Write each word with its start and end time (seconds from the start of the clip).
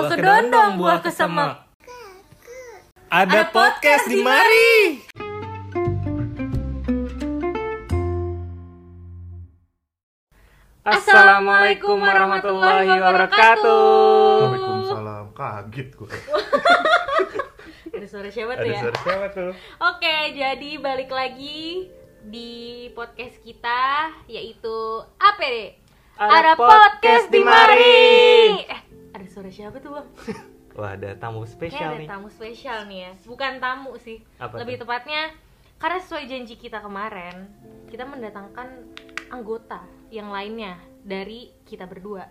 Buah 0.00 0.16
kedondong, 0.16 0.72
buah 0.80 1.00
kesemek. 1.04 1.60
Ada 3.12 3.52
podcast 3.52 4.08
di 4.08 4.24
mari. 4.24 5.04
Assalamualaikum 10.88 12.00
warahmatullahi 12.00 12.88
wabarakatuh. 12.96 14.40
Waalaikumsalam. 14.48 15.24
Kaget 15.36 15.88
gue. 15.92 16.08
Ada 18.00 18.06
suara 18.08 18.32
siapa 18.32 18.56
tuh 18.56 18.64
Ada 18.64 18.72
ya? 18.72 18.80
suara 18.80 18.98
siapa 19.04 19.26
tuh? 19.36 19.52
Oke, 19.84 20.16
jadi 20.32 20.70
balik 20.80 21.12
lagi 21.12 21.92
di 22.24 22.88
podcast 22.96 23.36
kita 23.44 24.16
yaitu 24.32 25.04
apa 25.20 25.44
deh? 25.44 25.76
Ada 26.16 26.56
podcast 26.56 27.28
di 27.28 27.40
mari. 27.44 28.64
Eh, 28.64 28.79
suara 29.40 29.56
siapa 29.56 29.80
tuh 29.80 29.96
bang? 29.96 30.08
Wah, 30.76 30.92
ada 31.00 31.16
tamu 31.16 31.48
spesial 31.48 31.96
ada 31.96 32.04
nih. 32.04 32.08
tamu 32.12 32.28
spesial 32.28 32.84
nih 32.84 33.08
ya. 33.08 33.12
Bukan 33.24 33.56
tamu 33.56 33.96
sih. 33.96 34.20
Apa 34.36 34.60
Lebih 34.60 34.76
tuh? 34.76 34.84
tepatnya 34.84 35.32
karena 35.80 35.98
sesuai 36.04 36.24
janji 36.28 36.60
kita 36.60 36.84
kemarin, 36.84 37.48
kita 37.88 38.04
mendatangkan 38.04 38.68
anggota 39.32 39.80
yang 40.12 40.28
lainnya 40.28 40.76
dari 41.00 41.48
kita 41.64 41.88
berdua. 41.88 42.28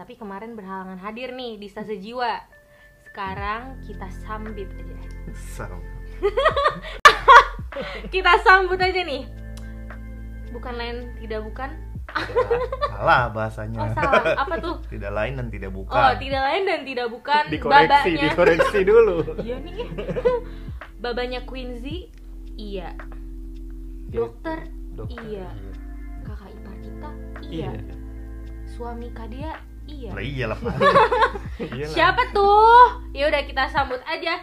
Tapi 0.00 0.16
kemarin 0.16 0.56
berhalangan 0.56 0.96
hadir 1.04 1.36
nih 1.36 1.60
di 1.60 1.68
Stase 1.68 2.00
Jiwa. 2.00 2.40
Sekarang 3.04 3.76
kita 3.84 4.08
sambit 4.24 4.72
aja. 4.80 4.96
Sam. 5.36 5.76
Kita 8.12 8.34
sambut 8.42 8.76
aja 8.82 9.00
nih. 9.06 9.24
Bukan 10.50 10.74
lain 10.74 11.14
tidak 11.22 11.46
bukan. 11.46 11.70
Salah 12.90 13.30
bahasanya. 13.30 13.78
Oh 13.80 13.88
salah. 13.94 14.22
Apa 14.36 14.54
tuh? 14.58 14.76
Tidak 14.92 15.08
lain 15.08 15.32
dan 15.34 15.46
tidak 15.48 15.70
bukan. 15.72 15.96
Oh, 15.96 16.12
tidak 16.16 16.42
lain 16.44 16.62
dan 16.64 16.80
tidak 16.84 17.08
bukan 17.08 17.42
Dikoreksi, 17.48 17.88
babanya. 17.88 18.22
dikoreksi 18.28 18.78
dulu. 18.84 19.16
Iya 19.46 19.56
nih. 19.60 19.76
babanya 21.02 21.40
Quincy. 21.44 22.12
Iya. 22.54 22.92
Dokter. 24.10 24.68
Dokter, 24.92 25.22
Iya. 25.24 25.48
Kakak 26.22 26.50
ipar 26.52 26.76
kita. 26.78 27.10
Iya. 27.46 27.70
Iya. 27.72 27.94
Suami 28.68 29.08
Kadia. 29.10 29.52
Iya. 29.84 30.10
Lah 30.12 30.22
iya 30.22 30.44
Pak. 30.52 30.74
Iyalah. 31.58 31.90
Siapa 31.90 32.22
tuh? 32.30 32.84
Ya 33.10 33.26
udah 33.26 33.42
kita 33.42 33.64
sambut 33.66 33.98
aja. 34.04 34.38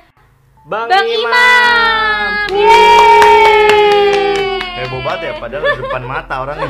Bang, 0.65 0.91
Bang 0.91 1.07
Imam. 1.07 1.23
Imam. 1.23 2.31
Yeay. 2.51 4.59
Heboh 4.77 4.99
banget 4.99 5.21
ya 5.23 5.31
padahal 5.39 5.63
di 5.63 5.79
depan 5.79 6.03
mata 6.03 6.35
orangnya. 6.43 6.67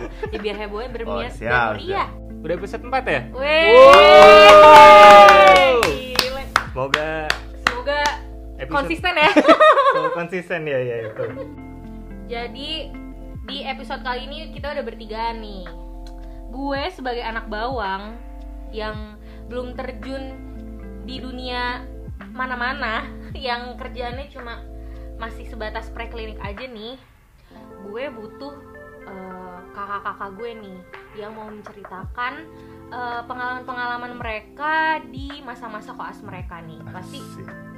Ya, 0.32 0.38
biar 0.40 0.56
hebohnya 0.58 0.90
bermias 0.92 1.34
Oh, 1.36 1.40
dan 1.40 1.40
siap, 1.40 1.70
meriah. 1.76 2.08
Udah 2.42 2.54
episode 2.54 2.82
4 2.84 3.06
ya? 3.06 3.20
Wow. 3.32 3.42
Gile. 5.82 6.42
Semoga 6.70 7.12
Semoga 7.64 8.00
episode 8.56 8.76
konsisten 8.76 9.12
ya. 9.16 9.30
Semoga 9.92 10.10
konsisten 10.20 10.60
ya 10.64 10.78
ya 10.78 10.96
itu. 11.10 11.24
Jadi 12.26 12.70
di 13.46 13.62
episode 13.62 14.02
kali 14.02 14.26
ini 14.26 14.50
kita 14.52 14.74
udah 14.74 14.84
bertiga 14.84 15.32
nih. 15.32 15.64
Gue 16.50 16.82
sebagai 16.90 17.22
anak 17.22 17.46
bawang 17.46 18.18
yang 18.74 19.14
belum 19.46 19.78
terjun 19.78 20.34
di 21.06 21.22
dunia 21.22 21.86
mana-mana, 22.34 23.06
yang 23.32 23.78
kerjaannya 23.78 24.26
cuma 24.28 24.58
masih 25.16 25.46
sebatas 25.46 25.88
preklinik 25.94 26.36
aja 26.42 26.66
nih. 26.66 26.98
Gue 27.86 28.10
butuh 28.10 28.52
eh, 29.06 29.45
kakak-kakak 29.76 30.30
gue 30.40 30.50
nih 30.64 30.78
yang 31.20 31.36
mau 31.36 31.52
menceritakan 31.52 32.48
eh, 32.88 33.22
pengalaman-pengalaman 33.28 34.16
mereka 34.16 35.04
di 35.04 35.44
masa-masa 35.44 35.92
koas 35.92 36.24
mereka 36.24 36.64
nih. 36.64 36.80
Pasti 36.88 37.20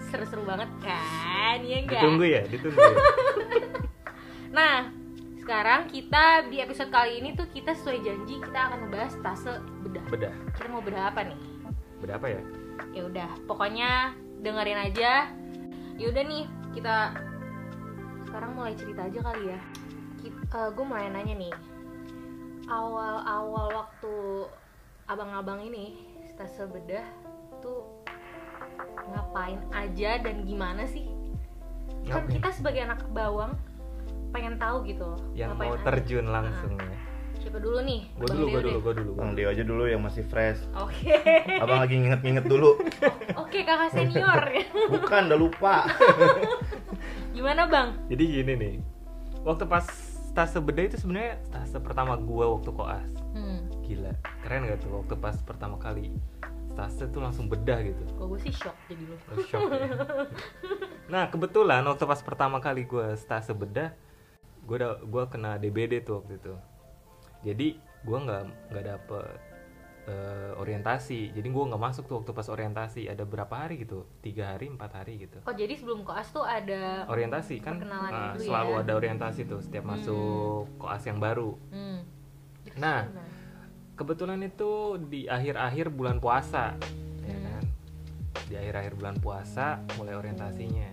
seru-seru 0.07 0.47
banget 0.47 0.71
kan, 0.79 1.59
ya 1.67 1.83
enggak? 1.83 1.99
Ditunggu 1.99 2.25
ya, 2.25 2.43
ditunggu. 2.47 2.79
ya. 2.79 2.95
Nah, 4.49 4.89
sekarang 5.45 5.93
kita 5.93 6.49
di 6.49 6.61
episode 6.65 6.89
kali 6.89 7.21
ini 7.21 7.37
tuh 7.37 7.45
kita 7.53 7.77
sesuai 7.77 8.01
janji 8.01 8.41
kita 8.41 8.69
akan 8.73 8.89
membahas 8.89 9.13
tase 9.21 9.61
bedah. 9.85 10.05
Bedah. 10.09 10.35
Kita 10.57 10.69
mau 10.73 10.81
bedah 10.81 11.13
apa 11.13 11.21
nih? 11.25 11.41
Bedah 12.01 12.17
apa 12.17 12.27
ya? 12.33 12.41
Ya 12.97 13.03
udah, 13.05 13.29
pokoknya 13.45 14.17
dengerin 14.41 14.81
aja. 14.89 15.29
Ya 16.01 16.07
udah 16.09 16.25
nih, 16.25 16.45
kita 16.73 17.13
sekarang 18.29 18.57
mulai 18.57 18.73
cerita 18.73 19.05
aja 19.05 19.21
kali 19.21 19.53
ya. 19.53 19.61
gue 20.49 20.85
mulai 20.85 21.13
nanya 21.13 21.37
nih. 21.37 21.53
Awal-awal 22.69 23.73
waktu 23.73 24.15
abang-abang 25.09 25.65
ini 25.65 25.97
tase 26.37 26.69
bedah 26.69 27.03
tuh 27.59 27.83
ngapain 29.09 29.59
aja 29.73 30.21
dan 30.21 30.45
gimana 30.45 30.85
sih? 30.85 31.09
Kan 32.07 32.29
Ngapain? 32.29 32.33
kita 32.39 32.49
sebagai 32.53 32.81
anak 32.85 33.01
bawang 33.11 33.57
pengen 34.31 34.61
tahu 34.61 34.85
gitu 34.85 35.03
loh. 35.03 35.21
Yang 35.33 35.51
mau 35.57 35.73
aja. 35.75 35.85
terjun 35.89 36.29
langsung 36.29 36.77
ya. 36.77 36.99
Siapa 37.41 37.59
dulu 37.63 37.79
nih? 37.81 38.01
Gue 38.21 38.29
dulu, 38.29 38.45
gue 38.53 38.63
dulu, 38.63 38.79
gue 38.85 38.95
dulu. 39.01 39.11
Bang 39.17 39.33
Deo 39.33 39.49
aja 39.49 39.65
dulu 39.65 39.85
yang 39.89 40.03
masih 40.05 40.23
fresh. 40.29 40.61
Oke. 40.77 41.17
Abang 41.57 41.81
lagi 41.81 41.97
nginget-nginget 41.97 42.45
dulu. 42.45 42.77
Oke, 43.43 43.65
kakak 43.65 43.97
senior. 43.97 44.43
Bukan, 44.93 45.23
udah 45.33 45.39
lupa. 45.39 45.89
Gimana, 47.35 47.65
Bang? 47.71 47.97
Jadi 48.13 48.25
gini 48.29 48.53
nih, 48.59 48.75
waktu 49.47 49.65
pas 49.65 49.87
stase 50.39 50.63
bedah 50.63 50.87
itu 50.87 50.97
sebenarnya 51.03 51.35
stase 51.51 51.83
pertama 51.83 52.15
gue 52.15 52.47
waktu 52.47 52.71
koas. 52.71 53.11
Hmm. 53.35 53.67
Gila, 53.83 54.15
keren 54.47 54.71
gak 54.71 54.87
tuh 54.87 55.03
waktu 55.03 55.19
pas 55.19 55.35
pertama 55.43 55.75
kali 55.83 56.15
stase 56.71 57.11
tuh 57.11 57.27
langsung 57.27 57.51
bedah 57.51 57.83
gitu. 57.83 58.07
Kok 58.15 58.27
gue 58.31 58.41
sih 58.47 58.55
shock 58.55 58.79
jadi 58.87 59.03
lu. 59.03 59.19
Oh, 59.19 59.43
shock 59.43 59.67
ya. 59.67 59.91
Nah 61.13 61.27
kebetulan 61.27 61.83
waktu 61.83 62.07
pas 62.07 62.23
pertama 62.23 62.63
kali 62.63 62.87
gue 62.87 63.19
stase 63.19 63.51
bedah, 63.51 63.91
gue 64.63 64.79
gue 65.11 65.25
kena 65.27 65.59
DBD 65.59 66.07
tuh 66.07 66.23
waktu 66.23 66.39
itu. 66.39 66.55
Jadi 67.43 67.69
gue 68.07 68.19
nggak 68.23 68.71
nggak 68.71 68.85
dapet 68.95 69.39
eh, 70.09 70.53
orientasi. 70.57 71.37
Jadi 71.37 71.45
gue 71.47 71.65
nggak 71.69 71.79
masuk 71.79 72.09
tuh 72.09 72.17
waktu 72.19 72.33
pas 72.33 72.49
orientasi. 72.49 73.05
Ada 73.07 73.23
berapa 73.23 73.53
hari 73.53 73.85
gitu? 73.85 74.09
Tiga 74.19 74.57
hari, 74.57 74.73
empat 74.73 74.97
hari 74.97 75.29
gitu. 75.29 75.39
Oh, 75.45 75.53
jadi 75.53 75.77
sebelum 75.77 76.03
koas 76.03 76.33
tuh 76.33 76.43
ada 76.43 77.05
Orientasi 77.07 77.61
kan 77.61 77.77
dulu 77.77 77.93
selalu 78.41 78.73
ya. 78.73 78.81
ada 78.83 78.93
orientasi 78.97 79.41
tuh 79.45 79.61
setiap 79.61 79.85
masuk 79.85 80.67
koas 80.81 81.05
yang 81.05 81.21
baru. 81.21 81.53
Hmm. 81.69 82.01
Nah, 82.75 83.05
kebetulan 83.95 84.41
itu 84.41 84.71
di 85.05 85.27
akhir-akhir 85.27 85.91
bulan 85.91 86.17
puasa 86.19 86.79
ya 87.21 87.35
Hmm. 87.35 87.45
kan 87.51 87.65
di 88.47 88.55
akhir-akhir 88.55 88.93
bulan 88.95 89.17
puasa 89.19 89.67
mulai 89.99 90.15
orientasinya 90.15 90.87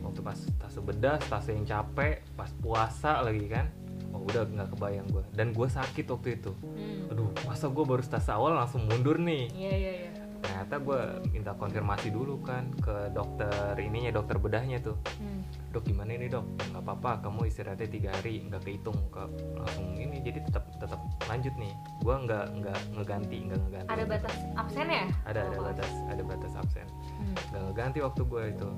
waktu 0.00 0.20
pas 0.22 0.38
tas 0.56 0.74
bedah 0.78 1.18
tas 1.18 1.50
yang 1.50 1.66
capek 1.66 2.22
pas 2.32 2.46
puasa 2.56 3.20
lagi 3.20 3.50
kan 3.50 3.66
oh 4.12 4.22
udah 4.22 4.42
nggak 4.44 4.68
kebayang 4.70 5.08
gue 5.08 5.24
dan 5.30 5.50
gue 5.50 5.66
sakit 5.66 6.06
waktu 6.06 6.28
itu 6.36 6.52
Hmm. 6.54 7.10
aduh 7.10 7.28
masa 7.42 7.66
gue 7.66 7.82
baru 7.82 8.02
tas 8.02 8.28
awal 8.28 8.54
langsung 8.54 8.84
mundur 8.84 9.16
nih 9.16 9.48
Iya, 9.50 9.72
iya, 9.74 9.92
iya. 9.98 10.10
ternyata 10.38 10.74
gue 10.76 11.00
minta 11.30 11.52
konfirmasi 11.52 12.08
dulu 12.08 12.40
kan 12.40 12.66
ke 12.76 12.92
dokter 13.10 13.48
ininya 13.76 14.10
dokter 14.12 14.36
bedahnya 14.36 14.78
tuh 14.78 14.96
Hmm. 15.16 15.40
dok 15.68 15.82
gimana 15.82 16.12
ini 16.12 16.26
dok 16.26 16.44
nggak 16.66 16.82
apa-apa 16.82 17.10
kamu 17.22 17.46
istirahatnya 17.46 17.88
tiga 17.88 18.10
hari 18.10 18.42
nggak 18.42 18.60
kehitung 18.62 18.98
ke 19.08 19.22
langsung 19.54 19.86
ini 19.94 20.20
jadi 20.20 20.42
tetap 20.42 20.68
tetap 20.76 21.00
lanjut 21.24 21.54
nih 21.54 21.72
gua 22.00 22.20
nggak 22.20 22.44
nggak 22.54 22.78
ngeganti 22.92 23.36
nggak 23.42 23.60
ngeganti 23.62 23.88
Ada 23.88 24.04
batas 24.04 24.34
absen 24.54 24.86
ya? 24.86 25.04
ada 25.24 25.40
ada 25.40 25.48
koas? 25.50 25.64
batas 25.70 25.92
ada 26.06 26.22
batas 26.22 26.52
absen 26.54 26.86
Hmm. 27.14 27.34
nggak 27.48 27.62
ngeganti 27.64 27.98
waktu 28.00 28.20
gua 28.22 28.42
itu 28.46 28.68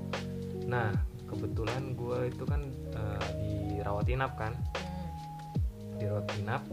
nah 0.65 0.89
kebetulan 1.25 1.81
gua 1.93 2.19
itu 2.23 2.43
kan 2.43 2.61
eh, 2.93 3.27
dirawat 3.69 4.05
inap 4.07 4.33
kan 4.35 4.53
Hmm. 5.95 6.01
dirawat 6.01 6.25
inap 6.37 6.63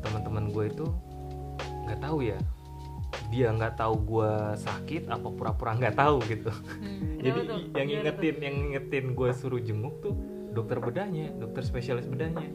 teman-teman 0.00 0.44
gue 0.48 0.64
itu 0.68 0.86
nggak 1.84 2.00
tahu 2.00 2.18
ya 2.20 2.38
dia 3.28 3.48
nggak 3.50 3.76
tahu 3.76 3.94
gua 4.00 4.30
sakit 4.54 5.04
apa 5.06 5.28
pura-pura 5.28 5.72
nggak 5.74 5.94
tahu 5.94 6.18
gitu 6.26 6.48
Hmm. 6.48 7.20
jadi 7.24 7.38
tuh? 7.44 7.58
yang 7.72 7.86
ngingetin 7.88 8.36
yang 8.38 8.54
ngingetin 8.58 9.06
gue 9.12 9.30
suruh 9.32 9.58
jenguk 9.58 9.94
tuh 10.00 10.14
dokter 10.50 10.78
bedahnya 10.78 11.30
dokter 11.34 11.62
spesialis 11.62 12.04
bedahnya 12.04 12.48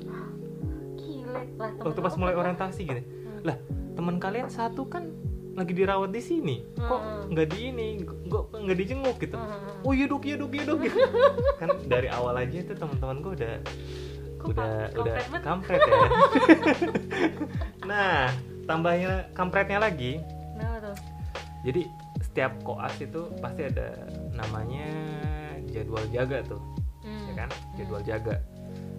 Gile. 0.96 1.30
Lah, 1.58 1.70
temen 1.72 1.86
waktu 1.88 2.02
pas 2.02 2.16
mulai 2.16 2.34
orientasi 2.34 2.82
gitu 2.84 3.02
lah 3.44 3.58
teman 3.94 4.18
kalian 4.18 4.50
satu 4.50 4.86
kan 4.86 5.10
lagi 5.54 5.70
dirawat 5.72 6.10
di 6.10 6.18
sini 6.20 6.56
kok 6.76 6.98
Hmm. 6.98 7.30
nggak 7.30 7.48
di 7.48 7.60
ini 7.64 7.88
kok 8.26 8.50
nggak 8.52 8.74
dijenguk 8.76 9.18
gitu 9.20 9.38
Hmm. 9.38 9.86
oh 9.86 9.94
iya 9.94 10.06
dok 10.06 10.24
iya 10.24 10.36
dok 10.36 10.52
iya 10.52 10.64
dok 10.64 10.80
gitu. 10.82 10.98
kan 11.62 11.70
dari 11.86 12.10
awal 12.10 12.34
aja 12.36 12.58
tuh 12.64 12.76
teman-teman 12.76 13.18
gue 13.20 13.32
udah 13.36 13.54
udah 14.46 14.70
kam- 14.90 15.00
udah 15.00 15.16
kampret 15.16 15.28
banget? 15.30 15.42
kampret 15.42 15.82
ya 15.82 16.02
nah 17.90 18.18
tambahnya 18.64 19.12
kampretnya 19.32 19.80
lagi 19.80 20.20
Kenapa 20.54 20.78
tuh? 20.84 20.96
jadi 21.64 21.82
setiap 22.20 22.54
koas 22.62 22.96
itu 22.98 23.22
pasti 23.38 23.62
ada 23.64 23.94
namanya 24.32 24.88
jadwal 25.68 26.04
jaga 26.10 26.44
tuh 26.44 26.62
Hmm. 27.04 27.28
ya 27.28 27.34
kan 27.38 27.50
jadwal 27.76 28.00
jaga 28.00 28.36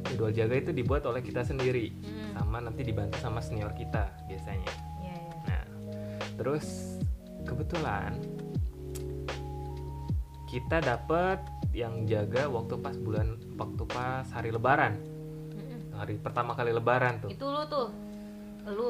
jadwal 0.04 0.28
jaga 0.30 0.54
itu 0.54 0.70
dibuat 0.70 1.04
oleh 1.04 1.20
kita 1.20 1.40
sendiri 1.40 1.88
Hmm. 1.96 2.36
sama 2.36 2.60
nanti 2.60 2.84
dibantu 2.84 3.16
sama 3.16 3.40
senior 3.40 3.72
kita 3.72 4.12
biasanya 4.24 4.68
Iya, 5.00 5.16
iya. 5.16 5.16
nah 5.42 5.62
terus 6.36 7.00
kebetulan 7.42 8.12
kita 10.46 10.78
dapet 10.78 11.40
yang 11.72 12.04
jaga 12.04 12.46
waktu 12.46 12.76
pas 12.76 12.94
bulan 12.94 13.26
waktu 13.54 13.82
pas 13.84 14.22
hari 14.30 14.48
lebaran. 14.48 14.94
Hari 15.94 16.16
pertama 16.16 16.52
kali 16.52 16.70
lebaran 16.70 17.18
tuh. 17.18 17.30
Itu 17.30 17.46
lu 17.46 17.62
tuh 17.66 17.88
lu. 18.66 18.88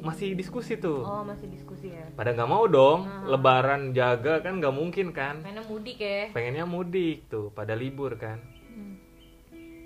Masih 0.00 0.32
diskusi 0.32 0.74
tuh. 0.74 1.04
Oh 1.04 1.20
masih 1.20 1.44
diskusi 1.46 1.92
ya. 1.92 2.08
Pada 2.12 2.32
nggak 2.32 2.48
mau 2.48 2.64
dong 2.64 3.04
Ah. 3.04 3.28
lebaran 3.28 3.92
jaga 3.92 4.40
kan 4.40 4.56
nggak 4.56 4.72
mungkin 4.72 5.12
kan. 5.12 5.40
Mainnya 5.40 5.60
mudik 5.62 5.98
ya. 5.98 6.32
Pengennya 6.32 6.64
mudik 6.64 7.28
tuh 7.28 7.48
pada 7.50 7.72
libur 7.74 8.16
kan. 8.16 8.40
Hmm. 8.66 8.96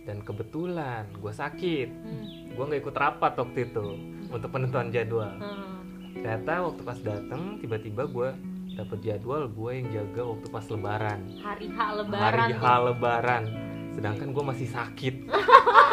dan 0.04 0.20
kebetulan 0.20 1.08
gue 1.10 1.32
sakit. 1.32 1.88
Hmm. 1.90 2.25
gue 2.52 2.62
nggak 2.62 2.81
ikut 2.81 2.94
rapat 2.94 3.32
waktu 3.34 3.58
itu 3.64 3.86
untuk 4.28 4.48
penentuan 4.48 4.88
jadwal. 4.88 5.32
Hmm. 5.34 5.82
ternyata 6.14 6.62
waktu 6.62 6.82
pas 6.82 6.96
dateng 6.96 7.58
tiba-tiba 7.58 8.06
gue 8.06 8.28
dapet 8.75 8.98
jadwal 9.02 9.46
gue 9.46 9.70
yang 9.72 9.88
jaga 9.92 10.22
waktu 10.25 10.46
pas 10.48 10.64
lebaran. 10.64 11.20
Hari 11.38 11.66
H 11.69 11.78
lebaran 11.96 12.22
hari 12.22 12.42
tuh. 12.48 12.60
H 12.60 12.66
lebaran. 12.84 13.44
Sedangkan 13.90 14.28
gue 14.31 14.44
masih 14.44 14.69
sakit 14.69 15.14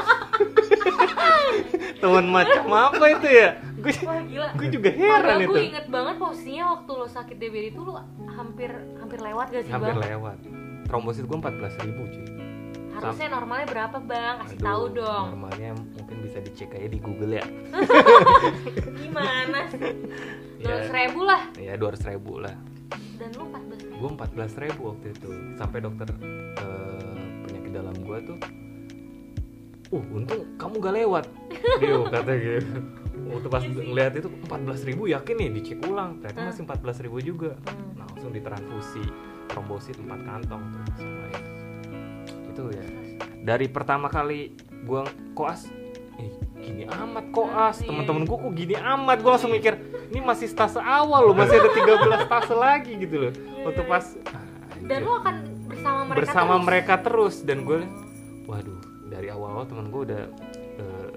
teman 1.98 2.26
macam 2.28 2.64
apa 2.68 3.06
itu 3.10 3.28
ya 3.28 3.50
gue 3.76 3.94
gue 4.56 4.68
juga 4.70 4.90
heran 4.90 5.22
Padahal 5.22 5.42
itu 5.42 5.52
gue 5.52 5.64
inget 5.68 5.86
banget 5.88 6.16
posisinya 6.18 6.66
waktu 6.72 6.92
lo 6.92 7.08
sakit 7.08 7.36
DBD 7.36 7.66
itu 7.70 7.82
lo 7.82 7.94
hampir 8.30 8.70
hampir 8.98 9.20
lewat 9.20 9.46
gak 9.50 9.64
sih 9.64 9.72
hampir 9.72 9.94
bang? 9.94 10.06
lewat 10.12 10.38
trombosit 10.86 11.24
gue 11.24 11.38
14.000 11.38 11.86
ribu 11.86 12.04
cuy 12.08 12.26
Harusnya 12.92 13.34
normalnya 13.34 13.66
berapa 13.66 13.98
bang? 13.98 14.36
Kasih 14.46 14.60
Aduh, 14.60 14.68
tahu 14.68 14.84
dong. 14.94 15.26
normalnya 15.34 15.70
mungkin 15.74 16.18
bisa 16.22 16.38
dicek 16.38 16.70
aja 16.72 16.86
di 16.86 17.00
Google 17.00 17.34
ya 17.34 17.46
Gimana 19.00 19.60
sih? 19.70 19.80
Dua 20.62 20.78
ya, 20.78 20.94
ribu 20.94 21.26
lah. 21.26 21.42
ya 21.58 21.74
200 21.74 22.12
ribu 22.14 22.38
lah 22.38 22.54
Dan 23.18 23.34
lu 23.34 23.50
14 23.50 23.82
ribu. 23.82 23.96
gue 23.98 24.10
14 24.14 24.64
ribu 24.64 24.82
waktu 24.88 25.08
itu 25.10 25.30
sampai 25.56 25.80
dokter 25.82 26.08
eh, 26.60 27.18
penyakit 27.42 27.72
dalam 27.72 27.96
gue 27.98 28.18
tuh 28.24 28.38
uh 29.92 30.04
untung 30.16 30.42
kamu 30.56 30.76
gak 30.80 30.96
lewat. 30.96 31.26
Dia 31.84 32.00
kata 32.08 32.34
gitu. 32.40 32.80
Waktu 33.32 33.48
pas 33.48 33.64
Iya 33.64 33.84
ngeliat 33.88 34.14
itu 34.20 34.30
14 34.48 34.88
ribu 34.92 35.04
yakin 35.08 35.36
nih 35.40 35.50
dicek 35.56 35.80
ulang. 35.88 36.20
Ternyata 36.20 36.40
Hah? 36.40 36.48
masih 36.52 36.64
14 36.68 37.04
ribu 37.08 37.18
juga. 37.24 37.52
Hmm. 37.68 38.00
langsung 38.00 38.32
ditransfusi 38.36 39.04
trombosit 39.48 39.98
4 40.00 40.08
kantong 40.28 40.62
tuh 40.72 40.84
sama 41.00 41.26
itu. 41.32 41.52
itu 42.52 42.64
ya. 42.76 42.86
Dari 43.42 43.68
pertama 43.72 44.08
kali 44.12 44.56
gue 44.84 45.02
koas 45.36 45.68
eh, 46.20 46.32
gini 46.60 46.84
amat 46.88 47.26
koas. 47.32 47.84
Iya. 47.84 47.92
teman-teman 47.92 48.24
gue 48.28 48.38
kok 48.40 48.54
gini 48.56 48.76
amat. 48.80 49.18
Gue 49.20 49.32
langsung 49.32 49.52
mikir 49.52 49.76
ini 50.12 50.20
masih 50.20 50.48
stase 50.52 50.80
awal 50.80 51.32
loh 51.32 51.36
masih 51.36 51.56
ada 51.60 51.72
13 51.72 52.28
stase 52.28 52.56
lagi 52.56 52.92
gitu 53.00 53.16
loh. 53.28 53.34
Waktu 53.68 53.82
pas 53.88 54.06
ah, 54.36 54.44
Dan 54.82 55.04
anjir. 55.04 55.08
lu 55.08 55.12
akan 55.20 55.36
bersama 55.72 56.00
mereka 56.04 56.20
bersama 56.20 56.54
terus. 56.56 56.66
mereka 56.68 56.94
terus. 57.00 57.36
Dan 57.44 57.58
gue 57.64 57.80
waduh 58.50 58.81
dari 59.22 59.30
awal-awal 59.30 59.64
temen 59.64 59.86
gue 59.88 60.02
udah 60.04 60.24
eh, 60.76 61.10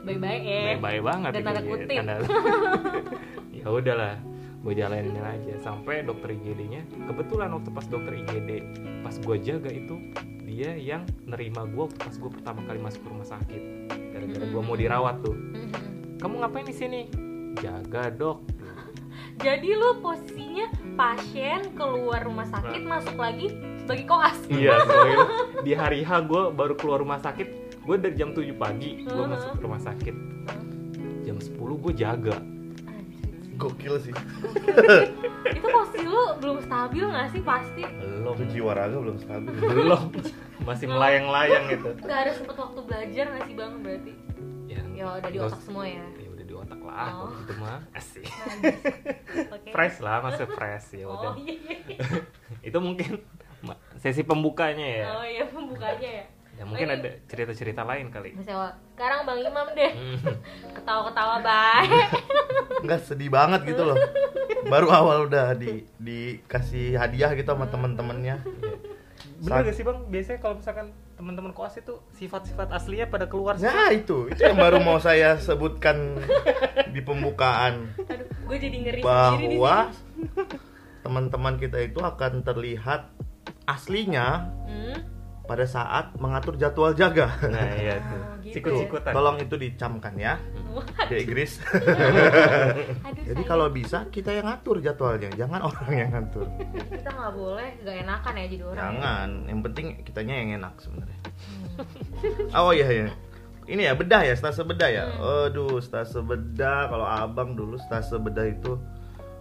Baik-baik 0.00 0.42
ya. 0.42 0.60
baik-baik 0.70 1.02
banget 1.02 1.30
Dan 1.30 1.36
gitu, 1.36 1.46
tanda 1.46 1.60
ya. 1.60 1.64
kutip. 1.66 1.88
Tanda- 1.94 2.20
ya 3.56 3.64
udahlah 3.66 4.14
gue 4.60 4.72
jalanin 4.74 5.16
aja 5.18 5.54
sampai 5.58 6.04
dokter 6.04 6.28
IGD-nya 6.30 6.84
kebetulan 7.06 7.48
waktu 7.50 7.70
pas 7.70 7.86
dokter 7.86 8.12
IGD 8.14 8.50
pas 9.00 9.16
gue 9.16 9.36
jaga 9.38 9.70
itu 9.70 9.96
dia 10.42 10.76
yang 10.76 11.08
nerima 11.24 11.64
gue 11.64 11.80
waktu 11.82 11.96
pas 11.98 12.12
gue 12.12 12.28
pertama 12.30 12.60
kali 12.62 12.76
masuk 12.78 13.00
rumah 13.06 13.24
sakit 13.24 13.62
gara-gara 14.12 14.44
gue 14.46 14.62
mau 14.62 14.76
dirawat 14.76 15.16
tuh 15.18 15.32
Mhm. 15.32 16.20
kamu 16.20 16.34
ngapain 16.38 16.66
di 16.66 16.76
sini 16.76 17.00
jaga 17.56 18.08
dok 18.10 18.44
Jadi 19.40 19.72
lu 19.72 19.96
posisinya 19.98 20.68
pasien 20.94 21.72
keluar 21.72 22.20
rumah 22.20 22.44
sakit 22.44 22.84
masuk 22.84 23.16
lagi 23.16 23.48
sebagai 23.90 24.06
koas. 24.06 24.38
Iya, 24.46 24.74
soalnya 24.86 25.18
di 25.60 25.72
hari 25.74 26.00
H 26.00 26.10
gue 26.22 26.42
baru 26.54 26.74
keluar 26.78 27.02
rumah 27.02 27.18
sakit. 27.18 27.48
Gue 27.80 27.96
dari 27.98 28.14
jam 28.14 28.30
7 28.30 28.46
pagi 28.54 29.02
gue 29.02 29.10
Heeh. 29.10 29.26
masuk 29.26 29.50
ke 29.52 29.60
rumah 29.60 29.82
sakit. 29.82 30.14
Jam 31.26 31.36
10 31.36 31.58
gue 31.58 31.92
jaga. 31.92 32.36
Gokil 33.56 33.94
sih. 34.00 34.14
Itu 35.52 35.66
posisi 35.66 36.00
lu 36.00 36.22
belum 36.38 36.62
stabil 36.62 37.04
gak 37.04 37.28
sih 37.28 37.42
pasti? 37.42 37.82
Belum, 37.84 38.32
Itu 38.32 38.44
jiwa 38.48 38.72
raga 38.72 38.96
belum 38.96 39.16
stabil. 39.18 39.52
belum. 39.52 40.02
Masih 40.62 40.86
melayang-layang 40.86 41.64
gitu. 41.68 41.90
Gak 42.00 42.18
ada 42.24 42.32
sempet 42.32 42.56
waktu 42.56 42.80
belajar 42.80 43.24
gak 43.28 43.42
sih 43.44 43.54
bang 43.54 43.72
berarti? 43.82 44.12
Ya, 44.64 44.80
Ya 44.94 45.04
udah 45.18 45.28
di 45.28 45.38
otak 45.42 45.60
semua 45.60 45.84
ya. 45.84 46.04
Ya 46.14 46.28
udah 46.30 46.44
di 46.46 46.54
otak 46.54 46.80
lah, 46.80 47.08
Oh. 47.10 47.20
waktu 47.26 47.40
itu 47.42 47.54
mah 47.58 47.78
asik. 47.92 48.24
Najis. 48.24 48.76
Oke. 49.50 49.68
Fresh 49.68 49.96
lah, 49.98 50.16
masih 50.22 50.46
fresh 50.48 50.88
ya 50.94 51.04
Oh 51.04 51.16
udah. 51.18 51.32
iya. 51.36 51.54
iya. 51.84 51.98
Itu 52.70 52.78
mungkin 52.78 53.20
sesi 54.00 54.22
pembukanya 54.22 54.86
ya. 54.86 55.04
Oh 55.12 55.22
iya 55.22 55.44
pembukanya 55.44 56.10
ya. 56.16 56.26
Ya 56.56 56.64
mungkin 56.64 56.88
Oh, 56.88 56.94
ada 56.94 57.10
cerita-cerita 57.24 57.82
lain 57.82 58.08
kali. 58.08 58.36
Misalnya, 58.36 58.76
sekarang 58.92 59.24
Bang 59.24 59.40
Imam 59.40 59.64
deh 59.70 59.92
Hmm. 59.92 60.18
ketawa-ketawa 60.76 61.40
baik. 61.40 62.08
Enggak 62.84 63.00
sedih 63.02 63.28
banget 63.28 63.64
gitu 63.64 63.80
loh. 63.82 63.96
Baru 64.66 64.88
awal 64.90 65.24
udah 65.24 65.52
di 65.54 65.88
dikasih 65.96 66.96
hadiah 66.96 67.32
gitu 67.32 67.48
sama 67.48 67.64
teman-temannya. 67.64 68.44
Bener 69.40 69.48
Saat- 69.56 69.64
gak 69.64 69.74
sih 69.74 69.84
bang? 69.84 69.98
Biasanya 70.06 70.38
kalau 70.38 70.54
misalkan 70.60 70.86
teman-teman 71.16 71.52
koas 71.52 71.76
itu 71.76 71.96
sifat-sifat 72.12 72.68
aslinya 72.70 73.08
pada 73.08 73.24
keluar 73.24 73.56
semua. 73.56 73.72
Nah 73.72 73.88
itu, 73.90 74.28
itu 74.28 74.40
yang 74.42 74.56
baru 74.56 74.80
mau 74.80 74.96
saya 74.96 75.36
sebutkan 75.36 76.16
di 76.88 77.00
pembukaan 77.00 77.88
Aduh, 77.98 78.24
gue 78.26 78.56
jadi 78.58 78.76
ngeri 78.78 79.00
bahwa 79.00 79.88
teman-teman 81.00 81.56
kita 81.56 81.80
itu 81.80 82.00
akan 82.00 82.40
terlihat 82.42 83.08
aslinya 83.70 84.50
Hmm? 84.66 84.98
pada 85.42 85.66
saat 85.66 86.14
mengatur 86.14 86.54
jadwal 86.54 86.94
jaga. 86.94 87.26
Nah 87.42 87.74
iya 87.74 87.98
tuh. 87.98 88.14
Oh, 88.14 88.34
gitu 88.38 88.54
Sikut-sikutan. 88.54 89.10
Tolong 89.10 89.36
itu 89.36 89.54
dicamkan 89.54 90.14
ya, 90.14 90.38
Dek 91.10 91.26
Gris. 91.26 91.58
Aduh, 93.06 93.22
Jadi 93.26 93.42
kalau 93.42 93.66
bisa 93.66 94.06
kita 94.08 94.30
yang 94.30 94.46
ngatur 94.46 94.78
jadwalnya, 94.78 95.26
jangan 95.34 95.60
orang 95.68 95.90
yang 95.90 96.10
ngatur. 96.14 96.46
kita 96.86 97.10
nggak 97.10 97.32
boleh 97.34 97.68
nggak 97.82 97.96
enakan 98.06 98.32
ya 98.32 98.46
jadi 98.46 98.64
orang. 98.64 98.78
Jangan, 98.78 99.28
yang 99.50 99.60
penting 99.66 99.86
kitanya 100.06 100.34
yang 100.38 100.48
enak 100.62 100.74
sebenarnya. 100.78 101.20
Hmm. 101.74 102.54
Oh 102.54 102.70
iya 102.70 102.86
ya. 102.86 103.08
Ini 103.66 103.82
ya 103.86 103.94
bedah 103.94 104.22
ya, 104.22 104.34
stase 104.34 104.62
bedah 104.62 104.86
ya. 104.86 105.04
Hmm. 105.10 105.50
Aduh, 105.50 105.82
stase 105.82 106.22
bedah 106.22 106.86
kalau 106.86 107.06
Abang 107.06 107.58
dulu 107.58 107.74
stase 107.76 108.16
bedah 108.16 108.46
itu 108.46 108.78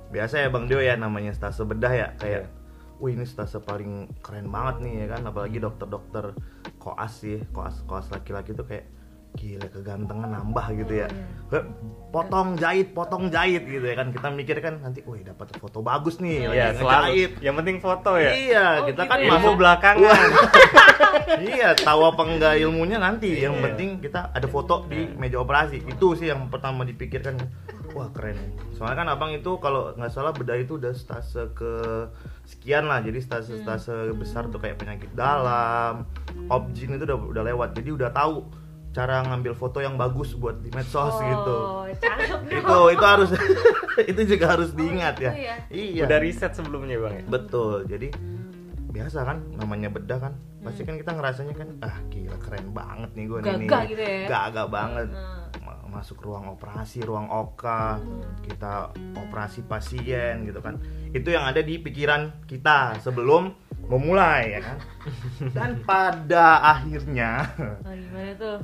biasa 0.10 0.42
ya 0.42 0.50
Bang 0.50 0.66
Dio 0.66 0.82
ya 0.82 0.98
namanya 0.98 1.30
stase 1.32 1.62
bedah 1.62 1.94
ya 1.94 2.08
kayak 2.18 2.50
Wih 3.00 3.14
ini 3.14 3.24
stase 3.24 3.60
paling 3.60 3.92
keren 4.20 4.48
banget 4.48 4.76
nih 4.82 4.94
ya 5.00 5.08
kan 5.10 5.22
apalagi 5.24 5.58
dokter-dokter 5.58 6.36
koas 6.78 7.16
sih 7.18 7.40
koas 7.50 7.80
koas 7.84 8.08
laki-laki 8.10 8.52
tuh 8.52 8.64
kayak 8.64 8.92
gila 9.32 9.68
kegantengan 9.68 10.26
nambah 10.28 10.66
gitu 10.76 10.94
ya 10.98 11.08
Oh, 11.48 11.54
Heh, 11.54 11.64
potong 12.10 12.58
jahit 12.58 12.92
potong 12.92 13.30
jahit 13.30 13.62
gitu 13.64 13.82
ya 13.82 13.96
kan 13.96 14.10
kita 14.10 14.28
mikir 14.30 14.58
kan 14.58 14.78
nanti 14.80 15.00
wih 15.02 15.22
dapat 15.22 15.48
foto 15.56 15.80
bagus 15.80 16.18
nih 16.18 16.44
lagi 16.44 16.58
Iya 16.58 16.66
ngejahit. 16.74 17.32
Yang 17.40 17.56
penting 17.56 17.76
foto 17.80 18.12
ya. 18.16 18.32
iya 18.32 18.66
Oh, 18.76 18.86
kita 18.86 19.02
gitu 19.02 19.02
kan 19.06 19.18
ya. 19.18 19.24
Ilmu 19.24 19.36
masuk 19.38 19.54
belakangan. 19.56 20.20
iya 21.48 21.70
tahu 21.74 22.02
apa 22.04 22.22
enggak 22.26 22.54
ilmunya 22.60 22.98
nanti 22.98 23.30
yang 23.38 23.56
Iya. 23.56 23.64
penting 23.64 23.90
kita 24.00 24.20
ada 24.30 24.48
foto 24.48 24.84
di 24.86 25.08
meja 25.14 25.38
operasi 25.38 25.78
itu 25.80 26.08
sih 26.16 26.28
yang 26.28 26.50
pertama 26.50 26.84
dipikirkan 26.84 27.38
wah 27.96 28.10
keren 28.14 28.38
soalnya 28.78 29.04
kan 29.04 29.08
abang 29.12 29.32
itu 29.36 29.60
kalau 29.60 29.92
nggak 29.98 30.12
salah 30.14 30.32
bedah 30.32 30.56
itu 30.56 30.80
udah 30.80 30.96
stase 30.96 31.52
ke 31.52 31.74
sekian 32.50 32.90
lah. 32.90 33.06
Jadi 33.06 33.22
stase 33.22 33.62
stase 33.62 33.94
besar 34.18 34.50
tuh 34.50 34.58
kayak 34.58 34.82
penyakit 34.82 35.14
dalam 35.14 36.10
objin 36.50 36.98
itu 36.98 37.06
udah 37.06 37.18
udah 37.30 37.44
lewat. 37.46 37.70
Jadi 37.78 37.90
udah 37.94 38.10
tahu 38.10 38.50
cara 38.90 39.22
ngambil 39.22 39.54
foto 39.54 39.86
yang 39.86 40.02
bagus 40.02 40.34
buat 40.34 40.66
di 40.66 40.74
medsos 40.74 41.14
gitu. 41.22 41.58
Oh, 41.62 41.86
cakep. 41.86 42.40
Itu 42.58 42.78
itu 42.90 43.06
harus 43.06 43.30
itu 44.12 44.22
juga 44.26 44.46
harus 44.58 44.74
diingat 44.74 45.22
ya. 45.22 45.32
Itu 45.32 45.46
ya. 45.46 45.56
iya. 45.70 46.04
Udah 46.10 46.18
riset 46.18 46.58
sebelumnya 46.58 46.98
bang 46.98 47.14
ya. 47.22 47.24
Betul. 47.30 47.86
Jadi 47.86 48.10
biasa 48.90 49.22
kan 49.22 49.38
namanya 49.54 49.88
bedah 49.88 50.20
kan. 50.20 50.34
Pasti 50.60 50.82
kan 50.82 50.96
kita 50.96 51.14
ngerasanya 51.14 51.54
kan 51.54 51.70
ah 51.80 51.98
gila 52.10 52.38
keren 52.38 52.68
banget 52.70 53.10
nih 53.14 53.26
gue 53.26 53.40
nih. 53.40 53.52
Gagah 53.64 53.82
gitu 53.86 54.02
ya. 54.02 54.28
Gagah 54.28 54.68
banget. 54.68 55.08
Hmm. 55.10 55.64
Ma- 55.64 55.78
Masuk 55.90 56.22
ruang 56.22 56.46
operasi, 56.50 57.02
ruang 57.02 57.26
oka, 57.28 57.98
kita 58.46 58.94
operasi 59.16 59.66
pasien 59.66 60.46
gitu 60.46 60.60
kan. 60.60 60.78
Itu 61.10 61.30
yang 61.30 61.46
ada 61.46 61.62
di 61.62 61.78
pikiran 61.78 62.46
kita 62.46 62.98
sebelum 63.00 63.54
memulai 63.86 64.54
ya 64.54 64.62
kan. 64.62 64.78
Dan 65.58 65.82
pada 65.82 66.62
akhirnya 66.78 67.42
Oh, 67.82 67.94
gimana 68.06 68.34
tuh? 68.36 68.58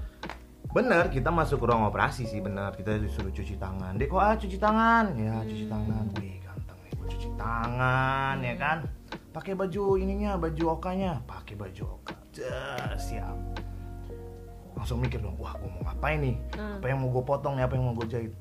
Bener, 0.69 1.07
kita 1.07 1.31
masuk 1.31 1.57
ke 1.57 1.65
ruang 1.65 1.87
operasi 1.87 2.27
sih 2.27 2.43
bener 2.43 2.75
Kita 2.75 2.99
disuruh 2.99 3.31
cuci 3.31 3.55
tangan 3.55 3.95
Deko 3.95 4.19
ah 4.19 4.35
cuci 4.35 4.59
tangan 4.59 5.15
Ya 5.15 5.39
cuci 5.41 5.65
tangan 5.65 6.03
Wih 6.19 6.35
ganteng 6.43 6.77
nih 6.83 6.91
cuci 7.07 7.29
tangan 7.33 8.35
ya 8.37 8.55
kan 8.59 8.77
pakai 9.35 9.51
baju 9.51 9.99
ininya 9.99 10.39
baju 10.39 10.79
okanya. 10.79 11.19
Pakai 11.27 11.59
baju 11.59 11.99
oka. 11.99 12.15
Jas, 12.31 13.11
siap. 13.11 13.35
Langsung 14.79 15.03
mikir 15.03 15.19
dong 15.19 15.35
wah 15.35 15.51
gue 15.59 15.67
mau 15.67 15.83
ngapain 15.91 16.19
nih? 16.23 16.35
Hmm. 16.55 16.79
apa 16.79 16.85
yang 16.87 16.99
mau 17.03 17.11
gue 17.11 17.23
potong 17.27 17.59
nih? 17.59 17.67
Apa 17.67 17.75
yang 17.75 17.83
mau 17.91 17.95
gue 17.99 18.07
jahit? 18.07 18.33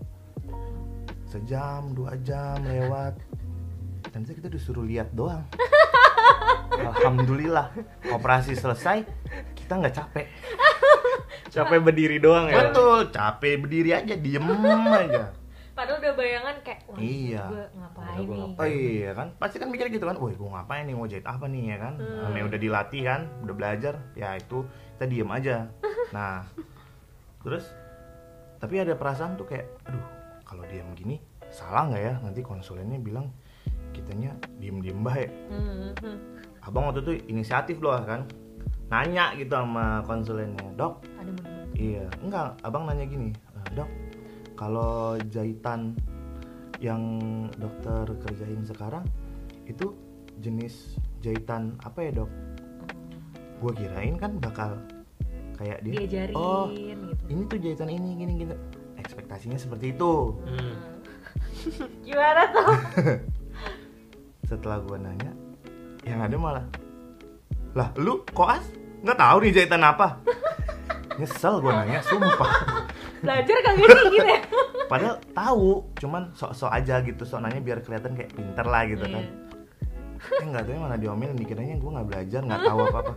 Sejam 1.26 1.90
dua 1.98 2.14
jam 2.22 2.62
lewat. 2.62 3.18
Dan 4.14 4.22
kita 4.22 4.46
disuruh 4.46 4.86
lihat 4.86 5.10
doang. 5.10 5.42
Alhamdulillah 6.94 7.74
operasi 8.14 8.54
selesai 8.54 9.02
kita 9.58 9.82
nggak 9.82 9.94
capek. 9.98 10.26
Capek 11.50 11.78
berdiri 11.82 12.22
doang 12.22 12.50
ya? 12.50 12.70
Betul 12.70 13.10
capek 13.10 13.66
berdiri 13.66 13.90
aja 13.94 14.14
diem 14.14 14.46
aja 14.90 15.43
Padahal 15.74 15.98
udah 15.98 16.12
bayangan 16.14 16.54
kayak 16.62 16.80
wah 16.86 16.96
Iya. 16.96 17.42
gue 17.50 17.64
ngapain 17.74 18.16
nih. 18.22 18.54
Oh 18.54 18.66
iya 18.66 19.10
kan, 19.10 19.28
pasti 19.36 19.56
kan 19.58 19.68
mikir 19.68 19.90
gitu 19.90 20.06
kan, 20.06 20.14
woi 20.14 20.32
gue 20.32 20.46
ngapain 20.46 20.86
nih, 20.86 20.94
mau 20.94 21.04
jahit 21.04 21.26
apa 21.26 21.44
nih 21.44 21.74
ya 21.74 21.78
kan 21.82 21.94
Hmm. 21.98 22.22
Namanya 22.24 22.44
udah 22.46 22.60
dilatih 22.62 23.02
kan, 23.02 23.20
udah 23.42 23.54
belajar, 23.54 23.94
ya 24.14 24.38
itu 24.38 24.62
kita 24.94 25.04
diem 25.04 25.26
aja 25.28 25.56
Nah, 26.16 26.46
terus, 27.42 27.66
tapi 28.56 28.78
ada 28.78 28.94
perasaan 28.94 29.34
tuh 29.34 29.44
kayak, 29.44 29.66
aduh 29.84 30.06
kalau 30.46 30.62
diem 30.64 30.86
gini, 30.94 31.18
salah 31.50 31.90
nggak 31.90 32.02
ya 32.02 32.14
Nanti 32.22 32.40
konsulennya 32.40 33.02
bilang, 33.02 33.34
kitanya 33.90 34.30
diem-diem 34.56 35.02
baik 35.02 35.30
Hmm, 35.50 35.90
hmm. 35.98 36.16
Abang 36.62 36.86
waktu 36.86 37.02
itu 37.02 37.12
inisiatif 37.28 37.76
loh 37.78 37.98
kan 38.00 38.24
Nanya 38.86 39.34
gitu 39.34 39.50
sama 39.50 40.00
konsulennya, 40.02 40.70
dok, 40.76 41.02
Ada 41.18 41.32
Iya, 41.74 42.06
enggak. 42.22 42.54
Abang 42.62 42.86
nanya 42.86 43.02
gini, 43.02 43.34
"Eh, 43.34 43.66
dok, 43.74 43.90
kalau 44.54 45.18
jahitan 45.30 45.94
yang 46.82 47.02
dokter 47.58 48.06
kerjain 48.22 48.62
sekarang 48.66 49.04
itu 49.66 49.94
jenis 50.42 50.98
jahitan 51.22 51.78
apa 51.82 51.98
ya 52.02 52.10
dok? 52.22 52.30
Gue 53.62 53.72
kirain 53.74 54.18
kan 54.18 54.38
bakal 54.42 54.78
kayak 55.54 55.78
dia, 55.86 55.94
diajarin 56.02 56.34
oh 56.34 56.66
gitu. 56.74 57.14
ini 57.30 57.42
tuh 57.46 57.58
jahitan 57.62 57.90
ini 57.90 58.08
gini 58.18 58.32
gini. 58.42 58.54
Ekspektasinya 58.98 59.58
seperti 59.58 59.94
itu. 59.94 60.12
Hmm. 60.46 60.74
Gimana 62.06 62.42
tuh? 62.50 62.72
Setelah 64.50 64.78
gue 64.84 64.96
nanya, 65.00 65.32
yang 66.04 66.20
ada 66.20 66.36
malah, 66.36 66.66
lah 67.72 67.88
lu 67.96 68.20
koas 68.36 68.60
nggak 69.00 69.16
tahu 69.16 69.36
nih 69.40 69.52
jahitan 69.56 69.82
apa? 69.82 70.20
Nyesel 71.18 71.62
gue 71.62 71.72
nanya, 71.72 72.00
sumpah. 72.04 72.52
Belajar 73.24 73.56
kagak 73.58 73.88
sih 73.88 74.08
gitu 74.12 74.28
ya? 74.28 74.40
Padahal 74.92 75.16
tahu, 75.32 75.70
cuman 75.96 76.22
sok-sok 76.32 76.70
aja 76.70 77.00
gitu, 77.00 77.22
sok 77.24 77.40
nanya 77.40 77.58
biar 77.58 77.80
kelihatan 77.80 78.12
kayak 78.12 78.30
pinter 78.30 78.64
lah 78.64 78.84
gitu 78.84 79.02
kan. 79.02 79.24
Iya. 79.24 80.40
Eh 80.40 80.46
nggak 80.46 80.62
tahu 80.62 80.76
malah 80.78 80.96
diomelin, 80.96 81.34
dikiranya 81.34 81.76
gue 81.76 81.90
nggak 81.90 82.06
belajar, 82.06 82.40
nggak 82.40 82.62
tahu 82.62 82.78
apa-apa. 82.86 83.14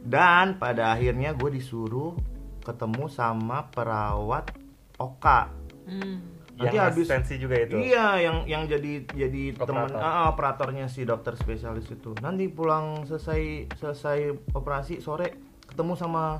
Dan 0.00 0.46
pada 0.56 0.92
akhirnya 0.92 1.32
gue 1.32 1.50
disuruh 1.50 2.12
ketemu 2.60 3.04
sama 3.06 3.68
perawat 3.68 4.52
Oka. 4.94 5.52
Hmm. 5.84 6.20
Nanti 6.54 6.76
yang 6.76 6.86
habis- 6.86 7.10
asistensi 7.10 7.34
juga 7.36 7.58
itu 7.58 7.74
Iya, 7.74 8.06
yang 8.20 8.36
yang 8.46 8.62
jadi 8.64 9.02
jadi 9.04 9.58
teman 9.58 9.90
Operator. 9.90 9.98
ah, 9.98 10.30
operatornya 10.30 10.86
si 10.86 11.02
dokter 11.02 11.34
spesialis 11.34 11.90
itu. 11.90 12.14
Nanti 12.22 12.46
pulang 12.46 13.02
selesai 13.02 13.74
selesai 13.74 14.18
operasi 14.52 15.02
sore 15.02 15.34
ketemu 15.66 15.98
sama 15.98 16.38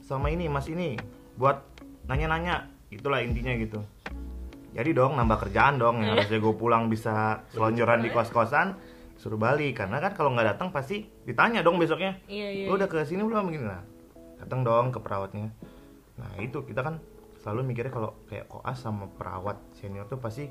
sama 0.00 0.26
ini 0.26 0.48
Mas 0.48 0.66
ini 0.66 0.96
buat 1.36 1.69
nanya-nanya. 2.10 2.66
Itulah 2.90 3.22
intinya 3.22 3.54
gitu. 3.54 3.78
Jadi 4.74 4.90
dong 4.90 5.14
nambah 5.14 5.46
kerjaan 5.46 5.78
dong 5.78 6.02
yang 6.02 6.18
harusnya 6.18 6.38
gue 6.38 6.54
pulang 6.54 6.90
bisa 6.90 7.42
selonjoran 7.54 8.02
di 8.02 8.10
kos-kosan 8.10 8.74
suruh 9.20 9.36
balik 9.36 9.76
karena 9.76 10.00
kan 10.00 10.16
kalau 10.16 10.32
nggak 10.32 10.56
datang 10.56 10.72
pasti 10.72 11.04
ditanya 11.28 11.60
dong 11.60 11.76
besoknya 11.76 12.16
Iya 12.24 12.48
iya. 12.48 12.64
lu 12.72 12.80
udah 12.80 12.88
ke 12.88 13.04
sini 13.04 13.20
belum 13.20 13.52
begini 13.52 13.68
lah 13.68 13.84
datang 14.40 14.64
dong 14.64 14.88
ke 14.88 14.96
perawatnya 14.96 15.52
nah 16.16 16.32
itu 16.40 16.64
kita 16.64 16.80
kan 16.80 17.04
selalu 17.44 17.68
mikirnya 17.68 17.92
kalau 17.92 18.16
kayak 18.32 18.48
koas 18.48 18.80
sama 18.80 19.12
perawat 19.12 19.60
senior 19.76 20.08
tuh 20.08 20.16
pasti 20.16 20.48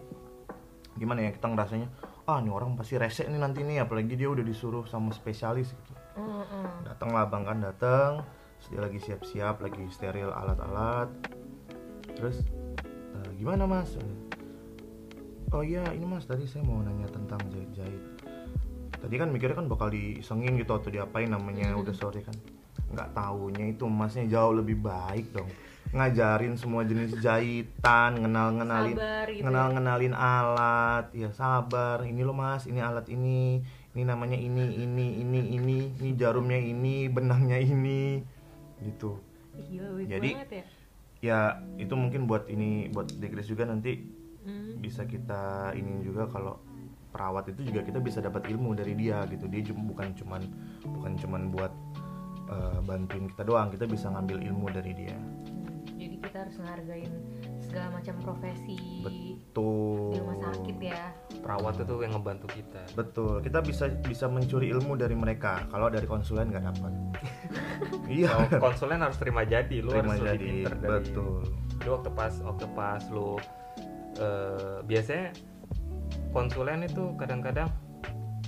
gimana 0.93 1.25
ya 1.25 1.33
kita 1.33 1.49
ngerasanya 1.49 1.89
ah 2.29 2.37
ini 2.37 2.53
orang 2.53 2.77
pasti 2.77 3.01
rese 3.01 3.25
nih 3.25 3.41
nanti 3.41 3.65
nih 3.65 3.81
apalagi 3.81 4.13
dia 4.13 4.29
udah 4.29 4.45
disuruh 4.45 4.85
sama 4.85 5.09
spesialis 5.17 5.73
gitu 5.73 5.93
Hmm, 6.13 6.45
hmm. 6.45 6.85
datang 6.85 7.09
lah 7.09 7.25
bang 7.25 7.43
kan 7.49 7.57
datang 7.65 8.11
dia 8.69 8.85
lagi 8.85 9.01
siap-siap 9.01 9.65
lagi 9.65 9.81
steril 9.89 10.29
alat-alat 10.29 11.09
terus 12.19 12.43
"Eh, 13.15 13.29
gimana 13.39 13.63
mas? 13.63 13.95
Oh 15.49 15.63
iya 15.63 15.81
ini 15.89 16.03
mas 16.03 16.27
tadi 16.27 16.45
saya 16.45 16.61
mau 16.61 16.83
nanya 16.83 17.07
tentang 17.07 17.41
jahit-jahit. 17.49 18.03
Tadi 18.91 19.15
kan 19.15 19.31
mikirnya 19.31 19.55
kan 19.55 19.65
bakal 19.65 19.89
disengin 19.89 20.59
gitu 20.59 20.75
atau 20.75 20.91
diapain 20.91 21.25
namanya 21.25 21.73
udah 21.73 21.95
sore 21.95 22.21
kan. 22.21 22.35
Nggak 22.91 23.15
taunya 23.15 23.65
itu 23.65 23.87
masnya 23.87 24.27
jauh 24.27 24.53
lebih 24.53 24.77
baik 24.77 25.31
dong. 25.31 25.47
Ngajarin 25.89 26.53
semua 26.53 26.85
jenis 26.85 27.17
jahitan 27.17 28.21
ngenal 28.21 28.61
ngenalin 28.61 28.93
Sabar 28.93 29.25
gitu. 29.25 29.41
ngenal 29.41 29.67
ngenalin 29.73 30.13
alat. 30.13 31.05
Ya 31.15 31.29
sabar. 31.33 32.03
Ini 32.03 32.21
loh 32.21 32.35
mas 32.35 32.67
ini 32.67 32.77
alat 32.77 33.09
ini. 33.09 33.63
Ini 33.95 34.05
namanya 34.05 34.37
ini 34.37 34.85
ini 34.85 35.17
ini 35.17 35.39
ini. 35.57 35.77
Ini 35.97 36.09
jarumnya 36.13 36.59
ini 36.59 37.09
benangnya 37.09 37.57
ini. 37.57 38.21
Gitu. 38.77 39.17
Gila, 39.65 39.97
Jadi- 40.05 40.35
banget 40.37 40.51
ya. 40.61 40.65
Ya 41.19 41.59
itu 41.75 41.91
mungkin 41.95 42.27
buat 42.27 42.47
ini 42.47 42.91
buat 42.91 43.11
degres 43.19 43.47
juga 43.47 43.67
nanti. 43.67 44.19
Hmm. 44.39 44.79
bisa 44.79 45.03
kita 45.03 45.75
ini 45.75 45.99
juga 45.99 46.23
kalau 46.31 46.63
perawat 47.11 47.51
itu 47.51 47.67
juga 47.69 47.83
kita 47.83 47.99
bisa 47.99 48.23
dapat 48.23 48.47
ilmu 48.47 48.71
dari 48.71 48.95
dia 48.95 49.27
gitu. 49.27 49.51
Dia 49.51 49.61
cuma 49.67 49.83
bukan 49.91 50.15
cuman 50.15 50.41
bukan 50.95 51.13
cuman 51.19 51.41
buat 51.51 51.73
eh, 52.47 52.79
bantuin 52.87 53.27
kita 53.35 53.43
doang. 53.43 53.67
Kita 53.69 53.85
bisa 53.85 54.07
ngambil 54.09 54.39
ilmu 54.39 54.71
dari 54.71 54.95
dia. 54.95 55.17
Jadi 55.99 56.15
kita 56.23 56.47
harus 56.47 56.55
ngehargain 56.55 57.11
segala 57.59 57.99
macam 57.99 58.15
profesi. 58.23 58.79
Betul 59.03 59.38
di 59.53 60.17
rumah 60.21 60.37
sakit 60.53 60.77
ya. 60.77 61.03
perawat 61.41 61.73
itu 61.81 61.95
yang 62.05 62.13
ngebantu 62.17 62.47
kita. 62.53 62.81
Betul. 62.93 63.41
Kita 63.41 63.59
bisa 63.65 63.85
bisa 64.05 64.25
mencuri 64.29 64.69
ilmu 64.69 64.93
dari 64.95 65.15
mereka. 65.17 65.65
Kalau 65.73 65.89
dari 65.89 66.05
konsulen 66.05 66.53
nggak 66.53 66.65
dapat. 66.69 66.93
Iya. 68.09 68.29
Kalau 68.29 68.73
konsulen 68.73 68.99
harus 69.05 69.17
terima 69.21 69.45
jadi 69.45 69.85
lu 69.85 69.93
terima 69.93 70.17
harus 70.17 70.25
lebih 70.25 70.33
jadi. 70.33 70.45
pinter 70.45 70.73
dari 70.81 70.91
betul. 70.97 71.45
lu. 71.45 71.89
Waktu 71.89 72.09
pas 72.17 72.33
waktu 72.41 72.65
pas 72.73 73.03
lu 73.13 73.29
eh, 74.17 74.77
biasanya 74.83 75.27
konsulen 76.33 76.85
itu 76.89 77.13
kadang-kadang 77.17 77.69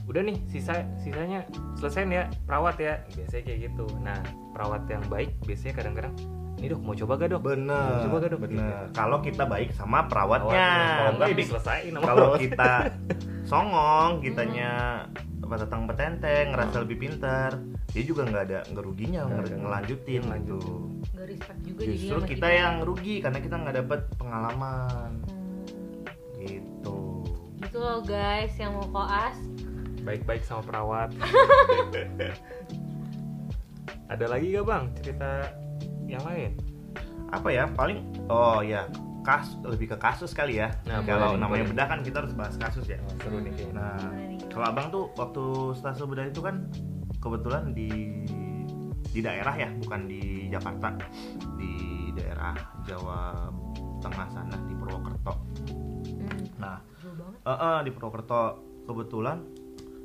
udah 0.10 0.22
nih 0.26 0.38
sisa 0.50 0.82
sisanya 0.98 1.46
selesai 1.78 2.04
ya 2.10 2.24
perawat 2.50 2.76
ya. 2.82 2.94
Biasanya 3.14 3.44
kayak 3.46 3.60
gitu. 3.70 3.86
Nah 4.02 4.20
perawat 4.52 4.90
yang 4.90 5.06
baik 5.08 5.30
biasanya 5.46 5.74
kadang-kadang 5.78 6.14
ini 6.62 6.70
dok 6.70 6.80
mau 6.80 6.94
coba 6.94 7.14
gak 7.18 7.30
dok 7.32 7.42
bener 7.44 8.06
Coba 8.06 8.16
gak, 8.20 8.30
Dok? 8.30 8.42
bener 8.44 8.82
kalau 8.92 9.18
kita 9.20 9.44
baik 9.44 9.74
sama 9.74 10.06
perawatnya 10.06 10.70
kalau 11.98 12.38
Tapi 12.38 12.46
kita 12.46 12.72
songong 13.50 14.22
kitanya 14.22 14.72
apa 15.42 15.56
datang 15.60 15.84
petenteng 15.84 16.54
ngerasa 16.54 16.86
lebih 16.86 16.98
pintar 17.02 17.58
dia 17.90 18.04
juga 18.06 18.24
nggak 18.24 18.44
ada 18.46 18.60
nggak 18.64 18.84
ruginya 18.86 19.26
Nggak 19.26 19.36
nge- 19.36 19.50
ada. 19.50 19.58
ngelanjutin 19.60 20.22
gitu 20.22 20.24
Ngelanjutin. 20.24 21.10
Gak 21.12 21.26
respect 21.28 21.60
juga 21.62 21.82
justru 21.84 22.16
sama 22.16 22.28
kita 22.30 22.48
yang 22.48 22.76
rugi 22.82 23.16
karena 23.20 23.40
kita 23.40 23.56
nggak 23.58 23.76
dapet 23.76 24.00
pengalaman 24.16 25.12
Hmm. 25.26 26.40
gitu 26.40 27.00
Gitu 27.60 27.78
loh 27.78 28.00
guys 28.02 28.54
yang 28.56 28.72
mau 28.72 28.88
koas. 28.88 29.38
baik-baik 30.02 30.42
sama 30.42 30.62
perawat 30.62 31.10
ada 34.08 34.26
lagi 34.28 34.52
gak 34.52 34.64
bang 34.64 34.84
cerita 34.96 35.32
yang 36.08 36.24
lain? 36.24 36.58
Apa 37.32 37.48
ya 37.52 37.66
paling 37.72 38.04
oh 38.28 38.60
ya 38.62 38.88
kas 39.22 39.58
lebih 39.62 39.94
ke 39.94 39.98
kasus 40.02 40.34
kali 40.34 40.58
ya. 40.60 40.74
Nah, 40.90 41.06
kalau 41.06 41.38
boleh, 41.38 41.42
namanya 41.42 41.64
boleh. 41.70 41.74
bedah 41.78 41.88
kan 41.88 42.00
kita 42.02 42.18
harus 42.26 42.34
bahas 42.34 42.56
kasus 42.58 42.86
ya. 42.90 42.98
Oh, 43.06 43.14
seru 43.22 43.38
nih 43.42 43.54
kayaknya. 43.54 43.74
Nah, 43.78 43.98
kalau 44.50 44.66
abang 44.66 44.88
tuh 44.90 45.04
waktu 45.16 45.44
stase 45.78 46.04
bedah 46.10 46.26
itu 46.28 46.42
kan 46.42 46.68
kebetulan 47.22 47.72
di 47.78 47.90
di 49.12 49.20
daerah 49.22 49.54
ya, 49.54 49.70
bukan 49.78 50.10
di 50.10 50.50
Jakarta, 50.50 50.98
di 51.60 51.74
daerah 52.18 52.56
Jawa 52.88 53.52
Tengah 54.02 54.28
sana 54.34 54.58
di 54.66 54.74
Purwokerto. 54.74 55.34
Hmm. 55.70 56.42
Nah, 56.58 56.78
eh, 57.46 57.52
eh, 57.54 57.80
di 57.86 57.90
Purwokerto. 57.94 58.74
Kebetulan 58.82 59.38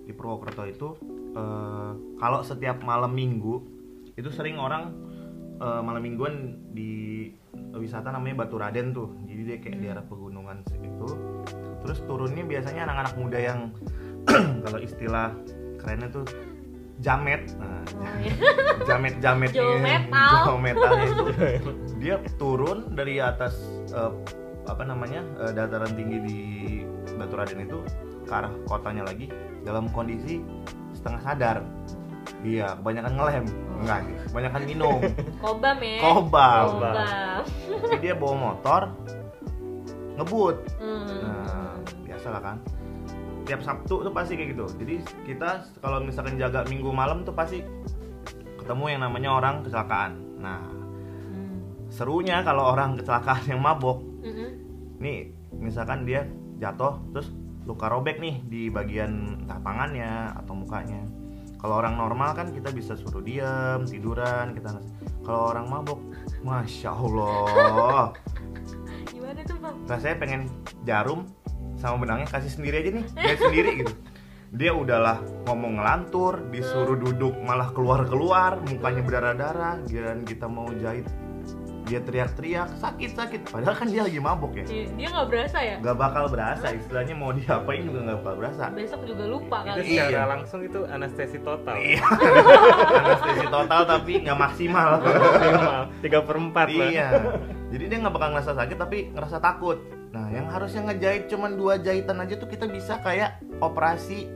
di 0.04 0.12
Purwokerto 0.12 0.68
itu 0.68 0.88
eh, 1.32 1.92
kalau 2.20 2.40
setiap 2.44 2.84
malam 2.84 3.16
minggu 3.16 3.64
itu 4.12 4.28
sering 4.28 4.60
orang 4.60 4.92
eh, 5.56 5.80
malam 5.82 6.02
mingguan 6.02 6.34
di 6.72 7.30
wisata 7.76 8.12
namanya 8.12 8.44
Batu 8.46 8.56
Raden 8.56 8.92
tuh. 8.92 9.12
Jadi 9.28 9.40
dia 9.44 9.56
kayak 9.60 9.76
daerah 9.80 10.04
pegunungan 10.04 10.60
itu. 10.80 11.08
Terus 11.84 11.98
turunnya 12.08 12.44
biasanya 12.44 12.88
anak-anak 12.88 13.14
muda 13.16 13.38
yang 13.38 13.60
kalau 14.64 14.78
istilah 14.80 15.32
kerennya 15.80 16.08
tuh 16.10 16.26
jamet. 17.00 17.52
Nah, 17.60 17.76
Oh, 17.96 18.02
iya. 18.20 18.34
jamet 18.88 19.14
jamet 19.22 19.50
Jawa 19.54 19.78
metal. 19.80 20.30
itu 21.06 21.24
dia 22.02 22.14
turun 22.36 22.92
dari 22.92 23.22
atas 23.22 23.56
eh, 23.94 24.12
apa 24.66 24.82
namanya 24.82 25.22
eh, 25.46 25.52
dataran 25.54 25.94
tinggi 25.94 26.18
di 26.20 26.38
Batu 27.16 27.38
Raden 27.38 27.62
itu 27.62 27.78
ke 28.26 28.32
arah 28.34 28.50
kotanya 28.66 29.06
lagi 29.06 29.30
dalam 29.62 29.86
kondisi 29.94 30.42
setengah 30.92 31.20
sadar 31.22 31.56
iya 32.42 32.74
kebanyakan 32.82 33.12
ngelem 33.14 33.44
enggak 33.78 33.98
kebanyakan 34.26 34.62
minum 34.64 34.98
Kobam 35.42 35.78
ya. 35.78 35.98
kobam 36.00 36.64
Kobam. 36.72 36.94
jadi 37.84 37.96
dia 37.98 38.14
bawa 38.14 38.34
motor 38.34 38.82
ngebut 40.16 40.56
Hmm. 40.76 41.04
Nah, 41.06 41.76
biasa 42.02 42.26
lah 42.30 42.40
kan. 42.42 42.56
Tiap 43.44 43.60
Sabtu 43.60 44.00
tuh 44.00 44.10
pasti 44.10 44.34
kayak 44.34 44.54
gitu. 44.54 44.66
Jadi 44.76 44.94
kita 45.24 45.48
kalau 45.78 46.00
misalkan 46.00 46.34
jaga 46.34 46.64
Minggu 46.64 46.88
malam 46.88 47.22
tuh 47.22 47.30
pasti 47.30 47.60
ketemu 48.56 48.84
yang 48.88 49.02
namanya 49.02 49.30
orang 49.32 49.54
kecelakaan. 49.60 50.12
Nah, 50.36 50.66
Hmm. 51.22 51.60
serunya 51.86 52.40
kalau 52.40 52.66
orang 52.66 52.96
kecelakaan 52.96 53.44
yang 53.46 53.60
mabok, 53.60 54.00
Mm-mm. 54.20 54.50
nih 54.98 55.30
misalkan 55.54 56.02
dia 56.02 56.24
jatuh 56.56 56.96
terus 57.12 57.30
luka 57.62 57.86
robek 57.86 58.16
nih 58.16 58.40
di 58.42 58.62
bagian 58.66 59.42
entah 59.42 59.60
tangannya 59.60 60.10
atau 60.34 60.54
mukanya. 60.54 61.02
Kalau 61.56 61.74
orang 61.80 61.96
normal 61.96 62.36
kan 62.36 62.52
kita 62.52 62.68
bisa 62.70 62.94
suruh 62.94 63.24
diam, 63.24 63.88
tiduran, 63.88 64.52
kita 64.52 64.78
kalau 65.24 65.50
orang 65.50 65.66
mabok, 65.66 65.98
masya 66.44 66.94
Allah, 66.94 68.12
Gimana 69.10 69.40
tuh 69.42 69.58
bang? 69.58 69.76
rasanya 69.90 70.16
pengen 70.22 70.42
jarum 70.86 71.26
sama 71.76 72.00
benangnya 72.00 72.28
kasih 72.30 72.52
sendiri 72.52 72.84
aja 72.84 72.90
nih 72.94 73.06
dia 73.14 73.36
sendiri 73.36 73.70
gitu. 73.84 73.92
Dia 74.54 74.72
udahlah 74.72 75.18
ngomong 75.50 75.82
ngelantur 75.82 76.38
disuruh 76.54 76.94
duduk 76.94 77.34
malah 77.42 77.74
keluar 77.74 78.06
keluar 78.06 78.62
mukanya 78.62 79.02
berdarah 79.02 79.34
darah 79.34 79.74
giliran 79.84 80.22
kita 80.22 80.46
mau 80.46 80.70
jahit 80.78 81.04
dia 81.86 82.02
teriak-teriak 82.02 82.68
sakit 82.82 83.10
sakit 83.14 83.40
padahal 83.46 83.78
kan 83.78 83.86
dia 83.86 84.02
lagi 84.02 84.18
mabok 84.18 84.58
ya. 84.58 84.64
Iya, 84.66 84.84
Dia 84.98 85.08
nggak 85.14 85.28
berasa 85.30 85.58
ya? 85.62 85.76
nggak 85.78 85.96
bakal 85.96 86.24
berasa 86.26 86.66
istilahnya 86.74 87.14
mau 87.14 87.30
diapain 87.30 87.86
juga 87.86 87.98
nggak 88.02 88.18
bakal 88.26 88.34
berasa. 88.42 88.62
Besok 88.74 89.00
juga 89.06 89.24
lupa 89.30 89.56
itu 89.62 89.68
kali. 89.70 89.80
Iya. 89.86 90.04
secara 90.10 90.26
langsung 90.26 90.60
itu 90.66 90.80
anestesi 90.90 91.38
total. 91.46 91.76
Iya. 91.78 92.02
Anestesi 93.06 93.46
total 93.46 93.80
tapi 93.86 94.12
nggak 94.26 94.38
maksimal. 94.38 94.90
Tiga 96.02 96.18
per 96.26 96.36
empat 96.36 96.68
lah. 96.74 96.88
Iya. 96.90 97.08
Jadi 97.70 97.84
dia 97.86 97.98
nggak 98.02 98.14
bakal 98.18 98.28
ngerasa 98.34 98.52
sakit 98.58 98.76
tapi 98.76 98.98
ngerasa 99.14 99.36
takut. 99.38 99.78
Nah 100.10 100.26
yang 100.34 100.50
harusnya 100.50 100.82
ngejahit 100.90 101.30
cuman 101.30 101.54
dua 101.54 101.78
jahitan 101.78 102.18
aja 102.18 102.34
tuh 102.34 102.50
kita 102.50 102.66
bisa 102.66 102.98
kayak 102.98 103.38
operasi 103.62 104.26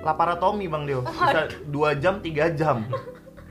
laparotomi 0.00 0.64
bang 0.64 0.88
Deo 0.88 1.02
bisa 1.04 1.50
dua 1.66 1.98
jam 1.98 2.22
tiga 2.22 2.54
jam. 2.54 2.86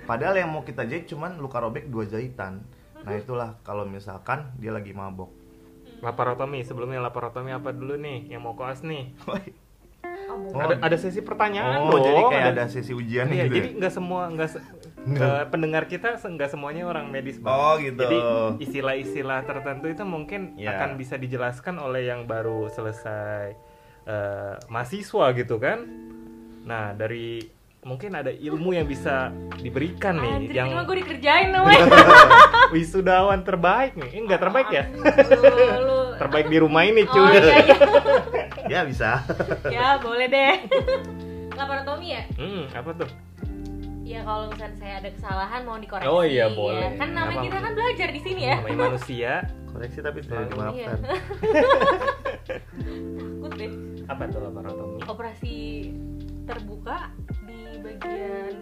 Padahal 0.08 0.40
yang 0.42 0.50
mau 0.50 0.64
kita 0.64 0.88
jahit 0.88 1.06
cuman 1.12 1.38
luka 1.38 1.60
robek 1.62 1.92
dua 1.92 2.08
jahitan 2.08 2.64
nah 3.00 3.14
itulah 3.14 3.50
kalau 3.62 3.84
misalkan 3.84 4.52
dia 4.56 4.70
lagi 4.70 4.92
mabok 4.92 5.32
laparotomi 6.00 6.62
sebelumnya 6.62 7.00
laparotomi 7.02 7.50
apa 7.50 7.72
dulu 7.72 7.96
nih 7.96 8.30
yang 8.30 8.42
mau 8.42 8.54
koas 8.54 8.82
nih 8.82 9.12
Oh, 10.30 10.62
ada 10.64 10.78
ada 10.80 10.94
sesi 10.96 11.20
pertanyaan 11.20 11.80
oh 11.82 11.92
dong 11.92 12.06
jadi 12.06 12.22
kayak 12.30 12.46
ada 12.54 12.64
sesi 12.68 12.94
ujian 12.94 13.28
Iya, 13.28 13.46
gitu 13.46 13.56
jadi 13.56 13.68
ya? 13.68 13.78
nggak 13.82 13.94
semua 13.94 14.22
nggak 14.30 14.50
se- 14.50 14.64
eh, 15.10 15.44
pendengar 15.50 15.84
kita 15.86 16.16
nggak 16.16 16.50
semuanya 16.50 16.86
orang 16.86 17.10
medis. 17.10 17.42
Oh, 17.42 17.76
gitu. 17.78 17.98
Jadi 17.98 18.18
istilah-istilah 18.62 19.42
tertentu 19.42 19.90
itu 19.90 20.04
mungkin 20.04 20.54
Ya. 20.54 20.76
akan 20.76 20.96
bisa 20.96 21.18
dijelaskan 21.18 21.80
oleh 21.80 22.06
yang 22.06 22.24
baru 22.26 22.70
selesai 22.70 23.58
eh, 24.06 24.56
mahasiswa 24.68 25.26
gitu 25.34 25.56
kan. 25.58 25.82
Nah 26.64 26.94
dari 26.94 27.42
mungkin 27.80 28.12
ada 28.12 28.28
ilmu 28.30 28.76
yang 28.76 28.84
bisa 28.84 29.32
diberikan 29.56 30.20
nih 30.20 30.32
Anjir, 30.36 30.52
yang 30.54 30.68
gue 30.84 30.98
dikerjain 31.00 31.48
namanya. 31.50 31.88
wisudawan 32.76 33.40
terbaik 33.42 33.96
nih. 33.96 34.10
Eh, 34.10 34.20
enggak 34.20 34.42
terbaik 34.42 34.68
ya? 34.70 34.84
Terbaik 36.18 36.48
di 36.48 36.58
rumah 36.60 36.84
ini 36.84 37.04
Oh 37.04 37.10
cuy. 37.10 37.32
iya 37.32 37.56
iya. 37.58 37.78
ya 38.72 38.80
bisa 38.84 39.24
ya 39.68 39.98
boleh 39.98 40.28
deh. 40.28 40.56
Laparotomi 41.56 42.08
ya? 42.12 42.24
Hmm, 42.36 42.68
apa 42.70 42.92
tuh? 42.94 43.10
Ya 44.04 44.26
kalau 44.26 44.50
misalnya 44.50 44.74
saya 44.76 44.94
ada 44.98 45.10
kesalahan 45.12 45.62
mau 45.64 45.78
dikoreksi. 45.78 46.10
Oh 46.10 46.26
iya, 46.26 46.46
ya. 46.46 46.48
boleh. 46.52 46.90
Kan 46.98 47.14
namanya 47.14 47.46
kita 47.46 47.58
kan 47.60 47.72
belajar 47.74 48.08
di 48.10 48.20
sini 48.20 48.42
ya. 48.44 48.56
Namanya 48.60 48.80
manusia. 48.90 49.34
koreksi 49.70 50.02
tapi 50.02 50.26
tidak 50.26 50.34
Oh, 50.34 50.46
dimaafkan 50.50 50.98
Takut 52.50 53.52
deh. 53.56 53.72
Apa 54.10 54.24
tuh 54.26 54.40
laparotomi? 54.42 55.00
Operasi 55.06 55.56
terbuka 56.44 57.14
di 57.80 57.88
bagian 57.88 58.54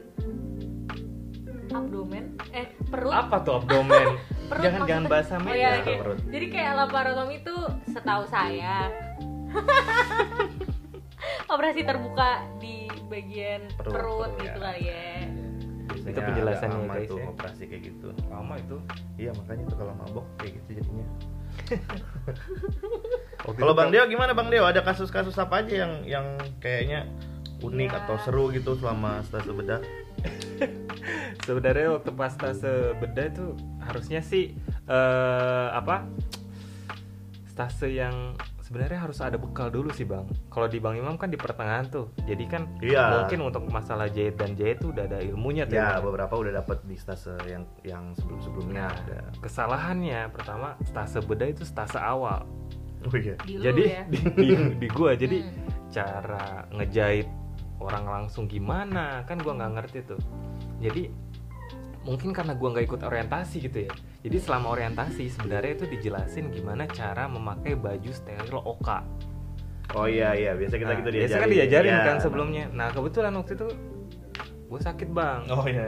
abdomen 1.67 2.23
eh 2.51 2.67
perut 2.85 3.11
Apa 3.11 3.35
tuh 3.41 3.53
abdomen? 3.57 4.05
Perut 4.47 4.63
jangan 4.63 4.79
jangan 4.87 5.05
bahasa 5.09 5.33
oh, 5.35 5.39
medis. 5.43 5.57
iya, 5.57 5.67
ya, 5.67 5.71
kayak- 5.83 5.99
perut. 5.99 6.17
jadi 6.29 6.45
kayak 6.47 6.71
laparotomi 6.77 7.35
itu 7.37 7.55
setahu 7.87 8.23
saya 8.25 8.75
operasi 11.49 11.81
terbuka 11.83 12.29
di 12.57 12.87
bagian 13.07 13.61
Perut, 13.75 13.91
perut, 13.91 14.29
perut, 14.29 14.31
gitu 14.39 14.53
ya. 14.53 14.63
kali 14.63 14.81
ya 14.85 15.07
Biasanya 15.87 16.13
Itu 16.13 16.21
penjelasannya, 16.21 16.77
guys, 16.85 17.07
tuh 17.07 17.17
ya. 17.17 17.25
operasi 17.27 17.61
kayak 17.65 17.81
gitu 17.85 18.07
Lama 18.29 18.53
itu. 18.55 18.77
iya 19.17 19.31
makanya 19.33 19.63
tuh 19.65 19.77
kalau 19.77 19.93
mabok 19.97 20.25
kayak 20.37 20.51
gitu 20.55 20.69
jadinya 20.79 21.05
Kalau 23.57 23.67
itu 23.67 23.73
Bang 23.73 23.89
Deo 23.89 24.03
gimana 24.05 24.31
Bang 24.31 24.47
Deo? 24.47 24.63
Ada 24.63 24.79
kasus-kasus 24.79 25.35
apa 25.35 25.59
aja 25.59 25.73
yang 25.83 25.91
yang 26.05 26.25
kayaknya 26.59 27.03
unik 27.59 27.91
atau 27.95 28.15
seru 28.19 28.49
gitu 28.49 28.75
selama 28.75 29.21
stase 29.21 29.49
bedah? 29.49 29.81
sebenarnya 31.43 31.87
waktu 31.93 32.11
pas 32.11 32.29
stase 32.29 32.67
bedah 32.97 33.25
itu 33.27 33.45
harusnya 33.79 34.19
sih 34.19 34.51
eh 34.85 35.67
apa 35.69 36.03
stase 37.47 37.87
yang 37.89 38.35
sebenarnya 38.59 38.99
harus 38.99 39.23
ada 39.23 39.39
bekal 39.39 39.71
dulu 39.71 39.87
sih 39.89 40.03
bang 40.03 40.27
kalau 40.47 40.67
di 40.67 40.77
bang 40.77 40.99
imam 40.99 41.15
kan 41.15 41.31
di 41.31 41.39
pertengahan 41.39 41.87
tuh 41.87 42.11
jadi 42.21 42.43
kan 42.45 42.67
Iya. 42.77 43.23
mungkin 43.23 43.39
untuk 43.41 43.63
masalah 43.65 44.11
jahit 44.11 44.35
dan 44.35 44.53
jahit 44.53 44.77
tuh 44.77 44.91
udah 44.91 45.07
ada 45.07 45.23
ilmunya 45.23 45.63
tuh 45.63 45.79
Ya, 45.79 45.95
Bang. 45.95 46.11
beberapa 46.11 46.35
udah 46.35 46.51
dapat 46.57 46.83
di 46.83 46.99
stase 46.99 47.31
yang 47.45 47.63
yang 47.81 48.11
sebelum-sebelumnya 48.13 48.83
nah 48.83 48.91
ada. 48.91 49.19
kesalahannya 49.39 50.27
pertama 50.29 50.75
stase 50.83 51.23
bedah 51.23 51.47
itu 51.47 51.63
stase 51.63 51.95
awal 51.95 52.43
Oh 53.05 53.15
iya. 53.15 53.39
di 53.39 53.55
jadi 53.55 53.81
ya 53.87 54.03
di, 54.05 54.19
di, 54.35 54.47
di 54.75 54.87
gua 54.89 55.15
jadi 55.15 55.37
Hmm. 55.39 55.63
cara 55.87 56.67
ngejahit 56.69 57.27
orang 57.77 58.05
langsung 58.05 58.45
gimana 58.45 59.21
kan 59.23 59.37
gua 59.37 59.53
nggak 59.53 59.71
ngerti 59.75 59.99
tuh 60.05 60.19
jadi 60.77 61.09
mungkin 62.03 62.31
karena 62.31 62.53
gua 62.53 62.71
nggak 62.71 62.85
ikut 62.85 63.01
orientasi 63.01 63.55
gitu 63.61 63.85
ya 63.85 63.93
jadi 64.21 64.37
selama 64.39 64.73
orientasi 64.73 65.29
sebenarnya 65.29 65.71
itu 65.73 65.85
dijelasin 65.87 66.49
gimana 66.49 66.85
cara 66.85 67.27
memakai 67.27 67.73
baju 67.73 68.11
steril 68.11 68.59
oka 68.59 69.03
Oh 69.95 70.03
iya 70.03 70.35
iya, 70.35 70.51
biasa 70.51 70.75
kita 70.75 70.91
Nah, 70.91 70.99
gitu 70.99 71.09
biasa 71.09 71.15
diajarin. 71.15 71.39
kan 71.39 71.49
diajarin 71.49 71.93
Iya. 71.93 72.03
kan 72.03 72.17
sebelumnya 72.19 72.63
nah 72.69 72.91
kebetulan 72.91 73.31
waktu 73.31 73.55
itu 73.55 73.67
gue 74.67 74.81
sakit 74.83 75.09
bang 75.09 75.47
Oh 75.47 75.63
iya. 75.63 75.87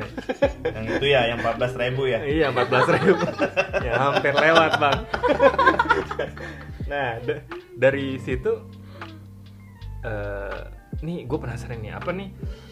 yang 0.64 0.86
itu 0.88 1.06
ya, 1.06 1.22
yang 1.28 1.44
14.000 1.44 1.76
ribu 1.84 2.08
ya. 2.08 2.24
Iya, 2.24 2.48
14 2.56 2.96
ribu. 2.96 3.20
ya 3.86 3.94
hampir 4.00 4.32
lewat, 4.32 4.72
Bang. 4.80 5.00
nah, 6.88 7.20
da- 7.20 7.44
dari 7.76 8.16
situ 8.18 8.56
eh 10.00 10.64
nih 11.00 11.24
gue 11.24 11.38
penasaran 11.40 11.80
nih, 11.80 11.96
apa 11.96 12.12
nih 12.12 12.30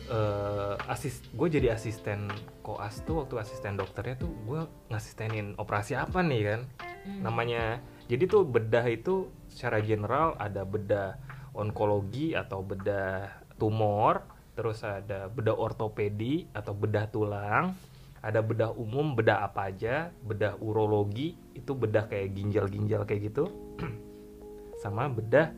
eh 0.08 0.76
asis 0.88 1.24
gue 1.36 1.48
jadi 1.48 1.76
asisten 1.76 2.32
koas 2.64 3.04
tuh 3.04 3.24
waktu 3.24 3.40
asisten 3.40 3.76
dokternya 3.76 4.20
tuh 4.20 4.32
gue 4.48 4.62
ngasistenin 4.92 5.56
operasi 5.60 5.96
apa 5.96 6.20
nih 6.24 6.42
kan? 6.44 6.62
Hmm. 7.08 7.22
Namanya 7.24 7.80
jadi 8.08 8.28
tuh 8.28 8.44
bedah 8.48 8.84
itu 8.88 9.32
secara 9.52 9.80
general 9.84 10.36
ada 10.40 10.64
bedah 10.64 11.20
onkologi 11.56 12.36
atau 12.36 12.64
bedah 12.64 13.32
tumor, 13.58 14.24
terus 14.54 14.84
ada 14.86 15.28
bedah 15.28 15.58
ortopedi 15.58 16.46
atau 16.54 16.72
bedah 16.72 17.10
tulang, 17.10 17.74
ada 18.22 18.40
bedah 18.46 18.72
umum, 18.78 19.18
bedah 19.18 19.44
apa 19.44 19.74
aja, 19.74 20.14
bedah 20.24 20.56
urologi 20.62 21.36
itu 21.58 21.74
bedah 21.74 22.06
kayak 22.06 22.38
ginjal-ginjal 22.38 23.04
kayak 23.10 23.34
gitu, 23.34 23.50
sama 24.84 25.10
bedah 25.10 25.52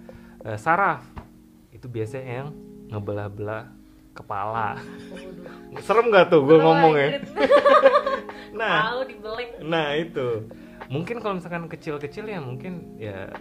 eh, 0.47 0.57
saraf 0.57 1.03
itu 1.79 1.87
biasanya 1.87 2.43
yang 2.43 2.49
ngebelah-belah 2.91 3.71
kepala. 4.11 4.75
Waduh. 5.15 5.79
Serem 5.79 6.11
gak 6.11 6.27
tuh 6.27 6.43
gue 6.43 6.57
ngomong 6.59 6.93
ya? 6.99 7.09
Nah, 8.49 8.91
Nah 9.63 9.95
itu 9.95 10.51
mungkin 10.91 11.21
kalau 11.23 11.39
misalkan 11.39 11.69
kecil-kecil 11.71 12.27
ya 12.27 12.43
mungkin 12.43 12.97
ya 12.99 13.31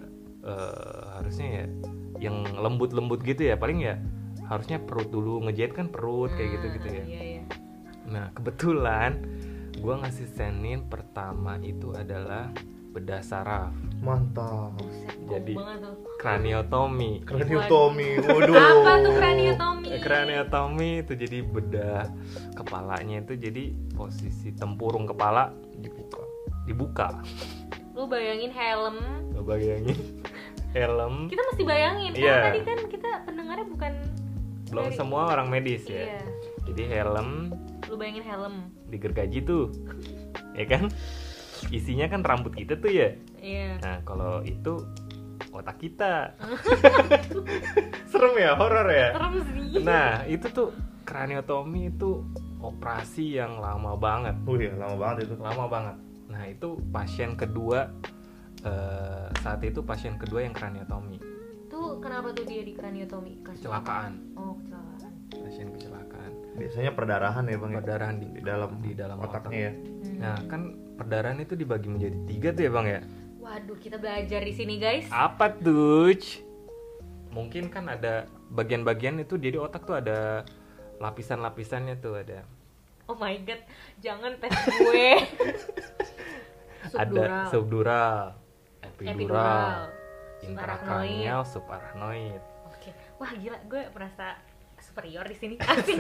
eh, 0.45 1.03
harusnya 1.19 1.49
ya 1.49 1.67
yang 2.23 2.45
lembut-lembut 2.55 3.25
gitu 3.27 3.51
ya 3.51 3.57
paling 3.57 3.83
ya 3.83 3.99
harusnya 4.47 4.79
perut 4.79 5.11
dulu 5.11 5.43
ngejahit 5.49 5.75
kan 5.75 5.91
perut 5.91 6.31
kayak 6.39 6.61
gitu-gitu 6.61 6.89
ya. 6.93 7.05
Iya, 7.05 7.23
iya. 7.25 7.43
Nah 8.09 8.31
kebetulan 8.37 9.27
gua 9.81 10.07
ngasistenin 10.07 10.87
pertama 10.87 11.59
itu 11.67 11.91
adalah 11.97 12.53
bedah 12.99 13.23
saraf 13.23 13.71
Mantap. 13.99 14.75
Jadi- 15.29 15.55
kraniotomi. 16.19 17.23
Kraniotomi. 17.23 18.11
Waduh. 18.21 18.55
Apa 18.55 18.93
tuh 19.01 19.13
kraniotomi? 19.13 19.87
Eh, 19.91 20.01
Kraniotomi 20.01 20.91
itu 21.03 21.13
jadi 21.15 21.39
bedah 21.43 22.07
kepalanya 22.55 23.23
itu 23.23 23.35
jadi 23.35 23.71
posisi 23.93 24.51
tempurung 24.53 25.03
kepala 25.05 25.51
dibuka. 25.75 26.23
Dibuka. 26.65 27.09
Lu 27.93 28.07
bayangin 28.07 28.51
helm. 28.51 28.97
Lo 29.31 29.43
bayangin 29.43 29.99
helm 30.71 31.27
Kita 31.27 31.43
mesti 31.45 31.63
bayangin 31.65 32.11
Iya. 32.13 32.23
karena 32.29 32.47
tadi 32.47 32.61
kan 32.63 32.79
kita 32.89 33.11
pendengarnya 33.25 33.67
bukan 33.69 33.93
belum 34.69 34.85
dari- 34.85 34.97
semua 34.97 35.23
orang 35.29 35.47
medis 35.49 35.83
ya. 35.87 36.03
Iya. 36.15 36.23
Jadi 36.67 36.83
helm 36.87 37.51
Lu 37.87 37.95
bayangin 37.95 38.23
helm. 38.23 38.55
digergaji 38.87 39.39
tuh. 39.43 39.71
ya 40.55 40.67
kan? 40.67 40.91
Isinya 41.69 42.07
kan 42.07 42.23
rambut 42.23 42.55
kita 42.55 42.79
tuh 42.79 42.91
ya. 42.91 43.09
Iya. 43.39 43.79
Nah, 43.83 43.99
kalau 44.03 44.43
itu 44.43 44.83
otak 45.49 45.81
kita 45.81 46.37
serem 48.11 48.35
ya 48.37 48.53
horor 48.55 48.87
ya 48.93 49.17
serem 49.17 49.35
sih 49.43 49.81
nah 49.83 50.23
itu 50.29 50.47
tuh 50.53 50.69
kraniotomi 51.03 51.89
itu 51.89 52.21
operasi 52.61 53.41
yang 53.41 53.57
lama 53.59 53.97
banget 53.97 54.37
Wih, 54.45 54.75
lama 54.77 54.97
banget 54.99 55.31
itu. 55.31 55.35
lama 55.41 55.65
banget 55.67 55.97
nah 56.29 56.43
itu 56.45 56.77
pasien 56.93 57.33
kedua 57.33 57.89
eh, 58.61 59.27
saat 59.41 59.65
itu 59.65 59.81
pasien 59.81 60.21
kedua 60.21 60.45
yang 60.45 60.53
kraniotomi 60.53 61.17
tuh 61.67 61.97
kenapa 61.99 62.31
tuh 62.37 62.45
dia 62.45 62.63
di 62.63 62.77
kraniotomi 62.77 63.41
Kecelakaan. 63.41 64.37
oh 64.37 64.53
kecelakaan 64.61 65.13
pasien 65.33 65.69
kecelakaan 65.73 66.33
Biasanya 66.59 66.91
perdarahan 66.91 67.47
ya 67.47 67.55
bang. 67.55 67.71
ya? 67.71 67.77
perdarahan 67.79 68.17
di, 68.19 68.27
Di 68.35 68.43
dalam 68.43 68.71
di 68.83 68.91
dalam 68.91 69.17
otaknya 69.23 69.71
ya. 69.71 69.73
Hmm. 69.79 70.17
Nah, 70.19 70.37
kan 70.51 70.63
perdarahan 70.99 71.39
itu 71.39 71.55
dibagi 71.55 71.87
menjadi 71.87 72.19
tiga 72.27 72.49
tuh 72.51 72.63
ya 72.67 72.71
bang 72.75 72.87
ya. 72.91 73.01
waduh 73.39 73.79
kita 73.79 73.97
belajar 73.97 74.41
di 74.43 74.53
sini 74.53 74.77
guys 74.83 75.07
Apa 75.09 75.55
tuh? 75.55 76.11
Mungkin 77.31 77.71
kan 77.71 77.87
ada 77.87 78.27
bagian-bagian 78.51 79.23
itu 79.23 79.39
jadi 79.39 79.63
otak 79.63 79.87
tuh 79.87 79.97
ada 80.03 80.43
lapisan-lapisannya 80.99 82.03
tuh 82.03 82.19
ada. 82.19 82.43
oh 83.07 83.15
my 83.15 83.39
god 83.47 83.63
jangan 84.03 84.35
tes 84.43 84.53
gue 84.53 85.09
Ada 86.89 87.53
subdural, 87.53 88.33
epidural, 88.81 89.13
epidural 89.13 89.79
intrakranial, 90.41 91.41
subarachnoid. 91.45 92.41
oke 92.65 92.91
wah 93.19 93.33
gila 93.35 93.59
gue 93.67 93.83
merasa 93.93 94.39
superior 94.99 95.31
di 95.31 95.37
sini 95.39 95.55
asik 95.71 95.95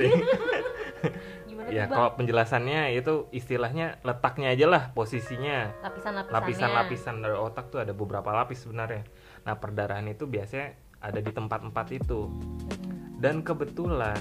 gimana 1.46 1.70
Ya 1.70 1.87
kalau 1.87 2.18
penjelasannya 2.18 2.98
itu 2.98 3.30
istilahnya 3.30 4.02
letaknya 4.02 4.50
aja 4.50 4.66
lah 4.66 4.82
posisinya. 4.90 5.70
lapisan-lapisannya 5.87 6.34
Lapisan-lapisan 6.34 7.14
dari 7.22 7.37
otak 7.38 7.70
tuh 7.70 7.78
ada 7.84 7.92
beberapa 7.94 8.30
lapis 8.34 8.66
sebenarnya. 8.66 9.06
Nah 9.46 9.54
perdarahan 9.54 10.06
itu 10.11 10.26
biasanya 10.26 10.74
ada 10.98 11.20
di 11.22 11.30
tempat-tempat 11.30 11.87
itu. 11.94 12.26
Hmm. 12.26 13.20
Dan 13.20 13.46
kebetulan 13.46 14.18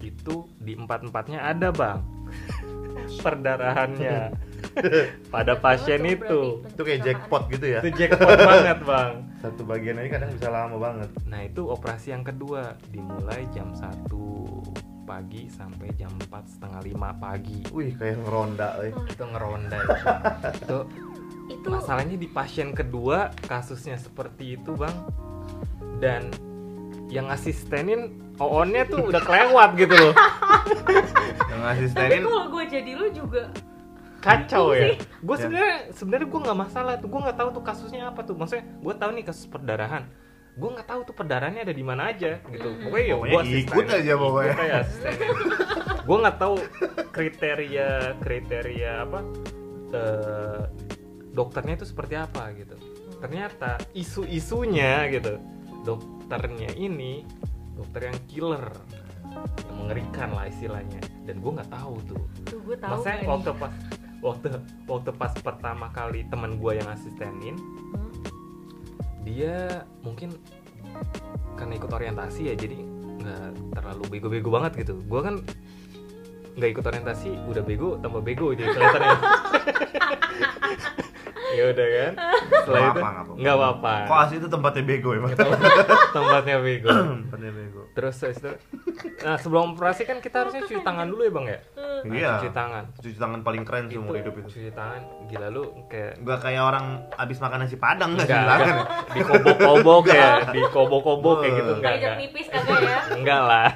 itu 0.00 0.46
di 0.62 0.72
empat-empatnya 0.78 1.42
ada 1.42 1.68
bang 1.74 2.00
perdarahannya 3.24 4.16
pada 5.34 5.52
pasien 5.58 6.02
itu. 6.04 6.62
berarti 6.62 6.74
Itu 6.74 6.82
kayak 6.84 7.00
jackpot 7.04 7.42
gitu 7.52 7.66
ya. 7.66 7.80
Itu 7.82 7.90
jackpot 7.94 8.38
banget 8.38 8.78
bang. 8.82 9.12
Satu 9.38 9.62
bagian 9.62 9.96
aja 10.02 10.08
kadang 10.18 10.30
bisa 10.34 10.48
lama 10.50 10.76
banget. 10.76 11.08
Nah 11.26 11.40
itu 11.46 11.62
operasi 11.68 12.14
yang 12.14 12.24
kedua 12.26 12.74
dimulai 12.90 13.46
jam 13.54 13.70
1 13.74 14.10
pagi 15.08 15.48
sampai 15.48 15.88
jam 15.96 16.12
4 16.28 16.28
setengah 16.58 16.80
lima 16.84 17.10
pagi. 17.16 17.64
Wih, 17.72 17.96
kayak 17.96 18.20
ngeronda. 18.22 18.68
eh. 18.84 18.92
Itu 19.08 19.24
ngeronda 19.24 19.76
itu. 19.80 19.96
itu 20.60 20.78
itu 21.48 21.66
masalahnya 21.72 22.20
di 22.20 22.28
pasien 22.28 22.76
kedua 22.76 23.32
kasusnya 23.48 23.96
seperti 23.96 24.60
itu 24.60 24.76
bang 24.76 24.92
dan 25.98 26.28
yang 27.08 27.32
asistenin 27.32 28.20
OON-nya 28.36 28.84
tuh 28.86 29.08
udah 29.08 29.22
kelewat 29.24 29.74
gitu 29.80 29.96
loh 29.96 30.12
Yang 31.50 31.60
tapi 31.64 31.72
asistenin 31.72 32.22
kalau 32.28 32.46
gue 32.52 32.64
jadi 32.68 32.90
lu 32.94 33.06
juga 33.10 33.42
kacau 34.18 34.74
ya? 34.74 34.94
gue 34.98 35.36
Ya. 35.36 35.40
sebenarnya 35.46 35.76
sebenarnya 35.94 36.26
gue 36.26 36.40
nggak 36.42 36.58
masalah 36.58 36.92
tuh. 36.98 37.08
Gue 37.10 37.20
nggak 37.22 37.38
tahu 37.38 37.48
tuh 37.54 37.62
kasusnya 37.62 38.02
apa 38.10 38.20
tuh. 38.22 38.34
Maksudnya 38.34 38.64
gue 38.66 38.94
tahu 38.94 39.10
nih 39.14 39.24
kasus 39.26 39.46
perdarahan. 39.46 40.04
Gue 40.58 40.70
nggak 40.74 40.88
tahu 40.90 41.00
tuh 41.06 41.14
perdarahannya 41.14 41.62
ada 41.62 41.74
di 41.74 41.84
mana 41.86 42.10
aja 42.10 42.42
gitu. 42.50 42.68
Pokoknya 42.82 43.06
ya 43.06 43.14
Pokoknya 43.14 43.38
gue 43.46 43.58
ikut 43.62 43.86
aja 43.88 44.12
pokoknya. 44.18 44.54
gue 46.08 46.16
nggak 46.18 46.38
tahu 46.40 46.54
kriteria 47.12 47.88
kriteria 48.18 48.92
apa 49.04 49.20
eh, 49.92 50.62
dokternya 51.30 51.74
itu 51.78 51.86
seperti 51.86 52.14
apa 52.18 52.50
gitu. 52.58 52.74
Ternyata 53.22 53.78
isu-isunya 53.94 55.06
gitu. 55.14 55.38
Dokternya 55.86 56.74
ini 56.74 57.22
dokter 57.78 58.10
yang 58.10 58.18
killer. 58.26 58.66
Yang 59.70 59.76
mengerikan 59.78 60.34
lah 60.34 60.50
istilahnya. 60.50 60.98
Dan 61.22 61.38
gue 61.38 61.52
nggak 61.54 61.70
tahu 61.70 61.94
tuh. 62.08 62.22
Tuh 62.48 62.58
gue 62.66 62.76
tahu 62.76 62.98
Maksudnya 62.98 63.28
waktu 63.30 63.50
pas 63.54 63.72
waktu 64.18 64.50
waktu 64.84 65.10
pas 65.14 65.32
pertama 65.38 65.88
kali 65.90 66.26
teman 66.26 66.58
gue 66.58 66.72
yang 66.76 66.88
asistenin 66.90 67.54
Hmm. 67.54 68.10
dia 69.22 69.84
mungkin 70.02 70.34
karena 71.54 71.76
ikut 71.76 71.90
orientasi 71.90 72.50
ya 72.50 72.54
jadi 72.54 72.78
nggak 73.18 73.74
terlalu 73.74 74.02
bego-bego 74.08 74.48
banget 74.50 74.86
gitu 74.86 74.94
gue 74.98 75.20
kan 75.20 75.42
nggak 76.58 76.70
ikut 76.74 76.84
orientasi 76.86 77.30
udah 77.46 77.62
bego 77.62 77.98
tambah 78.02 78.18
bego 78.18 78.50
jadi 78.50 78.72
kelihatannya 78.72 79.14
ya 81.50 81.64
udah 81.68 81.86
kan? 81.88 82.12
Setelah 82.58 82.78
Nggak 82.78 82.84
itu 82.84 83.00
apa-apa, 83.00 83.32
nggak 83.34 83.56
apa-apa. 83.56 83.92
nggak 83.94 84.08
Koas 84.08 84.30
itu 84.32 84.46
tempatnya 84.46 84.82
bego 84.84 85.10
emang. 85.12 85.30
tempatnya 86.10 86.56
bego. 86.58 86.88
Tempatnya 87.22 87.52
bego. 87.52 87.82
terus 87.90 88.16
itu 88.22 88.50
nah 89.18 89.34
sebelum 89.34 89.74
operasi 89.74 90.02
kan 90.02 90.18
kita 90.18 90.36
harusnya 90.40 90.62
cuci 90.62 90.80
tangan 90.80 91.06
dulu 91.06 91.20
ya 91.20 91.32
bang 91.32 91.46
ya? 91.46 91.58
Nah, 91.98 92.02
Iya. 92.08 92.30
cuci 92.36 92.50
tangan. 92.52 92.84
Cuci 92.94 93.16
tangan 93.16 93.40
paling 93.42 93.62
keren 93.62 93.84
seumur 93.88 94.14
hidup 94.14 94.34
itu. 94.36 94.48
cuci 94.48 94.70
tangan. 94.70 95.02
Gila 95.26 95.48
lu 95.48 95.62
kayak 95.86 96.12
Enggak 96.16 96.38
kayak 96.40 96.62
orang 96.64 96.84
abis 97.12 97.38
makan 97.38 97.58
nasi 97.60 97.76
padang 97.76 98.14
cuci 98.14 98.26
tangan. 98.26 98.58
enggak. 98.60 98.86
di 99.08 99.20
kobok-kobok 99.20 100.04
ya 100.08 100.30
di 100.48 100.60
kobok-kobok 100.64 101.36
kayak 101.40 101.52
gitu 101.56 101.72
enggak 101.76 101.92
enggak 101.96 102.14
nipis 102.18 102.46
kagak 102.48 102.80
ya? 102.80 102.98
Enggak 103.12 103.40
lah. 103.40 103.68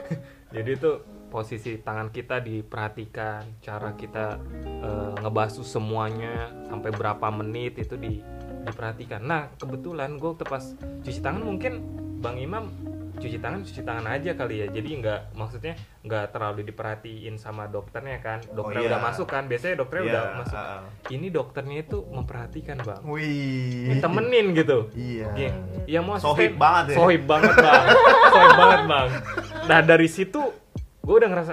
Jadi 0.54 0.70
itu 0.72 0.90
posisi 1.28 1.78
tangan 1.80 2.08
kita 2.10 2.40
diperhatikan 2.40 3.60
cara 3.60 3.92
kita 3.94 4.40
eh, 4.64 5.14
ngebasuh 5.20 5.64
semuanya 5.64 6.50
sampai 6.66 6.90
berapa 6.92 7.28
menit 7.30 7.78
itu 7.78 7.94
di 8.00 8.20
diperhatikan 8.68 9.24
nah 9.24 9.48
kebetulan 9.56 10.16
gue 10.16 10.28
waktu 10.34 10.44
pas 10.48 10.64
cuci 11.04 11.20
tangan 11.20 11.44
mungkin 11.44 11.80
bang 12.18 12.36
Imam 12.42 12.68
cuci 13.18 13.38
tangan 13.42 13.60
cuci 13.66 13.82
tangan 13.82 14.06
aja 14.06 14.30
kali 14.38 14.62
ya 14.62 14.66
jadi 14.70 14.88
nggak 15.02 15.20
maksudnya 15.34 15.74
nggak 16.06 16.30
terlalu 16.30 16.62
diperhatiin 16.70 17.34
sama 17.34 17.66
dokternya 17.66 18.22
kan 18.22 18.38
dokternya 18.54 18.86
iya. 18.86 18.90
udah 18.94 19.02
masuk 19.10 19.26
kan 19.26 19.44
biasanya 19.50 19.74
dokternya 19.82 20.04
Iya, 20.06 20.14
udah 20.14 20.24
masuk 20.38 20.58
ah. 20.58 20.82
ini 21.10 21.26
dokternya 21.34 21.76
itu 21.82 21.98
memperhatikan 22.06 22.78
bang 22.78 23.02
Wih. 23.02 23.98
temenin 23.98 24.54
gitu 24.54 24.78
Iya. 24.94 25.28
Iya, 25.34 25.52
yang 25.90 26.06
mau 26.06 26.16
Sohib 26.16 26.54
banget 26.54 26.94
ya. 26.94 26.96
Sohib 27.02 27.22
banget 27.26 27.54
bang, 27.58 27.84
sohib 28.30 28.54
banget 28.54 28.80
bang. 28.86 29.08
Nah 29.66 29.80
dari 29.82 30.08
situ 30.08 30.42
gue 31.08 31.16
udah 31.16 31.30
ngerasa, 31.30 31.52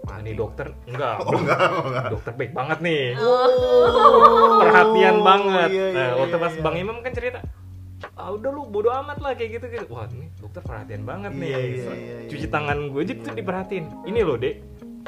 wah 0.00 0.16
ini 0.16 0.32
dokter 0.32 0.70
enggak, 0.86 1.18
Oh, 1.20 1.34
enggak, 1.34 1.58
oh, 1.60 1.82
enggak. 1.84 2.06
dokter 2.08 2.32
baik 2.32 2.52
banget 2.52 2.78
nih, 2.80 3.04
Oh, 3.18 4.62
perhatian 4.62 5.16
banget. 5.20 5.68
iya, 5.68 5.82
iya, 5.84 5.86
nah 5.92 6.08
waktu 6.16 6.30
iya, 6.32 6.42
pas 6.42 6.52
iya. 6.52 6.62
Bang 6.62 6.76
Imam 6.76 6.96
kan 7.00 7.10
cerita, 7.10 7.38
ah 8.14 8.30
udah 8.30 8.50
lu 8.50 8.62
bodo 8.64 8.94
amat 8.94 9.18
lah 9.18 9.32
kayak 9.32 9.50
gitu 9.52 9.66
gitu. 9.68 9.86
Wah 9.88 10.06
ini 10.08 10.30
dokter 10.36 10.62
perhatian 10.62 11.02
banget 11.02 11.32
nih. 11.32 11.42
Iya, 11.44 11.58
iya, 11.58 11.74
iya, 11.74 11.92
iya. 11.96 12.28
Cuci 12.28 12.46
tangan 12.48 12.78
gue 12.88 13.00
aja 13.00 13.14
tuh 13.16 13.32
diperhatiin. 13.32 13.84
Ini 14.04 14.20
loh 14.20 14.36
dek, 14.36 14.54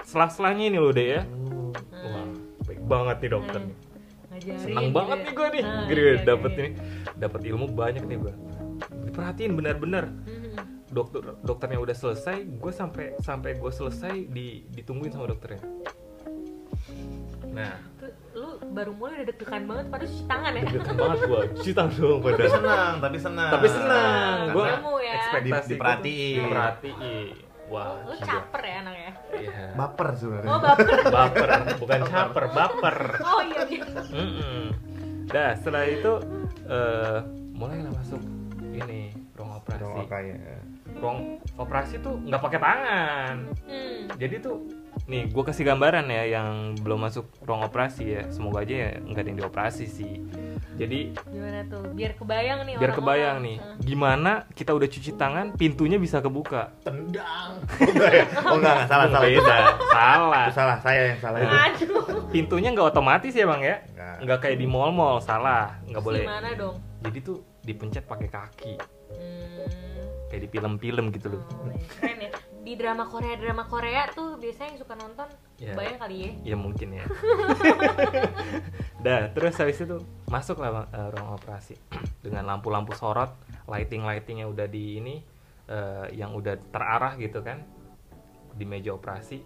selah-selahnya 0.02 0.64
ini 0.68 0.78
loh 0.78 0.90
dek 0.90 1.08
ya. 1.08 1.22
Hmm. 1.22 1.70
Wah 2.04 2.26
baik 2.64 2.80
banget 2.84 3.16
nih 3.18 3.30
dokter. 3.30 3.60
nih. 3.60 3.76
Ngajarin 4.26 4.58
seneng 4.58 4.84
gitu 4.84 4.96
banget 4.96 5.14
ya. 5.16 5.22
nih 5.22 5.32
gue 5.32 5.46
nih 5.48 5.62
Ah, 5.62 5.84
Gede, 5.86 6.02
iya, 6.02 6.14
dapet 6.24 6.50
iya. 6.50 6.58
ini 6.60 6.70
dapat 7.14 7.40
ilmu 7.44 7.66
banyak 7.72 8.02
nih 8.02 8.18
gue 8.18 8.34
diperhatiin 9.04 9.52
benar-benar 9.54 10.04
Hmm. 10.10 10.43
Dokter 10.94 11.20
dokternya 11.42 11.76
udah 11.76 11.92
selesai 11.92 12.38
gue 12.46 12.72
sampai 12.72 13.18
sampai 13.18 13.50
gue 13.54 13.72
selesai 13.72 14.14
di 14.24 14.62
ditungguin 14.70 15.10
sama 15.10 15.26
dokternya 15.26 15.62
nah 17.50 17.74
lu 18.34 18.48
baru 18.68 18.90
mulai 18.92 19.14
udah 19.16 19.26
deg-degan 19.28 19.62
banget 19.64 19.86
padahal 19.88 20.10
cuci 20.10 20.24
tangan 20.26 20.50
ya 20.50 20.62
deg-degan 20.64 20.96
banget 20.96 21.18
gue 21.20 21.40
cuci 21.54 21.70
tangan 21.72 21.92
dong 21.94 22.18
Tapi 22.18 22.32
pada 22.32 22.46
senang, 22.48 22.92
tapi 22.98 23.18
senang. 23.18 23.50
tapi 23.52 23.66
senang 23.68 24.36
gue 24.50 24.66
ya. 25.00 25.14
ekspektasi 25.16 25.68
diperhatiin. 25.70 26.38
diperhatiin 26.40 27.26
wah 27.64 27.86
lu 27.96 28.12
gila. 28.12 28.24
caper 28.24 28.62
ya 28.62 28.76
anaknya 28.80 29.12
Iya. 29.34 29.64
baper 29.74 30.08
sebenarnya. 30.14 30.50
oh 30.50 30.58
baper 30.60 30.98
baper 31.16 31.48
bukan 31.80 32.00
caper 32.04 32.44
baper 32.50 32.96
oh 33.18 33.40
iya 33.42 33.62
iya 33.68 33.84
Mm-mm. 34.12 34.62
Dah 35.26 35.50
setelah 35.56 35.82
itu 35.84 36.12
eh 36.64 37.18
mulailah 37.52 37.92
masuk 37.92 38.20
ini 38.60 39.14
operasi. 39.64 39.80
Dong, 39.80 39.96
makanya. 39.96 40.36
Ruang 40.94 41.18
operasi 41.56 41.94
tuh 41.98 42.14
nggak 42.20 42.42
pakai 42.42 42.60
tangan. 42.60 43.36
hmm. 43.64 44.00
Jadi 44.14 44.36
tuh 44.38 44.56
nih 45.04 45.26
gue 45.26 45.44
kasih 45.44 45.64
gambaran 45.66 46.06
ya 46.06 46.22
yang 46.38 46.78
belum 46.78 47.00
masuk 47.02 47.24
ruang 47.42 47.64
operasi 47.64 48.04
ya. 48.06 48.22
Semoga 48.28 48.62
aja 48.62 48.74
ya 48.74 48.90
nggak 49.00 49.20
ada 49.20 49.28
yang 49.28 49.38
dioperasi 49.40 49.84
sih. 49.84 50.20
Jadi 50.74 51.14
gimana 51.30 51.62
tuh 51.64 51.86
biar 51.94 52.12
kebayang 52.14 52.66
nih 52.66 52.74
biar 52.74 52.90
orang-orang. 52.90 52.98
kebayang 52.98 53.36
nih 53.40 53.56
Ah. 53.56 53.78
gimana 53.78 54.32
kita 54.50 54.74
udah 54.74 54.88
cuci 54.90 55.10
tangan 55.14 55.46
pintunya 55.54 55.96
bisa 55.96 56.18
kebuka. 56.18 56.74
Tendang. 56.82 57.62
Oh 57.78 57.90
enggak 57.90 58.10
ya? 58.12 58.24
Oh 58.42 58.56
enggak, 58.58 58.74
enggak 58.74 58.88
salah 58.90 59.06
salah. 59.06 59.22
Beda, 59.24 59.56
salah. 59.88 60.44
Itu 60.44 60.52
salah, 60.52 60.76
saya 60.82 61.02
yang 61.14 61.20
salah 61.22 61.38
aduh 61.40 62.04
Pintunya 62.28 62.68
nggak 62.74 62.88
otomatis 62.90 63.30
ya 63.30 63.46
bang 63.46 63.62
ya? 63.62 63.76
Enggak. 63.86 64.14
Nggak 64.26 64.38
kayak 64.42 64.56
di 64.58 64.66
mall-mall, 64.66 65.22
salah. 65.22 65.78
Nggak 65.86 66.02
boleh. 66.02 66.22
gimana 66.26 66.50
dong 66.54 66.76
Jadi 67.04 67.18
tuh 67.22 67.38
dipencet 67.62 68.04
pakai 68.04 68.28
kaki. 68.28 68.74
Hmm. 69.14 70.30
kayak 70.30 70.42
di 70.44 70.48
film-film 70.50 71.04
gitu 71.14 71.26
loh. 71.34 71.42
Oh, 71.62 71.70
iya. 71.70 71.86
keren 72.00 72.18
ya 72.20 72.30
di 72.64 72.80
drama 72.80 73.04
Korea 73.04 73.36
drama 73.36 73.68
Korea 73.68 74.08
tuh 74.16 74.40
biasanya 74.40 74.72
yang 74.72 74.80
suka 74.80 74.94
nonton 74.96 75.28
Ya. 75.60 75.76
bayang 75.78 76.00
kali 76.00 76.16
ya 76.16 76.30
Ya 76.52 76.56
mungkin 76.58 76.88
ya. 76.96 77.04
Dah, 79.04 79.30
terus 79.36 79.54
habis 79.60 79.78
itu 79.78 80.00
masuklah 80.32 80.70
Bang, 80.72 80.86
eh, 80.90 81.08
ruang 81.14 81.36
operasi. 81.36 81.76
dengan 82.24 82.48
lampu-lampu 82.48 82.96
sorot 82.96 83.36
lighting-lightingnya 83.68 84.48
udah 84.48 84.66
di 84.66 84.96
ini 84.98 85.14
eh, 85.68 86.08
yang 86.16 86.32
udah 86.32 86.56
terarah 86.72 87.20
gitu 87.20 87.44
kan 87.44 87.60
di 88.56 88.64
meja 88.64 88.96
operasi 88.96 89.44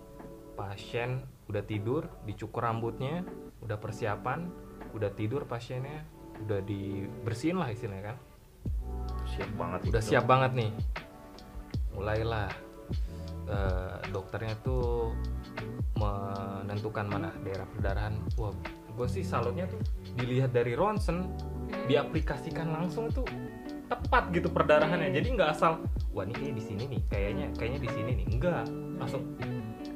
pasien 0.54 1.22
udah 1.50 1.62
tidur 1.66 2.06
dicukur 2.22 2.62
rambutnya 2.66 3.26
udah 3.64 3.78
persiapan 3.82 4.46
udah 4.94 5.10
tidur 5.16 5.42
pasiennya 5.48 6.04
udah 6.44 6.60
dibersihin 6.62 7.58
lah 7.58 7.72
istilahnya 7.72 8.14
kan 8.14 8.16
siap 9.36 9.50
banget 9.56 9.80
udah 9.88 10.02
itu. 10.02 10.08
siap 10.08 10.24
banget 10.24 10.52
nih. 10.56 10.70
Mulailah 11.94 12.48
eh, 13.48 13.96
dokternya 14.14 14.54
tuh 14.62 15.12
menentukan 15.98 17.06
mana 17.10 17.30
daerah 17.42 17.66
perdarahan. 17.74 18.14
Wah 18.38 18.54
gue 18.98 19.06
sih 19.06 19.22
salutnya 19.22 19.70
tuh 19.70 19.78
dilihat 20.18 20.50
dari 20.50 20.74
ronsen 20.74 21.30
diaplikasikan 21.86 22.66
langsung 22.66 23.12
tuh 23.14 23.26
tepat 23.88 24.30
gitu 24.34 24.48
perdarahannya. 24.50 25.10
Jadi 25.14 25.38
nggak 25.38 25.50
asal 25.54 25.82
wah 26.12 26.26
ini 26.26 26.34
kayak 26.34 26.54
di 26.58 26.62
sini 26.64 26.82
nih 26.90 27.00
kayaknya 27.08 27.46
kayaknya 27.56 27.80
di 27.82 27.90
sini 27.90 28.10
nih. 28.22 28.26
Enggak 28.30 28.64
langsung 28.98 29.22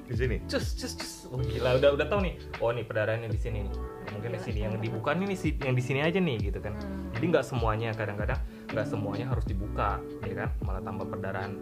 di 0.03 0.15
sini? 0.17 0.37
cus 0.47 0.77
cus 0.77 0.93
cus. 0.99 1.13
Oh, 1.33 1.41
gila 1.41 1.81
udah 1.81 1.91
udah 1.97 2.07
tahu 2.09 2.21
nih. 2.29 2.35
Oh 2.61 2.71
nih 2.71 2.85
perdarahannya 2.85 3.31
di 3.33 3.41
sini 3.41 3.65
nih. 3.65 3.75
Mungkin 4.13 4.31
di 4.37 4.41
sini 4.45 4.59
yang 4.67 4.75
dibuka 4.79 5.17
nih 5.17 5.33
yang 5.65 5.75
di 5.77 5.83
sini 5.85 6.01
aja 6.05 6.19
nih 6.21 6.37
gitu 6.53 6.59
kan. 6.61 6.75
Hmm. 6.77 7.11
jadi 7.17 7.25
nggak 7.39 7.47
semuanya 7.47 7.91
kadang-kadang 7.97 8.41
nggak 8.73 8.89
semuanya 8.89 9.29
harus 9.29 9.45
dibuka 9.45 10.01
ya 10.25 10.35
kan? 10.45 10.51
Malah 10.65 10.83
tambah 10.83 11.07
perdarahan. 11.13 11.53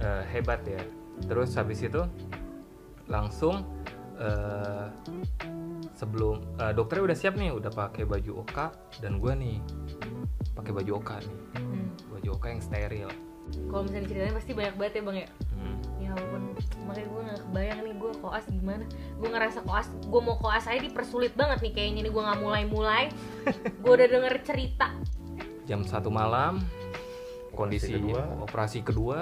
Eh, 0.00 0.22
hebat 0.36 0.60
ya. 0.68 0.80
Terus 1.24 1.56
habis 1.56 1.80
itu 1.80 2.04
langsung 3.08 3.64
eh, 4.20 4.86
sebelum 5.96 6.44
eh, 6.60 6.72
dokternya 6.76 7.04
udah 7.12 7.18
siap 7.18 7.34
nih 7.40 7.50
udah 7.56 7.72
pakai 7.72 8.04
baju 8.04 8.44
oka 8.44 8.72
dan 9.00 9.16
gua 9.16 9.32
nih 9.32 9.58
pakai 10.52 10.72
baju 10.76 11.00
oka 11.00 11.16
nih. 11.24 11.36
Hmm. 11.56 11.88
baju 12.12 12.28
oka 12.36 12.46
yang 12.52 12.62
steril. 12.62 13.10
Kalau 13.50 13.82
misalnya 13.82 14.06
ceritanya 14.06 14.34
pasti 14.36 14.52
banyak 14.54 14.74
banget 14.78 14.92
ya 14.94 15.02
bang 15.02 15.16
ya? 15.16 15.28
Hmm. 15.56 15.76
ya 16.00 16.10
ampun 16.14 16.42
makanya 16.86 17.06
gue 17.06 17.20
gak 17.22 17.40
kebayang 17.46 17.80
nih 17.86 17.94
gue 17.96 18.12
koas 18.20 18.44
gimana. 18.46 18.84
Gue 19.16 19.28
ngerasa 19.32 19.58
koas 19.64 19.88
gue 19.88 20.20
mau 20.20 20.36
koas 20.36 20.64
aja 20.68 20.80
dipersulit 20.80 21.32
banget 21.32 21.64
nih 21.64 21.72
kayaknya 21.72 22.00
nih 22.06 22.12
gue 22.12 22.22
nggak 22.22 22.40
mulai 22.44 22.62
mulai 22.68 23.04
gue 23.82 23.92
udah 23.92 24.08
denger 24.08 24.34
cerita 24.44 24.92
jam 25.70 25.86
satu 25.86 26.10
malam. 26.10 26.58
Kondisi 27.50 27.92
Operasi 27.92 28.02
kedua. 28.02 28.22
operasi 28.40 28.78
kedua. 28.82 29.20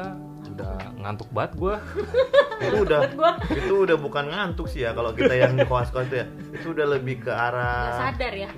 Udah 0.48 0.76
ngantuk 0.96 1.28
banget 1.28 1.52
gua. 1.54 1.76
Itu 2.58 2.76
udah 2.82 3.00
gue 3.06 3.30
itu 3.54 3.74
udah 3.86 3.96
bukan 3.96 4.24
ngantuk 4.26 4.66
sih 4.66 4.82
ya 4.82 4.90
kalau 4.90 5.14
kita 5.14 5.30
yang 5.30 5.54
di 5.54 5.62
koas-koas 5.62 6.08
itu 6.08 6.18
ya. 6.18 6.26
Itu 6.50 6.74
udah 6.74 6.86
lebih 6.90 7.22
ke 7.22 7.30
nggak 7.30 7.38
arah 7.52 8.10
sadar 8.10 8.34
ya. 8.34 8.50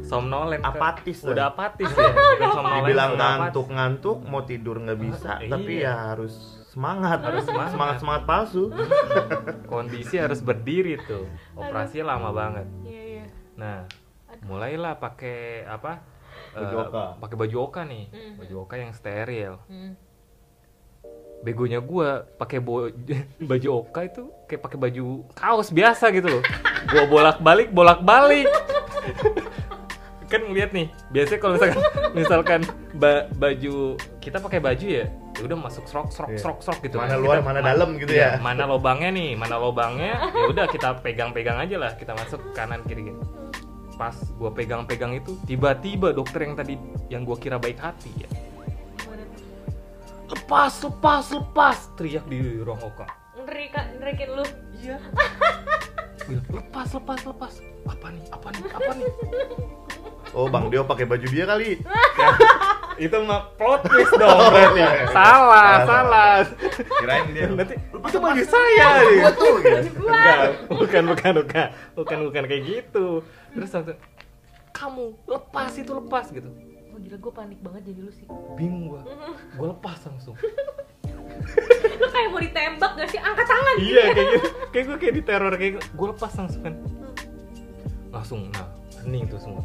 Somnolen. 0.00 0.62
Apatis 0.62 1.20
lah. 1.20 1.30
udah 1.34 1.44
apatis 1.52 1.90
ya. 1.98 2.10
Bukan 2.10 2.48
somnolen 2.48 2.80
udah 2.88 3.04
apatis. 3.04 3.38
ngantuk-ngantuk 3.44 4.18
mau 4.24 4.42
tidur 4.42 4.80
nggak 4.80 4.96
bisa 4.96 5.30
Iya. 5.36 5.50
tapi 5.50 5.72
ya 5.80 5.94
harus 6.08 6.34
semangat. 6.66 7.18
Harus 7.20 7.44
semangat. 7.44 7.70
semangat 7.76 7.96
semangat 8.00 8.22
palsu. 8.24 8.64
Kondisi 9.72 10.16
harus 10.16 10.40
berdiri 10.40 10.96
tuh. 10.98 11.28
Operasi 11.52 12.00
lama 12.00 12.32
banget. 12.32 12.64
Iya 12.82 13.02
iya. 13.20 13.24
Nah 13.54 13.84
mulailah 14.42 14.96
pakai 14.96 15.68
apa 15.68 16.00
Baju 16.52 16.74
eh, 16.74 16.84
oka. 16.84 17.04
pakai 17.18 17.36
baju 17.38 17.56
oka 17.62 17.80
nih 17.82 18.04
Mhm. 18.06 18.32
baju 18.36 18.54
oka 18.60 18.74
yang 18.76 18.92
steril 18.92 19.54
Hmm. 19.64 19.92
begonya 21.42 21.80
gua 21.80 22.08
pakai 22.32 22.58
bo- 22.58 22.92
baju 23.50 23.68
oka 23.80 24.00
itu 24.04 24.22
kayak 24.46 24.60
pakai 24.60 24.78
baju 24.78 25.04
kaos 25.32 25.68
biasa 25.68 26.10
gitu 26.10 26.28
loh 26.30 26.42
gua 26.86 27.04
bolak 27.04 27.38
balik 27.38 27.68
bolak 27.68 27.98
balik 28.00 28.46
kan 30.30 30.40
ngeliat 30.40 30.70
nih 30.70 30.88
biasanya 31.10 31.40
kalau 31.40 31.52
misalkan 31.54 31.80
misalkan 32.14 32.60
ba- 32.94 33.28
baju 33.32 33.74
kita 34.16 34.38
pakai 34.38 34.60
baju 34.60 34.86
ya 34.88 35.04
ya 35.32 35.40
udah 35.42 35.58
masuk 35.58 35.84
serok 35.84 36.08
serok 36.08 36.30
Iya. 36.30 36.38
serok 36.38 36.58
serok 36.60 36.80
gitu 36.80 36.96
Mana 36.96 37.08
Kita- 37.10 37.20
luar, 37.20 37.36
mana 37.40 37.58
ma- 37.58 37.68
dalam 37.68 37.88
gitu 37.96 38.12
iya, 38.12 38.36
ya. 38.36 38.38
mana 38.38 38.64
lobangnya 38.64 39.10
nih 39.10 39.30
mana 39.34 39.56
lobangnya 39.56 40.12
ya 40.26 40.44
udah 40.46 40.64
kita 40.66 41.00
pegang 41.00 41.32
pegang 41.32 41.56
aja 41.58 41.76
lah 41.76 41.92
kita 41.92 42.12
masuk 42.12 42.40
kanan 42.52 42.80
kiri 42.82 43.08
gitu 43.08 43.20
pas 44.02 44.18
gua 44.34 44.50
pegang 44.50 44.82
pegang 44.82 45.14
itu 45.14 45.38
tiba-tiba 45.46 46.10
dokter 46.10 46.42
yang 46.42 46.58
tadi 46.58 46.74
yang 47.06 47.22
gua 47.22 47.38
kira 47.38 47.54
baik 47.54 47.78
hati 47.78 48.10
ya 48.18 48.26
lepas 50.26 50.82
lepas 50.82 51.30
lepas 51.30 51.78
teriak 51.94 52.26
di 52.26 52.58
ruang 52.58 52.82
oka 52.82 53.06
ngeri 53.38 53.70
kak 53.70 53.86
ngerikin 54.02 54.30
lu 54.34 54.42
Iya. 54.82 54.98
Lepas 56.50 56.90
lepas 56.90 57.22
lepas. 57.22 57.54
Apa 57.86 58.10
nih? 58.10 58.26
Apa 58.34 58.50
nih? 58.50 58.62
Apa 58.66 58.92
nih? 58.98 59.10
oh 60.34 60.50
bang 60.50 60.66
Dio 60.74 60.82
pakai 60.82 61.06
baju 61.06 61.26
dia 61.28 61.44
kali 61.44 61.78
itu 62.96 63.16
mah 63.22 63.52
plot 63.54 63.84
twist 63.84 64.10
dong 64.16 64.38
berarti. 64.48 64.80
salah, 65.12 65.12
Salah, 65.12 65.72
salah. 65.86 66.34
kirain 66.98 67.26
dia 67.30 67.46
Nanti 67.46 67.74
itu 67.78 68.18
baju 68.18 68.42
saya. 68.42 68.88
gua 69.22 69.30
tuh 69.32 69.54
gitu. 69.60 69.98
Bukan 70.72 71.02
bukan 71.14 71.32
bukan. 71.40 71.66
Bukan 71.94 72.18
bukan 72.26 72.42
kayak 72.50 72.62
gitu. 72.66 73.06
Terus 73.52 73.70
langsung 73.72 73.98
kamu 74.72 75.04
lepas 75.28 75.72
itu 75.78 75.92
lepas 75.92 76.26
gitu. 76.32 76.50
oh 76.92 76.98
gila 77.00 77.16
gue 77.16 77.32
panik 77.32 77.60
banget 77.64 77.82
jadi 77.92 78.00
lu 78.04 78.12
sih 78.12 78.26
Bingung 78.56 78.92
gua. 78.92 79.02
Gua 79.56 79.66
lepas 79.76 79.96
langsung. 80.04 80.36
lu 82.00 82.06
kayak 82.08 82.28
mau 82.28 82.40
ditembak 82.40 82.92
gak 83.00 83.08
sih 83.08 83.20
angkat 83.20 83.46
tangan 83.48 83.74
iya 83.80 84.04
kayak 84.12 84.28
gitu. 84.36 84.48
Kayak 84.72 84.84
gua 84.88 84.96
kayak 85.00 85.14
diteror 85.16 85.54
kayak 85.56 85.72
gitu. 85.78 85.86
Gua 85.96 86.06
lepas 86.12 86.32
langsung 86.36 86.62
kan. 86.64 86.74
Langsung 88.12 88.40
nah, 88.52 88.68
hening 89.04 89.24
tuh 89.28 89.40
semua. 89.40 89.62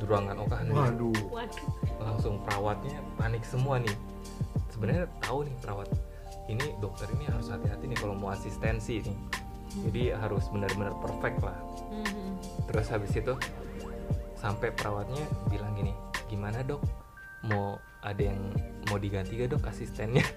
Di 0.00 0.04
ruangan 0.08 0.36
Oka 0.40 0.56
hening. 0.64 0.76
waduh 0.76 1.12
waduh 1.28 1.66
langsung 2.00 2.40
perawatnya 2.48 3.04
panik 3.20 3.44
semua 3.44 3.76
nih 3.76 3.92
sebenarnya 4.72 5.04
tahu 5.20 5.44
nih 5.44 5.54
perawat 5.60 5.88
ini 6.48 6.72
dokter 6.80 7.06
ini 7.12 7.28
harus 7.28 7.52
hati-hati 7.52 7.84
nih 7.84 7.98
kalau 8.00 8.16
mau 8.16 8.32
asistensi 8.32 9.04
nih 9.04 9.16
jadi 9.80 10.16
harus 10.16 10.44
benar-benar 10.48 10.92
perfect 10.98 11.38
lah. 11.40 11.58
Mhm. 11.88 12.30
terus 12.64 12.86
habis 12.88 13.10
itu 13.12 13.34
sampai 14.34 14.70
perawatnya 14.70 15.20
bilang 15.46 15.74
gini 15.74 15.90
gimana 16.26 16.62
dok? 16.62 16.78
Mau 17.42 17.74
ada 18.00 18.22
yang 18.22 18.38
mau 18.86 18.96
diganti 18.96 19.34
gak 19.36 19.50
dok 19.50 19.66
asistennya? 19.66 20.22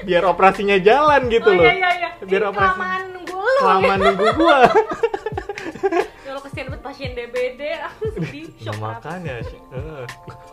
Biar 0.00 0.22
operasinya 0.24 0.78
jalan 0.78 1.26
gitu 1.26 1.48
oh 1.48 1.54
loh. 1.54 1.64
iya 1.64 1.74
iya 1.74 1.90
iya. 1.96 2.10
Biar 2.20 2.42
Ini 2.42 2.48
operasi- 2.48 2.76
kelamaan 2.76 3.02
nunggu 3.10 3.34
lu. 3.34 3.52
kelamaan 3.58 3.98
nunggu 4.00 4.26
gua. 4.34 4.58
Kalau 6.28 6.40
kesian 6.40 6.66
banget 6.68 6.82
pasien 6.82 7.10
DBD 7.12 7.62
aku 7.80 8.02
sedih 8.12 8.46
shock 8.62 8.78
makanya 8.78 9.34
eh, 9.42 10.04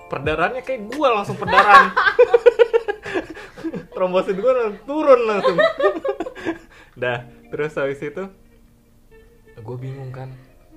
perdarahannya 0.07 0.61
kayak 0.61 0.81
gua 0.89 1.07
langsung 1.13 1.35
perdarahan 1.35 1.91
trombosit 3.91 4.35
gua 4.35 4.53
turun 4.81 5.19
langsung 5.25 5.57
dah 6.95 7.23
terus 7.51 7.75
habis 7.75 7.99
itu? 7.99 8.23
Gue 9.55 9.77
bingung 9.79 10.11
kan 10.11 10.31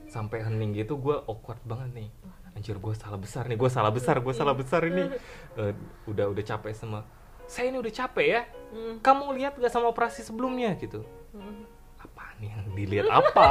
sampai 0.09 0.41
hening 0.41 0.73
gitu 0.73 0.97
gua 0.97 1.23
awkward 1.27 1.61
banget 1.67 2.05
nih. 2.05 2.09
Anjir 2.55 2.75
gue 2.75 2.95
salah 2.95 3.19
besar 3.19 3.47
nih 3.47 3.55
gue 3.55 3.71
salah 3.71 3.93
besar 3.95 4.19
gue 4.19 4.35
salah 4.35 4.55
besar 4.55 4.83
ini. 4.87 5.07
Eh, 5.59 5.73
udah 6.07 6.27
udah 6.31 6.45
capek 6.45 6.75
sama 6.75 7.03
saya 7.49 7.73
ini 7.73 7.81
udah 7.81 7.93
capek 7.93 8.27
ya 8.29 8.43
Hmm. 8.69 9.01
kamu 9.01 9.33
lihat 9.41 9.57
gak 9.57 9.73
sama 9.73 9.89
operasi 9.89 10.21
sebelumnya? 10.21 10.77
Gitu. 10.77 11.01
Hmm. 11.33 11.65
apa 11.99 12.37
nih 12.39 12.53
yang 12.53 12.69
dilihat 12.77 13.09
apa? 13.11 13.49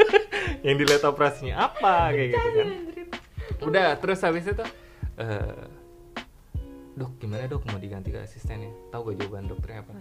Yang 0.66 0.76
dilihat 0.82 1.04
operasinya 1.06 1.70
apa? 1.70 2.10
Kayak 2.10 2.28
gitu 2.34 2.48
kan. 2.50 2.68
Udah 3.62 3.86
terus 4.00 4.18
habis 4.24 4.42
itu 4.42 4.64
eh 5.20 5.62
dok 6.96 7.12
gimana 7.20 7.46
dok 7.46 7.62
mau 7.68 7.78
diganti 7.78 8.10
ke 8.10 8.18
asistennya? 8.24 8.72
Tahu 8.90 9.12
gak 9.12 9.16
jawaban 9.22 9.46
dokternya 9.46 9.84
apa 9.84 9.92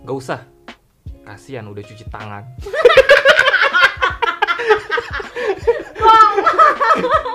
Gak 0.00 0.16
usah. 0.16 0.40
Kasihan 1.24 1.68
udah 1.68 1.84
cuci 1.84 2.04
tangan. 2.10 2.44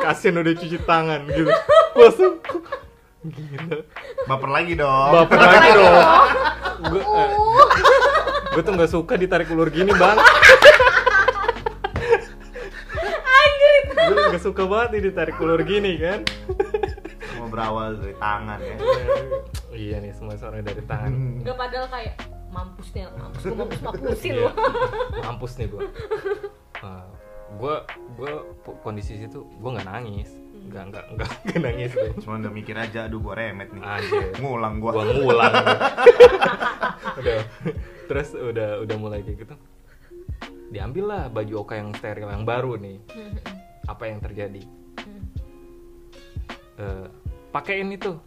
Kasihan 0.03 0.35
udah 0.41 0.53
cuci 0.57 0.77
tangan 0.83 1.19
gitu. 1.31 1.51
Langsung 1.95 2.33
gila 3.25 3.81
baper 4.29 4.49
lagi 4.53 4.73
dong. 4.77 5.09
Baper 5.13 5.39
lagi 5.41 5.69
dong. 5.73 6.05
gue 6.85 7.01
gue 8.53 8.61
tuh 8.61 8.73
nggak 8.77 8.91
suka 8.91 9.13
ditarik 9.17 9.49
ulur 9.49 9.73
gini 9.73 9.89
bang. 9.95 10.17
Gue 14.05 14.23
nggak 14.29 14.43
suka 14.43 14.63
banget 14.69 14.89
nih 14.93 15.01
ditarik 15.09 15.37
ulur 15.41 15.61
gini 15.65 15.97
kan. 15.97 16.19
Mau 17.39 17.47
berawal 17.49 17.97
dari 17.97 18.15
tangan 18.19 18.59
ya. 18.61 18.77
Iya 19.73 19.95
nih 20.03 20.11
semua 20.13 20.37
suara 20.37 20.61
dari 20.61 20.83
tangan. 20.85 21.41
Gak 21.41 21.57
padahal 21.57 21.87
kayak 21.89 22.15
mampus 22.55 22.87
nih, 22.95 23.03
mampus 23.11 23.41
gue 23.43 23.51
mampus 23.53 23.79
mampusin 23.83 24.31
Iya. 24.39 24.39
lu. 24.39 24.51
mampus 25.27 25.51
nih 25.59 25.67
gue 25.67 25.83
gue 27.55 27.75
gue 28.17 28.31
kondisi 28.81 29.19
situ 29.19 29.43
gue 29.43 29.69
nggak 29.69 29.87
nangis. 29.87 30.29
Nggak 30.65 30.83
nggak 30.89 31.05
nggak 31.13 31.29
nggak 31.45 31.59
nangis 31.61 31.91
tuh 31.93 32.09
cuma 32.25 32.41
udah 32.41 32.49
mikir 32.49 32.73
aja 32.73 33.05
aduh 33.05 33.21
gua 33.21 33.37
remet 33.37 33.69
nih. 33.69 33.81
Anjir. 33.85 34.33
ngulang 34.41 34.81
gua. 34.81 34.91
Gua 34.97 35.03
ngulang. 35.05 35.53
Udah. 37.21 37.37
Terus 38.09 38.29
udah 38.33 38.69
udah 38.81 38.95
mulai 38.97 39.21
kayak 39.21 39.45
gitu. 39.45 39.55
Diambil 40.73 41.05
lah 41.05 41.23
baju 41.29 41.53
oka 41.61 41.77
yang 41.77 41.93
steril 41.93 42.33
yang 42.33 42.43
baru 42.43 42.81
nih. 42.81 42.97
Apa 43.85 44.09
yang 44.09 44.17
terjadi? 44.25 44.65
Eh, 46.75 47.05
pakein 47.53 47.93
itu. 47.93 48.17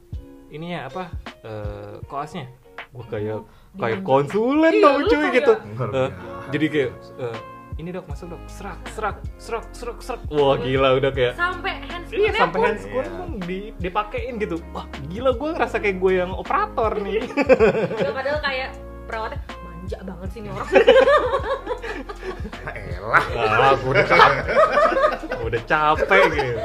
Ininya 0.49 0.87
apa? 0.87 1.11
Eh, 1.43 1.95
koasnya. 2.07 2.47
Gue 2.95 3.05
kayak 3.11 3.43
kayak 3.79 4.01
konsulen 4.03 4.73
Iya, 4.73 4.83
dong 4.83 4.99
cuy 5.03 5.17
kayak- 5.17 5.35
gitu 5.35 5.53
biasa. 5.55 6.05
jadi 6.49 6.67
kayak 6.69 6.91
eh, 7.17 7.39
ini 7.79 7.89
dok 7.89 8.05
masuk 8.05 8.27
dok 8.29 8.43
serak 8.47 8.81
serak 8.89 9.17
serak 9.37 9.67
serak 9.71 9.99
serak 10.01 10.21
wah 10.29 10.57
gila 10.57 10.89
udah 10.95 11.11
kayak 11.11 11.35
sampai 11.35 11.73
hands 11.81 12.11
Iya 12.11 12.31
sampai 12.35 12.59
pun. 12.59 12.67
handscoon 12.67 12.99
Iya. 13.01 13.15
pun 13.15 13.29
di, 13.41 13.59
dipakein 13.77 14.35
gitu. 14.37 14.57
Wah 14.69 14.83
gila 15.07 15.31
gue 15.33 15.49
ngerasa 15.53 15.77
kayak 15.79 15.97
gue 15.97 16.13
yang 16.17 16.33
operator 16.33 16.93
nih. 16.99 17.23
Ya, 18.01 18.11
padahal 18.11 18.41
kayak 18.41 18.69
perawatnya 19.05 19.39
manja 19.61 19.99
banget 20.03 20.29
sih 20.29 20.41
nih 20.41 20.51
orang 20.51 20.69
elah 22.69 23.25
ah 23.39 23.73
gue 23.75 23.91
udah 23.91 24.07
capek, 24.07 24.45
udah 25.47 25.63
capek 25.65 26.23
gitu. 26.29 26.61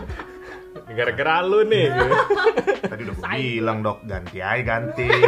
Gara-gara 0.90 1.42
lu 1.46 1.62
nih. 1.66 1.86
Tadi 2.90 3.02
udah 3.06 3.16
gue 3.16 3.28
bilang 3.30 3.78
dok 3.80 4.02
ganti 4.04 4.38
aja 4.42 4.62
ganti 4.62 5.06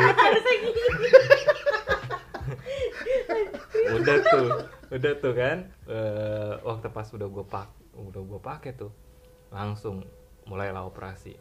Udah 3.93 4.17
tuh, 4.25 4.49
udah 4.89 5.13
tuh 5.21 5.33
kan. 5.37 5.59
Eh, 5.87 6.53
waktu 6.65 6.89
pas 6.89 7.07
udah 7.13 7.29
gue 7.29 7.45
pak, 7.45 7.69
udah 7.95 8.23
gue 8.25 8.41
pakai 8.41 8.73
tuh, 8.73 8.91
langsung 9.53 10.03
mulailah 10.49 10.89
operasi. 10.89 11.37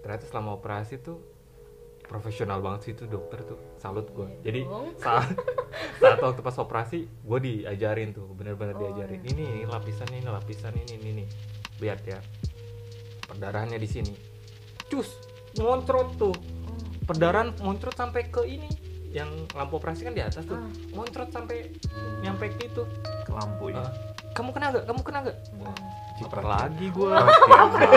Ternyata 0.00 0.24
selama 0.30 0.56
operasi 0.56 1.02
tuh 1.02 1.18
profesional 2.12 2.60
banget 2.60 2.80
sih 2.84 2.92
itu 2.92 3.08
dokter 3.08 3.40
tuh 3.46 3.56
salut 3.80 4.04
gue 4.12 4.28
jadi 4.44 4.68
dong. 4.68 4.92
saat 5.00 5.32
saat 5.96 6.20
waktu 6.20 6.44
pas 6.44 6.56
operasi 6.60 7.08
gue 7.08 7.38
diajarin 7.40 8.12
tuh 8.12 8.28
bener-bener 8.36 8.76
Oh, 8.76 8.80
diajarin 8.84 9.22
iya. 9.24 9.30
ini 9.32 9.44
ini 9.48 9.64
lapisan 9.64 10.08
ini 10.12 10.28
lapisan 10.28 10.74
ini 10.76 10.92
ini 11.00 11.08
ini 11.08 11.24
lihat 11.80 12.04
ya 12.04 12.18
perdarahannya 13.32 13.80
di 13.80 13.88
sini 13.88 14.12
cus 14.92 15.08
moncrot 15.56 16.20
tuh 16.20 16.36
perdarahan 17.08 17.56
moncrot 17.64 17.96
sampai 17.96 18.28
ke 18.28 18.44
ini 18.44 18.68
yang 19.12 19.28
lampu 19.52 19.76
operasi 19.76 20.08
kan 20.08 20.16
di 20.16 20.20
atas 20.24 20.44
tuh 20.44 20.60
moncrot 20.92 21.32
sampai 21.32 21.72
nyampe 22.20 22.52
ke 22.56 22.68
itu 22.68 22.84
ke 23.24 23.32
lampu 23.32 23.72
ya 23.72 23.80
Ah, 23.80 23.90
kamu 24.36 24.52
kena 24.56 24.72
gak 24.72 24.84
kamu 24.88 25.00
kena 25.04 25.18
gak 25.28 25.36
Hmm. 25.52 25.76
Ciper 26.20 26.44
lagi 26.44 26.86
gue 26.92 27.08
Perhatian 27.08 27.56
banget. 27.56 27.88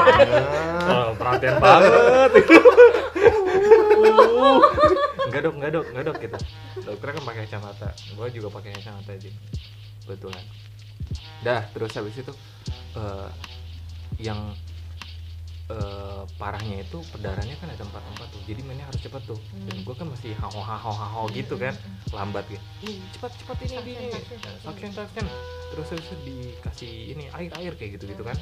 Oh, 0.96 1.10
perhatian 1.20 1.56
banget. 1.60 2.32
Uh. 3.96 4.60
Enggak 5.26 5.42
dok, 5.42 5.54
enggak 5.60 5.72
dok, 5.76 5.86
enggak 5.92 6.04
dok 6.08 6.18
kita. 6.24 6.38
Dokternya 6.86 7.14
kan 7.20 7.24
pakai 7.28 7.42
kacamata. 7.44 7.90
Gua 8.16 8.28
juga 8.32 8.48
pakai 8.56 8.70
kacamata 8.78 9.12
aja. 9.12 9.30
Betulan. 10.08 10.44
Dah, 11.44 11.62
terus 11.76 11.92
habis 11.98 12.16
itu 12.16 12.34
eh, 12.96 13.30
yang 14.22 14.40
eh, 15.72 16.24
parahnya 16.38 16.86
itu 16.86 16.98
perdarahannya 17.10 17.56
kan 17.58 17.70
ada 17.74 17.84
empat-empat 17.84 18.28
tuh. 18.30 18.42
Jadi 18.46 18.62
mainnya 18.66 18.86
harus 18.86 19.02
cepet 19.02 19.22
tuh. 19.26 19.40
Dan 19.66 19.78
gua 19.82 19.96
kan 19.98 20.08
masih 20.10 20.32
haho 20.38 20.62
haho 20.62 20.92
haho 20.94 21.22
gitu 21.34 21.56
kan, 21.58 21.74
lambat 22.14 22.46
gitu. 22.50 22.64
Ih, 22.86 22.98
cepat 23.18 23.32
cepat 23.42 23.58
ini 23.66 23.76
ini. 23.82 23.92
ini. 23.98 24.10
Suction, 24.14 24.52
Suction 24.62 24.92
suction. 24.94 25.26
Terus 25.74 25.88
itu 25.98 26.16
dikasih 26.24 26.94
ini 27.18 27.26
air 27.34 27.52
air 27.58 27.74
kayak 27.74 27.98
gitu 27.98 28.14
gitu 28.14 28.24
kan. 28.24 28.38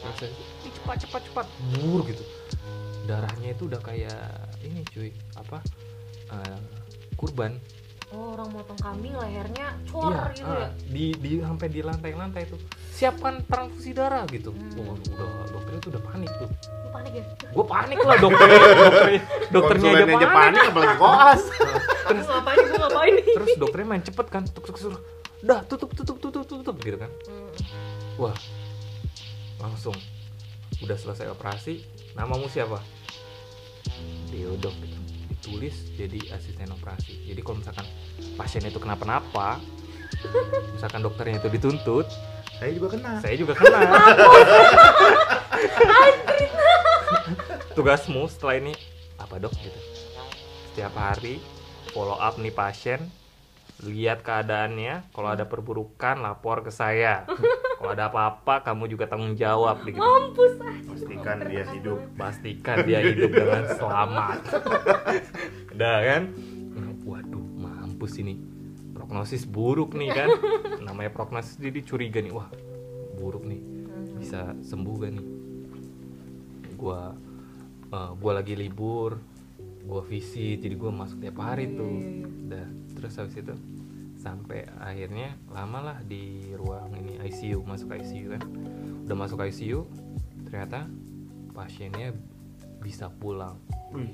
Terus 0.00 0.30
"Ih, 0.64 0.72
cepat 0.72 0.96
cepat 1.04 1.22
cepat 1.28 1.46
bur 1.74 2.06
gitu 2.06 2.22
darahnya 3.10 3.56
itu 3.56 3.66
udah 3.66 3.80
kayak 3.82 4.22
ini 4.62 4.86
cuy 4.86 5.10
apa 5.34 5.58
eh, 6.30 6.60
kurban 7.18 7.58
oh 8.10 8.34
orang 8.34 8.48
motong 8.50 8.78
kambing 8.82 9.14
lehernya 9.14 9.70
cor 9.86 10.10
iya 10.10 10.34
gitu 10.34 10.50
ah, 10.50 10.58
ya? 10.66 10.68
di 10.90 11.04
di 11.14 11.30
sampai 11.38 11.66
di 11.70 11.80
lantai 11.80 12.10
lantai 12.18 12.42
tuh. 12.50 12.58
Siapkan 12.90 13.46
transfusi 13.46 13.94
darah 13.94 14.26
gitu. 14.26 14.50
Hmm. 14.50 14.82
Wah, 14.82 14.98
udah 14.98 15.30
dokternya 15.54 15.80
tuh 15.80 15.90
udah 15.94 16.02
panik 16.02 16.30
tuh. 16.34 16.48
Lu 16.50 16.88
panik 16.90 17.12
ya? 17.14 17.24
Gue 17.54 17.66
panik 17.66 17.98
lah 18.02 18.16
dokternya 18.18 18.58
dokternya 18.90 19.20
dokternya 19.54 19.88
aja 19.88 20.02
Konsulennya 20.02 20.30
panik, 20.34 20.62
apalagi 20.66 20.96
koas. 21.02 21.42
Gue 22.10 22.24
ngapain? 22.26 22.58
Gue 22.58 22.78
ngapain? 22.82 23.12
nih 23.14 23.26
terus 23.34 23.50
dokternya 23.56 23.86
main 23.86 24.02
cepet 24.02 24.26
kan 24.26 24.42
tuk 24.46 24.64
tuk 24.66 24.76
suruh 24.76 25.00
dah 25.40 25.64
tutup 25.64 25.90
tutup 25.96 26.16
tutup 26.20 26.44
tutup 26.44 26.76
gitu 26.84 26.98
kan. 27.00 27.10
Hmm. 27.24 27.48
wah 28.20 28.36
langsung 29.56 29.96
udah 30.84 30.96
selesai 30.98 31.32
operasi 31.32 31.80
namamu 32.12 32.50
siapa? 32.50 32.82
Diodok 34.28 34.76
gitu 34.84 34.99
ditulis 35.40 35.72
jadi 35.96 36.36
asisten 36.36 36.68
operasi. 36.68 37.24
Jadi 37.24 37.40
kalau 37.40 37.64
misalkan 37.64 37.88
pasien 38.36 38.60
itu 38.68 38.76
kenapa-napa 38.76 39.56
misalkan 40.76 41.00
dokternya 41.00 41.40
itu 41.40 41.48
dituntut 41.48 42.04
saya 42.60 42.76
juga 42.76 42.88
kena. 42.92 43.12
saya 43.24 43.34
juga 43.40 43.56
kena. 43.56 43.80
Tugasmu 47.76 48.28
setelah 48.28 48.60
ini 48.60 48.76
apa 49.16 49.40
dok? 49.40 49.56
Gitu. 49.56 49.80
Setiap 50.68 50.92
hari 50.92 51.40
follow 51.96 52.20
up 52.20 52.36
nih 52.36 52.52
pasien 52.52 53.08
lihat 53.80 54.20
keadaannya 54.20 55.08
kalau 55.16 55.32
ada 55.32 55.48
perburukan 55.48 56.20
lapor 56.20 56.60
ke 56.60 56.68
saya 56.68 57.24
kalau 57.80 57.96
ada 57.96 58.12
apa-apa 58.12 58.60
kamu 58.60 58.92
juga 58.92 59.08
tanggung 59.08 59.32
jawab 59.32 59.80
gitu. 59.88 59.96
mampus 59.96 60.52
ah. 60.60 60.76
Pastikan 60.84 61.36
dia 61.48 61.64
hidup. 61.72 61.98
Pastikan 62.12 62.76
dia 62.84 63.00
hidup 63.00 63.32
dengan 63.32 63.64
selamat. 63.72 64.38
Udah 65.80 65.96
kan? 66.04 66.22
Waduh 67.08 67.40
mampus 67.56 68.20
ini. 68.20 68.36
Prognosis 68.92 69.48
buruk 69.48 69.96
nih 69.96 70.12
kan? 70.12 70.28
Namanya 70.84 71.08
prognosis 71.08 71.56
jadi 71.56 71.80
curiga 71.80 72.20
nih. 72.20 72.36
Wah 72.36 72.52
buruk 73.16 73.48
nih. 73.48 73.64
Bisa 74.20 74.52
sembuh 74.60 74.94
gak 75.00 75.12
nih? 75.16 75.26
Gua 76.76 77.16
eh, 77.96 78.10
gua 78.20 78.32
lagi 78.44 78.60
libur 78.60 79.16
gua 79.88 80.04
visit 80.04 80.60
jadi 80.60 80.76
gua 80.76 80.92
masuk 80.92 81.24
tiap 81.24 81.40
hari 81.40 81.72
tuh. 81.72 81.96
Udah 82.44 82.68
terus 82.92 83.16
habis 83.16 83.40
itu 83.40 83.56
sampai 84.20 84.68
akhirnya 84.76 85.32
lama 85.48 85.80
lah 85.82 85.98
di 86.02 86.22
ruang 86.52 86.92
ini 86.92 87.16
ICU 87.22 87.64
masuk 87.64 87.88
ICU 87.90 88.36
kan 88.36 88.42
udah 89.04 89.16
masuk 89.16 89.40
ICU 89.40 89.88
ternyata 90.44 90.84
pasiennya 91.50 92.12
bisa 92.78 93.08
pulang 93.10 93.56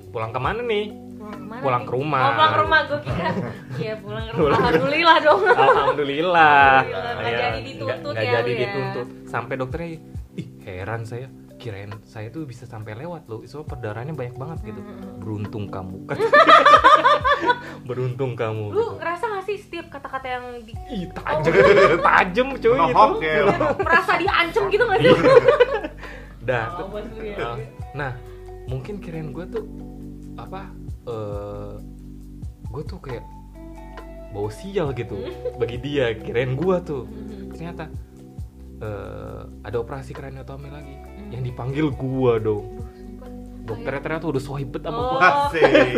pulang 0.08 0.30
ke 0.30 0.38
mana 0.38 0.58
nih 0.60 0.94
pulang 1.16 1.34
ke 1.34 1.42
mana 1.44 1.60
Pulang 1.60 1.82
nih? 1.82 1.86
ke 1.86 1.92
rumah. 1.92 2.22
oh, 2.22 2.32
pulang 2.32 2.48
ke 2.48 2.60
rumah 2.62 2.80
gue 2.82 3.00
kira 3.02 3.30
iya 3.82 3.94
pulang 3.96 4.24
ke 4.24 4.32
rumah 4.32 4.50
alhamdulillah 4.56 5.16
dong 5.18 5.40
Alhamdulillah. 5.42 6.70
Alhamdulillah, 6.80 7.12
nggak 7.16 7.26
Ya, 7.26 7.38
jadi 7.42 7.60
dituntut 7.64 8.12
nggak 8.12 8.24
ya 8.24 8.32
jadi 8.36 8.50
ya. 8.50 8.58
dituntut. 8.62 9.06
Sampai 9.26 9.54
dokternya, 9.56 9.88
ih 10.32 10.48
heran 10.62 11.02
saya. 11.02 11.26
Kirain 11.56 11.88
saya 12.04 12.28
tuh 12.28 12.44
bisa 12.44 12.62
sampai 12.64 12.92
lewat 12.94 13.26
loh. 13.26 13.40
So 13.44 13.64
perdarahannya 13.64 14.12
banyak 14.12 14.36
banget 14.36 14.58
gitu. 14.66 14.80
Hmm. 14.80 15.18
Beruntung 15.18 15.64
kamu 15.66 16.04
kan. 16.04 16.18
Beruntung 17.88 18.32
kamu. 18.34 18.64
lu 18.68 18.74
gitu. 18.74 18.82
ngerasa 18.98 19.24
gak 19.28 19.44
sih 19.44 19.56
setiap 19.56 19.86
kata-kata 19.88 20.26
yang 20.28 20.44
di 20.62 20.72
Ih, 20.88 21.04
tajem, 21.10 21.52
tajem 22.00 22.48
cuy 22.62 22.78
itu. 22.82 23.06
Ya 23.22 23.44
merasa 23.76 24.12
diancam 24.16 24.64
gitu 24.68 24.84
gak 24.84 24.98
sih 25.00 25.12
Dah. 26.48 26.64
Oh, 26.78 26.86
gue 26.88 27.02
ya. 27.26 27.36
Nah, 27.36 27.54
Nah, 27.92 28.12
mungkin 28.64 28.98
kirain 28.98 29.30
gue 29.30 29.44
tuh 29.46 29.64
apa? 30.36 30.70
eh 31.06 31.74
gue 32.66 32.82
tuh 32.82 32.98
kayak 32.98 33.22
bawa 34.28 34.50
sial 34.50 34.90
gitu 34.90 35.16
bagi 35.54 35.78
dia 35.78 36.12
kirain 36.12 36.52
gue 36.52 36.76
tuh 36.82 37.06
ternyata 37.48 37.86
eh 38.76 39.42
ada 39.62 39.76
operasi 39.78 40.12
kraniotomi 40.12 40.68
lagi 40.68 40.92
yang 41.30 41.40
dipanggil 41.40 41.88
gua 41.88 42.36
dong 42.36 42.68
dokternya 43.66 44.00
ternyata 44.00 44.26
udah 44.26 44.40
swipet 44.40 44.80
sama 44.80 44.96
Oh. 44.96 45.18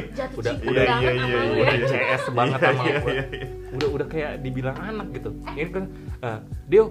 jatuh 0.08 0.38
Udah- 0.40 0.56
udah- 0.58 0.86
iya, 0.88 0.88
sama 0.88 1.02
iya, 1.02 1.12
iya, 1.12 1.38
ya 1.38 1.52
udah 1.52 1.76
CS 1.86 2.24
banget 2.32 2.58
Iya, 2.58 2.66
sama 2.66 2.82
iya, 2.82 2.94
gua. 2.98 3.10
Iya, 3.10 3.24
iya. 3.28 3.46
udah 3.70 3.88
udah 3.92 4.06
kayak 4.08 4.32
dibilang 4.40 4.78
anak 4.78 5.06
gitu. 5.12 5.30
Ini 5.50 5.70
kan 5.70 5.84
eh, 6.18 6.38
Dio 6.64 6.84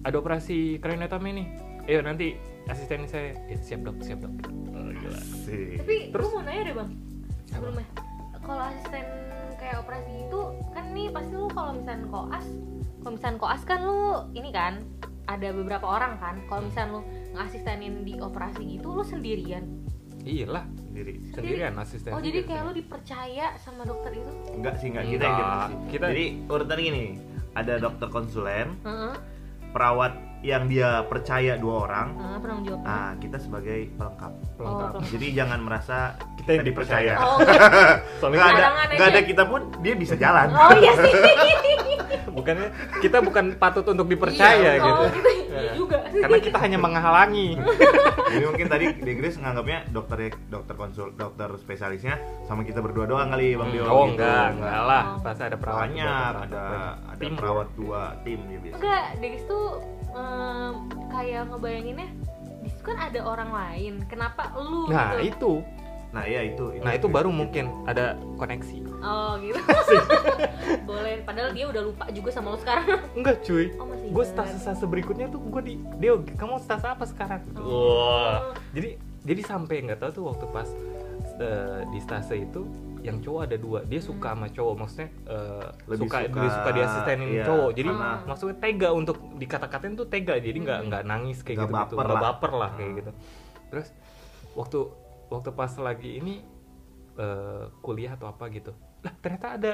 ada 0.00 0.16
operasi 0.16 0.56
kraniotomi 0.78 1.30
nih 1.34 1.46
ayo 1.84 2.00
nanti 2.00 2.38
asisten 2.64 3.04
saya. 3.04 3.34
Ya, 3.44 3.58
siap 3.58 3.82
dok 3.82 3.98
siap 3.98 4.18
dok. 4.18 4.32
Oh, 4.70 4.88
gila. 4.88 5.20
Tapi 5.76 5.96
Terus? 6.08 6.22
gue 6.22 6.30
mau 6.30 6.42
nanya 6.42 6.62
deh 6.62 6.74
bang. 6.74 6.90
Sebelumnya 7.44 7.86
kalau 8.40 8.62
asisten 8.64 9.04
kayak 9.56 9.76
operasi 9.78 10.10
itu 10.22 10.40
kan 10.70 10.84
nih 10.90 11.06
pasti 11.10 11.32
lu 11.34 11.48
kalau 11.48 11.72
misalnya 11.74 12.06
koas 12.06 12.46
kalau 12.96 13.12
misalnya 13.12 13.38
koas 13.38 13.62
kan 13.62 13.80
lu 13.80 14.00
ini 14.32 14.50
kan 14.50 14.74
ada 15.26 15.48
beberapa 15.50 15.86
orang 15.86 16.16
kan. 16.16 16.38
Kalau 16.46 16.62
misalnya 16.64 16.90
lu 16.92 17.00
ngasistenin 17.30 17.94
di 18.00 18.14
operasi 18.16 18.62
gitu 18.68 18.88
lu 18.92 19.02
sendirian 19.02 19.66
iyalah 20.22 20.64
Sendiri. 20.82 21.12
sendirian 21.30 21.74
asisten 21.76 22.10
oh 22.10 22.20
jadi 22.20 22.42
kayak 22.42 22.62
lu 22.62 22.72
dipercaya 22.74 23.46
sama 23.56 23.82
dokter 23.82 24.12
itu 24.12 24.32
Enggak 24.52 24.74
sih, 24.76 24.88
enggak 24.88 25.06
kita 25.08 25.24
yang. 25.24 25.70
Kita- 25.88 26.08
Jadi 26.10 26.24
urutan 26.46 26.76
gini, 26.76 27.04
ada 27.52 27.74
dokter 27.76 28.06
konsulen, 28.06 28.76
Heeh. 28.82 29.14
perawat 29.70 30.12
yang 30.42 30.64
dia 30.66 31.04
percaya 31.04 31.54
dua 31.54 31.84
orang 31.84 32.08
Ah, 32.14 32.36
penanggung 32.36 32.64
jawab. 32.66 32.80
nah 32.80 33.12
kita 33.16 33.36
sebagai 33.36 33.78
pelengkap 33.92 34.32
pelengkap 34.54 34.90
Oh, 34.90 35.04
jadi 35.06 35.26
jangan 35.34 35.58
merasa 35.60 35.98
Kita 36.34 36.50
yang 36.54 36.64
dipercaya. 36.64 37.12
Oh, 37.16 37.36
enggak. 37.38 37.60
soalnya 38.16 38.38
nggak 38.38 38.50
ada 38.50 38.66
nggak 38.90 39.08
ada 39.10 39.20
kita 39.22 39.42
pun 39.44 39.60
dia 39.78 39.94
bisa 39.94 40.14
jalan 40.14 40.48
Oh 40.50 40.72
iya 40.74 40.92
sih. 40.96 41.12
bukannya 42.30 42.68
kita 42.98 43.18
bukan 43.20 43.44
patut 43.54 43.84
untuk 43.84 44.06
dipercaya 44.06 44.56
Iya, 44.56 44.72
gitu 44.78 45.02
Oh 45.02 45.08
gitu. 45.14 45.30
Iya 45.50 45.72
juga. 45.74 45.98
karena 46.06 46.38
kita 46.38 46.58
hanya 46.58 46.78
menghalangi 46.78 47.58
Jadi 48.30 48.44
mungkin 48.46 48.66
tadi 48.66 48.86
di 48.94 49.10
Inggris 49.10 49.34
nganggapnya 49.36 49.90
dokter 49.90 50.18
dokter 50.46 50.74
konsul 50.74 51.10
dokter 51.12 51.50
spesialisnya 51.56 52.16
sama 52.44 52.62
kita 52.62 52.78
berdua 52.78 53.04
doang 53.04 53.28
kali 53.28 53.52
Bang 53.52 53.68
Dio. 53.68 53.82
oh 53.84 54.06
gitu. 54.06 54.16
enggak 54.16 54.46
enggak 54.54 54.80
lah 54.80 55.02
pasti 55.20 55.42
ada 55.42 55.56
perawat 55.56 55.80
Banyak, 55.84 56.30
juga, 56.30 56.44
ada 56.46 56.64
ada 57.10 57.26
perawat 57.30 57.68
dua 57.74 58.00
tim 58.22 58.40
ya 58.46 58.58
biasa. 58.60 58.76
Enggak, 58.78 59.04
Dex 59.18 59.36
tuh 59.44 59.66
em, 60.12 60.72
kayak 61.08 61.42
ngebayanginnya 61.48 62.08
di 62.60 62.68
situ 62.68 62.82
kan 62.82 62.98
ada 63.00 63.20
orang 63.22 63.50
lain. 63.50 63.94
Kenapa 64.04 64.52
lu 64.56 64.88
nah 64.88 65.16
gitu? 65.18 65.26
itu 65.26 65.54
Nah, 66.10 66.26
iya 66.26 66.42
itu. 66.42 66.74
nah 66.82 66.90
itu 66.90 67.06
baru 67.06 67.30
mungkin 67.30 67.70
ada 67.86 68.18
koneksi 68.34 68.82
Oh 68.98 69.38
gitu. 69.38 69.62
Boleh. 70.90 71.22
Padahal 71.22 71.54
dia 71.54 71.70
udah 71.70 71.82
lupa 71.86 72.10
juga 72.10 72.34
sama 72.34 72.50
lu 72.50 72.58
sekarang. 72.58 72.98
enggak 73.18 73.46
cuy 73.46 73.70
Oh, 73.78 73.86
gue 73.86 74.24
stase 74.26 74.58
stase 74.58 74.84
berikutnya 74.90 75.30
tuh 75.30 75.38
gue 75.38 75.62
di 75.62 75.74
Deo 76.02 76.18
kamu 76.34 76.58
stase 76.58 76.90
apa 76.90 77.06
sekarang 77.06 77.46
Oh. 77.54 77.94
wah 77.94 78.38
jadi 78.74 78.98
jadi 79.22 79.42
sampai 79.46 79.86
nggak 79.86 80.02
tahu 80.02 80.10
tuh 80.10 80.24
waktu 80.34 80.46
pas 80.50 80.66
eh, 81.38 81.86
di 81.88 81.98
stase 82.02 82.42
itu 82.42 82.66
yang 83.00 83.18
cowok 83.18 83.40
ada 83.42 83.56
dua 83.56 83.78
dia 83.82 83.98
suka 83.98 84.32
sama 84.32 84.46
cowok 84.46 84.74
maksudnya 84.76 85.08
eh, 85.26 85.66
Lebih 85.86 86.00
suka 86.04 86.16
suka, 86.18 86.28
lebih 86.30 86.50
suka 86.50 86.70
diasistenin 86.70 87.28
iya, 87.30 87.44
cowok. 87.44 87.70
Jadi 87.72 87.88
karena- 87.90 88.20
maksudnya 88.24 88.56
tega 88.58 88.88
untuk 88.90 89.16
dikata-katain 89.34 89.94
tuh 89.94 90.06
tega 90.06 90.34
jadi 90.36 90.58
nggak 90.58 90.78
Hmm. 90.78 90.86
nggak 90.86 91.02
nangis 91.04 91.38
kayak 91.40 91.58
gitu 91.58 91.68
gitu 91.68 91.94
baper 91.94 91.96
nggak 92.00 92.14
lah. 92.14 92.22
baper 92.26 92.52
lah 92.52 92.70
kayak 92.72 92.86
Hmm. 92.86 92.98
gitu. 92.98 93.10
Terus 93.68 93.88
waktu 94.52 94.78
waktu 95.28 95.50
pas 95.52 95.72
lagi 95.76 96.10
ini 96.16 96.34
eh, 97.14 97.64
kuliah 97.80 98.16
atau 98.16 98.26
apa 98.26 98.48
gitu 98.48 98.72
lah 99.00 99.12
ternyata 99.18 99.54
ada 99.54 99.72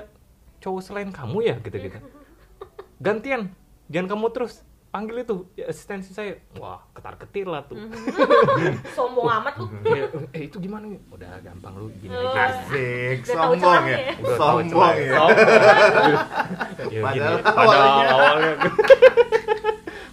cowok 0.59 0.83
selain 0.83 1.09
kamu 1.09 1.39
ya? 1.45 1.55
Gitu 1.59 1.79
gitu 1.79 1.99
gantian 2.99 3.53
jangan 3.87 4.09
kamu 4.11 4.27
terus 4.31 4.66
panggil 4.97 5.21
itu 5.21 5.37
ya, 5.53 5.69
asistensi 5.69 6.09
saya 6.11 6.33
wah 6.55 6.81
ketar 6.91 7.15
ketir 7.19 7.45
lah 7.45 7.61
tuh 7.63 7.77
Sombong 8.97 9.29
amat 9.31 9.55
lu. 9.55 9.69
eh, 9.85 10.09
eh, 10.35 10.43
itu 10.43 10.57
gimana 10.57 10.89
nih 10.89 10.97
udah 11.07 11.37
gampang 11.39 11.77
lu 11.77 11.93
gini 11.95 12.09
Oh, 12.11 12.33
aja 12.33 12.65
Asik, 12.65 13.21
Udah 13.23 13.37
tahu 13.37 13.53
sombong 13.55 13.85
ya. 13.85 13.93
ya? 13.93 14.13
Udah 14.17 14.37
Sombong 14.39 14.95
ya. 14.97 15.13
Sombong. 15.13 15.31
ya, 16.97 17.01
Padahal 17.05 17.35
padahal 17.45 17.85
awalnya- 17.85 18.09
awalnya 18.09 18.53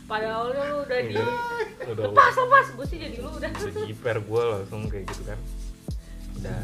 Pada 0.03 0.27
awalnya 0.29 0.63
lu 0.65 0.77
udah 0.83 0.99
di 1.01 1.13
Iya. 1.13 1.25
udah 1.85 2.03
lepas 2.05 2.33
lepas 2.37 2.65
gue 2.73 2.85
sih 2.85 2.97
jadi 2.97 3.15
lu 3.17 3.29
udah. 3.29 3.49
udah 3.49 3.83
jiper 3.83 4.17
gue 4.19 4.41
langsung 4.45 4.81
kayak 4.85 5.03
gitu 5.05 5.23
kan 5.25 5.39
udah 6.37 6.59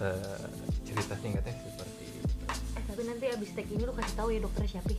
eh, 0.00 0.46
cerita 0.82 1.14
singkatnya 1.16 1.54
seperti 1.62 2.02
itu 2.08 2.26
Eh 2.72 2.82
tapi 2.84 3.02
nanti 3.04 3.24
abis 3.28 3.50
take 3.52 3.70
ini 3.70 3.82
lu 3.82 3.92
kasih 3.92 4.14
tahu 4.14 4.28
ya 4.28 4.40
dokter 4.40 4.66
siapa. 4.68 4.90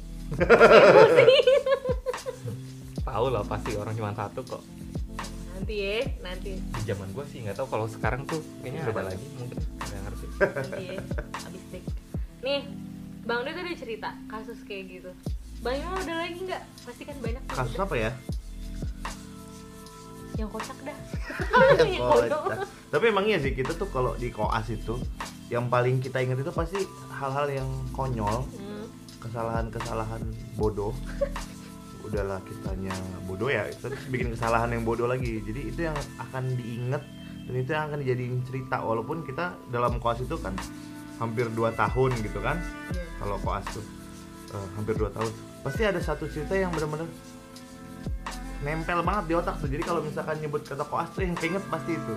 Tahu 3.03 3.25
lah 3.29 3.43
pasti 3.45 3.71
orang 3.75 3.93
cuma 3.93 4.11
satu 4.13 4.41
kok 4.43 4.63
nanti 5.53 5.75
ya, 5.79 6.01
nanti. 6.19 6.59
di 6.59 6.81
zaman 6.83 7.07
gue 7.13 7.25
sih 7.31 7.39
nggak 7.45 7.55
tahu 7.55 7.67
kalau 7.71 7.87
sekarang 7.87 8.27
tuh 8.27 8.41
kayaknya 8.59 8.83
ada 8.83 9.03
lagi 9.07 9.25
mungkin 9.39 9.59
nggak 9.79 10.01
ngerti 10.03 10.25
nanti 10.41 10.83
ya 10.83 10.99
abis 11.47 11.63
take 11.71 11.87
nih 12.43 12.61
bang 13.23 13.39
Doi 13.41 13.53
tadi 13.55 13.71
cerita 13.79 14.09
kasus 14.27 14.59
kayak 14.67 14.83
gitu 14.91 15.11
bang 15.63 15.79
Imam 15.79 15.95
ada 15.95 16.13
lagi 16.19 16.39
nggak 16.43 16.61
pasti 16.83 17.03
kan 17.07 17.15
banyak 17.23 17.41
tuh. 17.47 17.55
Kasus 17.55 17.77
apa 17.79 17.95
ya? 17.95 18.11
yang 20.33 20.49
kocak 20.49 20.73
dah 20.81 20.97
Yang 21.85 22.01
kocak. 22.01 22.65
Tapi 22.89 23.05
emang 23.05 23.25
iya 23.29 23.37
sih 23.37 23.53
kita 23.53 23.77
tuh 23.77 23.85
kalau 23.93 24.17
di 24.17 24.33
koas 24.33 24.65
itu 24.67 24.97
yang 25.47 25.69
paling 25.69 26.01
kita 26.01 26.17
ingat 26.19 26.41
itu 26.41 26.49
pasti 26.49 26.81
hal-hal 27.13 27.45
yang 27.47 27.69
konyol, 27.93 28.41
Hmm. 28.41 28.62
Kesalahan-kesalahan 29.23 30.21
bodoh. 30.59 30.91
Udahlah 32.07 32.43
kitanya 32.43 32.91
bodoh 33.23 33.47
ya, 33.47 33.63
terus 33.79 34.03
bikin 34.11 34.35
kesalahan 34.35 34.75
yang 34.75 34.83
bodoh 34.83 35.07
lagi. 35.07 35.39
Jadi 35.39 35.71
itu 35.71 35.87
yang 35.87 35.95
akan 36.19 36.51
diingat 36.59 37.03
dan 37.47 37.55
itu 37.55 37.69
yang 37.71 37.83
akan 37.87 37.97
dijadiin 38.03 38.35
cerita 38.43 38.83
walaupun 38.83 39.23
kita 39.23 39.55
dalam 39.71 39.99
koas 40.03 40.19
itu 40.19 40.35
kan 40.39 40.51
hampir 41.19 41.47
2 41.47 41.71
tahun 41.75 42.11
gitu 42.19 42.39
kan. 42.43 42.59
Iya. 42.91 43.03
Kalau 43.23 43.37
koas 43.39 43.63
tuh 43.71 43.85
eh, 44.51 44.67
hampir 44.75 44.99
2 44.99 45.15
tahun. 45.15 45.31
Pasti 45.63 45.81
ada 45.87 45.99
satu 46.03 46.27
cerita 46.27 46.59
yang 46.59 46.75
benar-benar 46.75 47.07
nempel 48.63 48.99
banget 49.03 49.23
di 49.27 49.33
otak 49.35 49.55
tuh. 49.59 49.69
Jadi 49.71 49.83
kalau 49.83 49.99
misalkan 50.03 50.39
nyebut 50.39 50.63
kata 50.63 50.83
koas 50.87 51.11
tuh 51.11 51.23
yang 51.23 51.35
keinget 51.35 51.63
pasti 51.67 51.99
itu. 51.99 52.13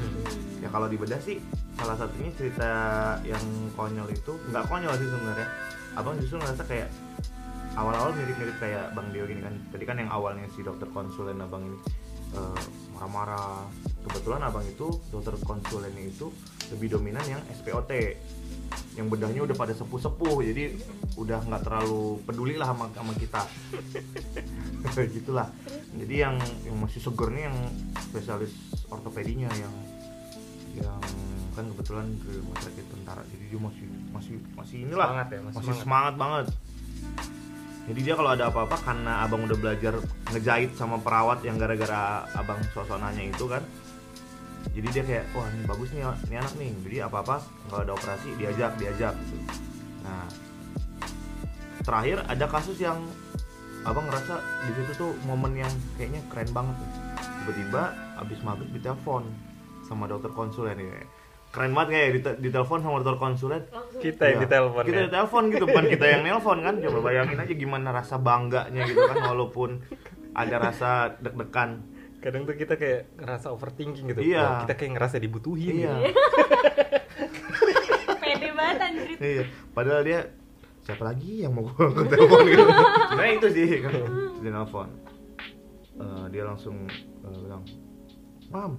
Hmm. 0.00 0.64
Ya 0.64 0.68
kalau 0.72 0.88
dibedah 0.88 1.20
sih 1.20 1.40
salah 1.76 1.96
satunya 1.96 2.32
cerita 2.36 2.68
yang 3.24 3.40
konyol 3.76 4.08
itu 4.12 4.32
nggak 4.52 4.64
konyol 4.68 4.92
sih 4.96 5.08
sebenarnya. 5.08 5.48
Abang 5.98 6.18
justru 6.22 6.38
ngerasa 6.38 6.62
kayak 6.66 6.88
awal-awal 7.78 8.14
mirip-mirip 8.14 8.56
kayak 8.58 8.94
Bang 8.94 9.10
Dio 9.14 9.26
gini 9.26 9.42
kan. 9.42 9.54
Tadi 9.70 9.84
kan 9.86 9.96
yang 9.98 10.10
awalnya 10.10 10.46
si 10.54 10.62
dokter 10.62 10.86
konsulen 10.90 11.38
abang 11.42 11.66
ini 11.66 11.78
eh, 12.34 12.62
marah-marah. 12.94 13.66
Kebetulan 14.06 14.40
abang 14.42 14.66
itu 14.66 14.90
dokter 15.10 15.34
konsulennya 15.42 16.06
itu 16.06 16.30
lebih 16.70 16.98
dominan 16.98 17.24
yang 17.26 17.42
SPOT 17.50 17.90
yang 18.98 19.06
bedahnya 19.06 19.46
udah 19.46 19.56
pada 19.56 19.72
sepuh-sepuh 19.74 20.36
jadi 20.50 20.74
udah 21.14 21.46
nggak 21.46 21.62
terlalu 21.62 22.18
peduli 22.26 22.58
lah 22.58 22.74
sama, 22.74 22.90
sama 22.90 23.12
kita 23.14 23.42
gitulah 25.16 25.48
jadi 25.94 26.28
yang 26.28 26.36
yang 26.66 26.76
masih 26.78 26.98
seger 26.98 27.30
nih 27.30 27.44
yang 27.50 27.56
spesialis 28.10 28.52
ortopedinya 28.90 29.46
yang 29.54 29.74
yang 30.74 31.02
kan 31.54 31.66
kebetulan 31.74 32.06
ke 32.18 32.30
rumah 32.42 32.58
sakit 32.62 32.86
tentara 32.90 33.22
jadi 33.30 33.44
dia 33.50 33.60
masih 33.62 33.86
masih 34.10 34.36
masih 34.58 34.76
inilah 34.86 35.08
Semangat 35.10 35.28
ya, 35.30 35.38
masih 35.40 35.56
masih 35.56 35.64
semangat. 35.64 35.82
semangat 35.82 36.14
banget 36.18 36.46
jadi 37.90 38.00
dia 38.06 38.14
kalau 38.14 38.30
ada 38.30 38.44
apa-apa 38.54 38.76
karena 38.86 39.12
abang 39.26 39.42
udah 39.50 39.58
belajar 39.58 39.94
ngejahit 40.30 40.70
sama 40.78 41.02
perawat 41.02 41.42
yang 41.42 41.58
gara-gara 41.58 42.22
abang 42.38 42.60
sosok 42.70 43.02
nanya 43.02 43.26
itu 43.26 43.44
kan 43.50 43.62
jadi 44.70 44.88
dia 44.92 45.02
kayak 45.02 45.24
wah 45.34 45.48
ini 45.50 45.64
bagus 45.66 45.88
nih 45.96 46.04
ini 46.28 46.36
anak 46.36 46.54
nih 46.60 46.70
jadi 46.86 46.96
apa-apa 47.10 47.36
kalau 47.66 47.80
ada 47.82 47.92
operasi 47.96 48.28
diajak 48.36 48.76
diajak 48.76 49.14
gitu. 49.16 49.36
nah 50.04 50.28
terakhir 51.82 52.22
ada 52.28 52.46
kasus 52.46 52.76
yang 52.78 53.00
abang 53.88 54.04
ngerasa 54.04 54.36
di 54.68 54.72
situ 54.76 54.92
tuh 55.00 55.12
momen 55.24 55.56
yang 55.56 55.72
kayaknya 55.96 56.20
keren 56.28 56.50
banget 56.52 56.76
nih. 56.76 56.92
tiba-tiba 57.40 57.82
abis 58.20 58.38
maghrib 58.44 58.70
ditelepon 58.76 59.24
sama 59.88 60.04
dokter 60.06 60.30
konsulen 60.36 60.76
ini 60.76 61.02
keren 61.50 61.74
banget 61.74 61.88
kayak 61.90 62.10
di 62.14 62.20
ditelepon 62.46 62.78
sama 62.78 63.02
dokter 63.02 63.18
konsulen 63.18 63.62
langsung. 63.74 63.98
Kita 63.98 64.22
yang 64.30 64.38
Iya. 64.38 64.44
ditelepon 64.46 64.82
kita 64.86 64.94
ya? 64.94 65.04
ditelepon 65.10 65.42
gitu 65.50 65.64
bukan 65.66 65.86
kita 65.90 66.04
yang 66.06 66.22
nelpon 66.22 66.58
kan? 66.62 66.74
Coba 66.78 66.98
bayangin 67.10 67.38
aja 67.42 67.54
gimana 67.58 67.88
rasa 67.90 68.16
bangganya 68.22 68.80
gitu 68.86 69.02
kan 69.02 69.18
walaupun 69.34 69.70
ada 70.30 70.56
rasa 70.62 70.90
deg-degan. 71.18 71.82
Kadang 72.22 72.46
tuh 72.46 72.54
kita 72.54 72.78
kayak 72.78 73.18
ngerasa 73.18 73.50
overthinking 73.50 74.06
gitu. 74.14 74.20
Iya. 74.22 74.42
Wah, 74.46 74.58
kita 74.62 74.74
kayak 74.78 74.92
ngerasa 74.94 75.16
dibutuhin 75.18 75.74
iya. 75.74 75.94
gitu. 75.98 76.14
pede 78.22 78.48
banget 78.54 78.78
anjir. 78.86 79.16
Iya 79.18 79.44
padahal 79.74 80.02
dia 80.06 80.20
siapa 80.86 81.02
lagi 81.02 81.42
yang 81.42 81.52
mau 81.52 81.66
gue 81.66 82.04
telepon? 82.14 82.46
Gitu. 82.46 82.62
Sebenarnya 82.62 83.34
itu 83.34 83.48
sih 83.50 83.66
kan. 83.82 83.92
Dia 84.38 84.50
nelpon. 84.54 84.88
Eh, 86.00 86.24
dia 86.30 86.42
langsung 86.46 86.76
eh, 87.26 87.38
bilang 87.42 87.62
mam 88.50 88.72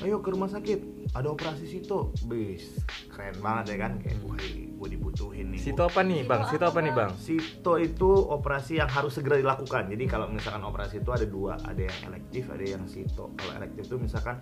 ayo 0.00 0.22
ke 0.22 0.32
rumah 0.32 0.48
sakit 0.48 1.10
ada 1.12 1.28
operasi 1.28 1.66
situ 1.66 2.14
bis 2.30 2.82
keren 3.10 3.36
banget 3.42 3.74
ya 3.74 3.86
kan 3.88 3.92
kayak 4.00 4.18
wah 4.24 4.38
gue 4.80 4.88
dibutuhin 4.96 5.52
nih 5.52 5.60
situ 5.60 5.82
apa 5.82 6.00
nih 6.00 6.24
bang 6.24 6.42
situ 6.48 6.64
apa 6.64 6.80
nih 6.80 6.92
bang 6.96 7.10
Sito 7.20 7.76
itu 7.76 8.10
operasi 8.10 8.80
yang 8.80 8.88
harus 8.88 9.20
segera 9.20 9.36
dilakukan. 9.36 9.92
Jadi 9.92 10.04
kalau 10.08 10.26
misalkan 10.32 10.64
operasi 10.64 11.04
itu 11.04 11.12
ada 11.12 11.26
dua, 11.28 11.60
ada 11.62 11.78
yang 11.78 11.98
elektif, 12.08 12.48
ada 12.48 12.64
yang 12.64 12.82
sito. 12.88 13.30
Kalau 13.36 13.52
elektif 13.60 13.86
itu 13.86 13.96
misalkan, 14.00 14.40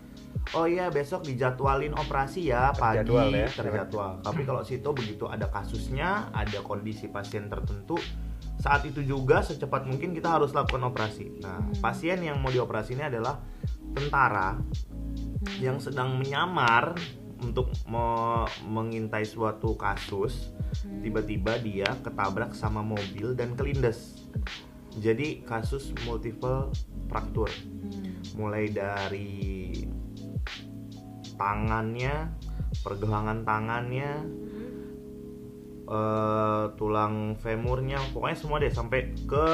oh 0.55 0.65
iya 0.65 0.89
besok 0.89 1.27
dijadwalin 1.27 1.93
operasi 1.99 2.55
ya 2.55 2.71
pagi 2.73 3.03
Terjadwal 3.03 3.29
ya. 3.35 3.49
terjadwal. 3.51 4.13
Tapi 4.23 4.43
kalau 4.47 4.63
sito 4.63 4.95
begitu 4.95 5.27
ada 5.27 5.51
kasusnya, 5.51 6.31
ada 6.31 6.63
kondisi 6.63 7.11
pasien 7.11 7.51
tertentu, 7.51 7.99
saat 8.63 8.87
itu 8.87 9.03
juga 9.03 9.43
secepat 9.43 9.85
mungkin 9.85 10.15
kita 10.15 10.39
harus 10.39 10.55
lakukan 10.55 10.87
operasi. 10.87 11.43
Nah, 11.43 11.61
pasien 11.83 12.23
yang 12.23 12.39
mau 12.39 12.49
dioperasi 12.55 12.95
ini 12.95 13.11
adalah 13.11 13.43
tentara 13.93 14.55
yang 15.63 15.79
sedang 15.79 16.19
menyamar 16.19 16.99
untuk 17.39 17.71
me- 17.87 18.51
mengintai 18.67 19.23
suatu 19.23 19.79
kasus 19.79 20.51
tiba-tiba 21.01 21.59
dia 21.63 21.87
ketabrak 22.03 22.53
sama 22.53 22.83
mobil 22.83 23.33
dan 23.39 23.55
kelindes. 23.55 24.27
Jadi 24.99 25.47
kasus 25.47 25.95
multiple 26.03 26.75
fraktur 27.07 27.49
mulai 28.35 28.67
dari 28.71 29.71
tangannya 31.39 32.35
pergelangan 32.83 33.47
tangannya 33.47 34.11
eh, 35.87 36.65
tulang 36.75 37.39
femurnya 37.39 38.03
pokoknya 38.11 38.37
semua 38.37 38.59
deh 38.59 38.75
sampai 38.75 39.15
ke 39.23 39.47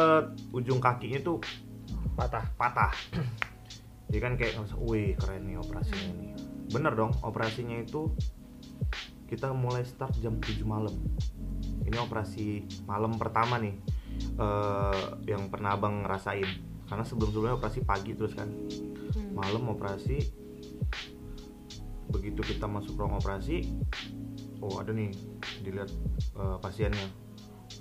ujung 0.50 0.80
kakinya 0.80 1.20
tuh 1.20 1.38
patah. 2.16 2.44
patah 2.56 2.92
jadi 4.14 4.30
kan 4.30 4.38
kayak 4.38 4.62
ngerasa, 4.62 4.78
wih 4.78 5.18
keren 5.18 5.42
nih 5.42 5.58
operasinya 5.58 6.10
nih. 6.22 6.30
Bener 6.70 6.94
dong 6.94 7.18
operasinya 7.26 7.82
itu 7.82 8.14
kita 9.26 9.50
mulai 9.50 9.82
start 9.82 10.14
jam 10.22 10.38
7 10.38 10.62
malam. 10.62 10.94
Ini 11.82 11.98
operasi 11.98 12.62
malam 12.86 13.18
pertama 13.18 13.58
nih 13.58 13.74
eh, 14.38 15.02
yang 15.26 15.50
pernah 15.50 15.74
abang 15.74 16.06
ngerasain. 16.06 16.46
Karena 16.86 17.02
sebelum 17.02 17.34
sebelumnya 17.34 17.58
operasi 17.58 17.82
pagi 17.82 18.14
terus 18.14 18.38
kan. 18.38 18.46
Hmm. 19.14 19.34
malam 19.34 19.66
operasi 19.66 20.30
begitu 22.14 22.38
kita 22.42 22.70
masuk 22.70 22.94
ruang 22.94 23.18
operasi 23.18 23.66
oh 24.62 24.78
ada 24.78 24.94
nih 24.94 25.10
dilihat 25.66 25.90
eh, 26.38 26.56
pasiennya. 26.62 27.10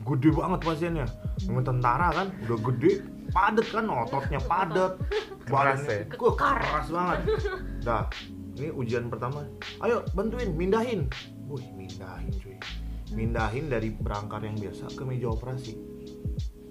Gede 0.01 0.33
banget 0.33 0.65
pasiennya. 0.65 1.05
Yang 1.45 1.61
tentara 1.61 2.09
kan 2.09 2.33
udah 2.49 2.57
gede 2.57 3.05
padet 3.29 3.67
kan 3.69 3.85
ototnya 3.85 4.41
padet 4.49 4.97
Keras 5.43 5.83
ya? 5.83 6.07
Wah, 6.19 6.35
keras 6.35 6.87
banget. 6.89 7.19
Dah 7.83 8.07
ini 8.53 8.69
ujian 8.69 9.09
pertama. 9.09 9.43
Ayo 9.81 10.05
bantuin 10.13 10.53
mindahin. 10.53 11.09
Wih 11.49 11.65
mindahin 11.73 12.29
cuy. 12.37 12.57
Mindahin 13.13 13.69
dari 13.69 13.89
berangkar 13.93 14.45
yang 14.45 14.57
biasa 14.57 14.93
ke 14.93 15.03
meja 15.05 15.29
operasi. 15.29 15.77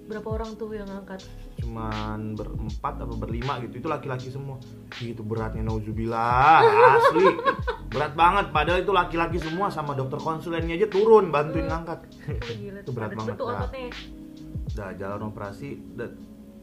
Berapa 0.03 0.35
orang 0.35 0.59
tuh 0.59 0.75
yang 0.75 0.87
ngangkat 0.87 1.23
cuman 1.63 2.35
berempat 2.35 2.99
atau 2.99 3.15
berlima 3.15 3.59
gitu. 3.63 3.83
Itu 3.83 3.87
laki-laki 3.87 4.27
semua. 4.31 4.59
Itu 4.99 5.23
beratnya 5.23 5.63
nauzubillah. 5.63 6.59
Asli. 6.99 7.27
Berat 7.87 8.13
banget. 8.15 8.51
Padahal 8.51 8.79
itu 8.83 8.91
laki-laki 8.91 9.39
semua 9.39 9.71
sama 9.71 9.95
dokter 9.95 10.19
konsulennya 10.19 10.75
aja 10.75 10.87
turun 10.91 11.31
bantuin 11.31 11.67
ngangkat. 11.71 11.99
Oh, 12.03 12.55
gila, 12.55 12.79
Itu 12.83 12.91
berat 12.91 13.11
banget, 13.15 13.35
Kak. 13.39 13.47
ototnya 13.47 13.87
udah 14.73 14.89
jalan 14.97 15.21
operasi 15.29 15.77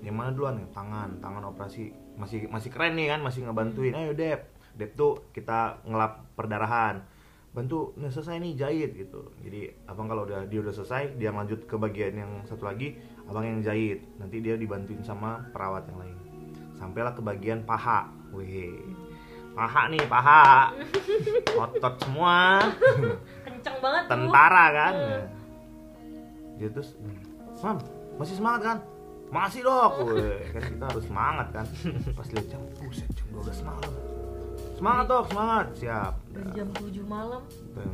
yang 0.00 0.16
mana 0.16 0.32
duluan? 0.32 0.56
Nih 0.60 0.68
tangan. 0.72 1.20
Tangan 1.20 1.42
operasi. 1.52 1.92
Masih 2.16 2.48
masih 2.48 2.70
keren 2.72 2.96
nih 2.96 3.12
kan? 3.12 3.20
Masih 3.20 3.44
ngebantuin. 3.44 3.92
Ayo 3.92 4.12
Dep. 4.16 4.48
Dep 4.76 4.90
tuh 4.96 5.28
kita 5.32 5.84
ngelap 5.84 6.24
perdarahan. 6.34 7.04
Bantu 7.50 7.98
udah 7.98 8.10
selesai 8.14 8.38
nih 8.38 8.54
jahit 8.54 8.90
gitu. 8.94 9.34
Jadi 9.42 9.66
abang 9.90 10.06
kalau 10.06 10.22
udah 10.22 10.46
dia 10.46 10.62
udah 10.62 10.70
selesai 10.70 11.18
dia 11.18 11.34
lanjut 11.34 11.66
ke 11.66 11.74
bagian 11.74 12.14
yang 12.14 12.32
satu 12.46 12.64
lagi 12.64 12.96
abang 13.26 13.44
yang 13.44 13.60
jahit. 13.60 14.06
Nanti 14.16 14.38
dia 14.38 14.54
dibantuin 14.54 15.02
sama 15.02 15.44
perawat 15.50 15.84
yang 15.90 15.98
lain. 15.98 16.16
Sampailah 16.78 17.12
ke 17.12 17.20
bagian 17.20 17.66
paha. 17.66 18.08
Wih. 18.32 18.78
Paha 19.52 19.90
nih 19.90 20.04
paha. 20.06 20.70
Otot 21.58 21.94
semua. 22.06 22.62
Kenceng 23.44 23.76
banget 23.82 24.02
tuh. 24.06 24.10
Tentara 24.14 24.66
kan? 24.72 24.94
Hmm. 24.94 25.26
dia 26.60 26.68
terus 26.68 26.92
mam 27.64 27.80
masih 28.20 28.36
semangat 28.36 28.60
kan 28.60 28.78
masih 29.30 29.62
dok 29.62 29.92
kan 30.50 30.62
kita 30.62 30.84
harus 30.90 31.04
semangat 31.06 31.46
kan. 31.54 31.66
Pas 32.18 32.28
lihat 32.34 32.46
jam 32.50 32.62
buset 32.78 33.08
jam 33.14 33.26
12 33.34 33.62
malam. 33.66 33.92
Semangat 34.74 35.04
dok 35.06 35.24
semangat. 35.30 35.66
Siap. 35.78 36.12
Dan 36.34 36.46
jam 36.56 36.68
7 36.74 37.04
malam. 37.06 37.42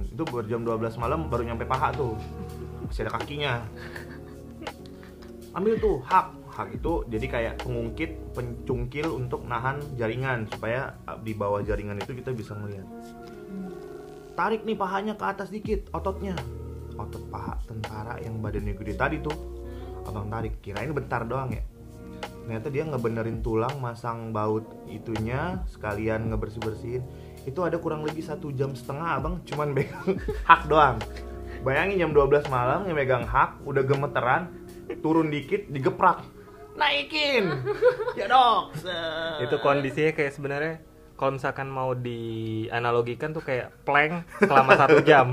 Itu 0.08 0.22
baru 0.24 0.46
jam 0.48 0.62
12 0.64 1.02
malam 1.02 1.20
baru 1.28 1.42
nyampe 1.44 1.64
paha 1.68 1.92
tuh. 1.92 2.14
Masih 2.88 3.04
ada 3.06 3.12
kakinya. 3.20 3.54
Ambil 5.52 5.76
tuh 5.76 6.00
hak. 6.04 6.32
Hak 6.56 6.72
itu 6.72 7.04
jadi 7.12 7.26
kayak 7.28 7.54
pengungkit 7.68 8.16
pencungkil 8.32 9.12
untuk 9.12 9.44
nahan 9.44 9.76
jaringan 10.00 10.48
supaya 10.48 10.96
uh, 11.04 11.20
di 11.20 11.36
bawah 11.36 11.60
jaringan 11.60 12.00
itu 12.00 12.16
kita 12.16 12.32
bisa 12.32 12.56
ngeliat 12.56 12.88
tarik 14.36 14.68
nih 14.68 14.76
pahanya 14.76 15.16
ke 15.16 15.24
atas 15.24 15.48
dikit 15.48 15.88
ototnya. 15.96 16.36
Otot 16.96 17.24
paha 17.32 17.56
tentara 17.64 18.20
yang 18.20 18.40
badannya 18.40 18.76
gede 18.76 18.94
tadi 18.96 19.16
tuh 19.20 19.55
abang 20.06 20.30
tarik. 20.30 20.62
Kirain 20.62 20.90
bentar 20.94 21.26
doang 21.26 21.52
ya. 21.52 21.62
Ternyata 22.46 22.68
dia 22.70 22.86
ngebenerin 22.86 23.42
tulang 23.42 23.74
masang 23.82 24.30
baut 24.30 24.62
itunya 24.86 25.58
sekalian 25.66 26.30
ngebersih 26.30 26.62
bersihin 26.62 27.02
itu 27.42 27.58
ada 27.62 27.78
kurang 27.78 28.06
lebih 28.06 28.22
satu 28.22 28.54
jam 28.54 28.74
setengah 28.74 29.18
abang. 29.18 29.42
Cuman 29.42 29.70
megang 29.76 30.18
hak 30.46 30.70
doang. 30.70 30.96
Bayangin 31.66 32.06
jam 32.06 32.10
12 32.14 32.46
malam 32.46 32.86
yang 32.86 32.94
megang 32.94 33.26
hak 33.26 33.58
udah 33.66 33.82
gemeteran 33.82 34.54
turun 35.02 35.28
dikit 35.28 35.66
digeprak. 35.66 36.22
Naikin. 36.78 37.50
Ya 38.14 38.28
dok 38.28 38.76
itu 39.42 39.56
kondisinya 39.64 40.12
kayak 40.12 40.32
sebenarnya 40.36 40.74
kalau 41.16 41.40
misalkan 41.40 41.72
mau 41.72 41.96
dianalogikan 41.96 43.32
tuh 43.32 43.40
kayak 43.40 43.72
plank 43.88 44.28
selama 44.44 44.76
satu 44.76 45.00
jam. 45.00 45.32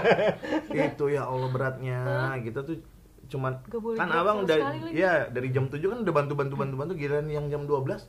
Itu 0.70 1.10
ya 1.10 1.26
Allah 1.26 1.50
beratnya. 1.50 2.00
Kita 2.38 2.62
tuh 2.62 2.78
cuman 3.26 3.52
Gak 3.62 3.78
boleh 3.78 3.96
kan 3.96 4.08
abang 4.08 4.38
lagi. 4.42 4.90
ya 4.92 5.26
dari 5.26 5.48
jam 5.50 5.66
7 5.66 5.78
kan 5.82 5.98
udah 6.00 6.14
bantu 6.14 6.32
bantu 6.32 6.54
bantu 6.54 6.74
bantu 6.76 6.92
giliran 6.94 7.26
yang 7.26 7.46
jam 7.46 7.62
12 7.62 8.06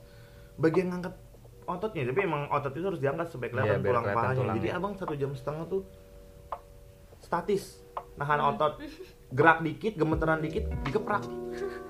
bagian 0.56 0.88
ngangkat 0.88 1.14
ototnya 1.64 2.02
tapi 2.06 2.20
emang 2.22 2.48
otot 2.48 2.72
itu 2.72 2.86
harus 2.86 2.98
diangkat 2.98 3.26
kelihatan 3.44 3.60
Iya, 3.70 3.76
biar 3.76 3.92
tulang 3.92 4.04
kelihatan 4.04 4.18
pahanya. 4.18 4.38
tulangnya. 4.38 4.58
jadi 4.58 4.68
abang 4.72 4.92
satu 4.94 5.14
jam 5.14 5.30
setengah 5.32 5.64
tuh 5.66 5.82
statis 7.18 7.82
nahan 8.14 8.38
Hmm. 8.38 8.50
otot 8.50 8.72
gerak 9.30 9.58
dikit 9.60 9.92
gemeteran 9.94 10.40
dikit 10.40 10.64
digeprak 10.82 11.22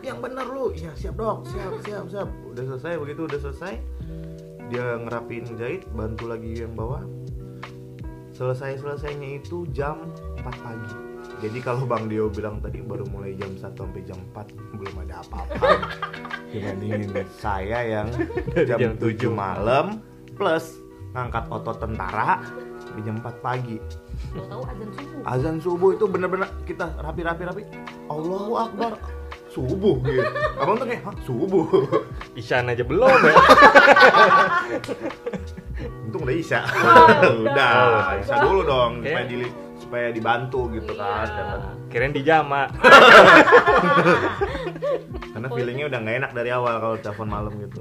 yang 0.00 0.18
bener 0.18 0.46
lu. 0.46 0.72
Ya 0.72 0.90
siap 0.94 1.14
dok. 1.14 1.44
Siap 1.44 1.72
siap 1.80 2.04
siap. 2.08 2.28
Udah 2.48 2.64
selesai 2.66 2.96
begitu 2.96 3.20
udah 3.24 3.38
selesai 3.40 3.74
dia 4.66 4.96
ngerapin 4.98 5.46
jahit 5.54 5.86
bantu 5.90 6.26
lagi 6.26 6.58
yang 6.58 6.74
bawah. 6.74 7.04
Selesai 8.30 8.78
selesainya 8.78 9.38
itu 9.38 9.66
jam 9.68 10.10
4 10.36 10.44
pagi 10.58 10.92
jadi 11.38 11.58
kalau 11.62 11.86
Bang 11.86 12.10
Dio 12.10 12.26
bilang 12.26 12.58
tadi 12.58 12.82
baru 12.82 13.06
mulai 13.06 13.38
jam 13.38 13.54
1 13.54 13.62
sampai 13.62 14.02
jam 14.02 14.18
4 14.34 14.74
belum 14.74 14.94
ada 15.06 15.22
apa-apa. 15.22 15.70
Dibandingin 16.50 17.14
saya 17.38 17.78
yang 17.86 18.08
jam, 18.66 18.78
Jam 18.78 18.92
7 18.98 19.30
7 19.30 19.30
malam 19.30 20.02
plus 20.34 20.82
ngangkat 21.14 21.46
otot 21.46 21.78
tentara 21.78 22.42
di 22.98 23.00
jam 23.06 23.22
4 23.22 23.38
pagi. 23.38 23.78
Tahu-tahu 24.34 24.62
azan 24.66 24.90
subuh. 24.90 25.20
Azan 25.22 25.56
subuh 25.62 25.90
itu 25.94 26.04
bener-bener 26.10 26.48
kita 26.66 26.90
rapi-rapi 26.98 27.42
rapi 27.46 27.62
Allahu 28.10 28.52
Akbar. 28.58 28.98
Subuh 29.48 30.02
gitu. 30.04 30.26
Abang 30.58 30.76
tuh 30.76 30.86
kayak 30.90 31.02
Hah, 31.06 31.16
subuh? 31.22 31.66
Isyan 32.34 32.68
aja 32.68 32.82
belum 32.82 33.08
ya. 33.08 33.34
Untung 36.08 36.26
udah 36.26 36.36
isya. 36.36 36.60
Oh, 36.66 37.06
udah. 37.46 37.70
Udah. 37.78 38.20
isya 38.20 38.36
dulu 38.42 38.60
dong 38.66 38.92
supaya 39.06 39.24
di 39.24 39.67
supaya 39.88 40.12
dibantu 40.12 40.68
gitu 40.76 40.92
kan. 40.92 41.24
Iya. 41.24 41.44
Dan- 41.56 41.76
kirain 41.88 42.12
di 42.12 42.20
jama 42.20 42.68
karena 45.32 45.48
feelingnya 45.48 45.88
udah 45.88 45.98
nggak 46.04 46.16
enak 46.20 46.32
dari 46.36 46.50
awal 46.52 46.74
kalau 46.76 46.96
telepon 47.00 47.28
malam 47.32 47.52
gitu. 47.64 47.80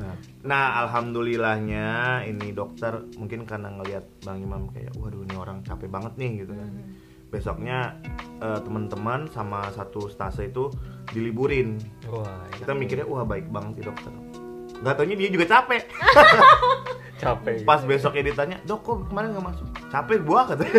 Nah, 0.00 0.16
nah 0.40 0.64
alhamdulillahnya 0.86 2.24
ini 2.24 2.56
dokter 2.56 3.04
mungkin 3.20 3.44
karena 3.44 3.68
ngelihat 3.76 4.08
bang 4.24 4.40
Imam 4.40 4.72
kayak 4.72 4.96
waduh 4.96 5.20
ini 5.28 5.36
orang 5.36 5.60
capek 5.60 5.92
banget 5.92 6.16
nih 6.16 6.48
gitu 6.48 6.56
kan. 6.56 6.72
Hmm. 6.72 6.96
besoknya 7.28 7.92
eh, 8.40 8.56
teman-teman 8.64 9.28
sama 9.28 9.68
satu 9.76 10.08
stase 10.08 10.48
itu 10.48 10.72
diliburin. 11.12 11.76
Wah 12.08 12.48
kita 12.56 12.72
mikirnya 12.72 13.04
wah 13.04 13.28
baik 13.28 13.52
banget 13.52 13.76
sih 13.76 13.84
dokter 13.84 14.08
nggak 14.82 14.94
taunya 14.94 15.16
dia 15.18 15.28
juga 15.30 15.46
capek. 15.48 15.82
Capek. 17.18 17.66
Pas 17.66 17.82
besoknya 17.82 18.30
ditanya 18.30 18.62
dok 18.62 18.80
kok 18.86 18.96
kemarin 19.10 19.34
nggak 19.34 19.46
masuk? 19.50 19.66
Capek 19.90 20.22
gua 20.22 20.46
katanya 20.46 20.78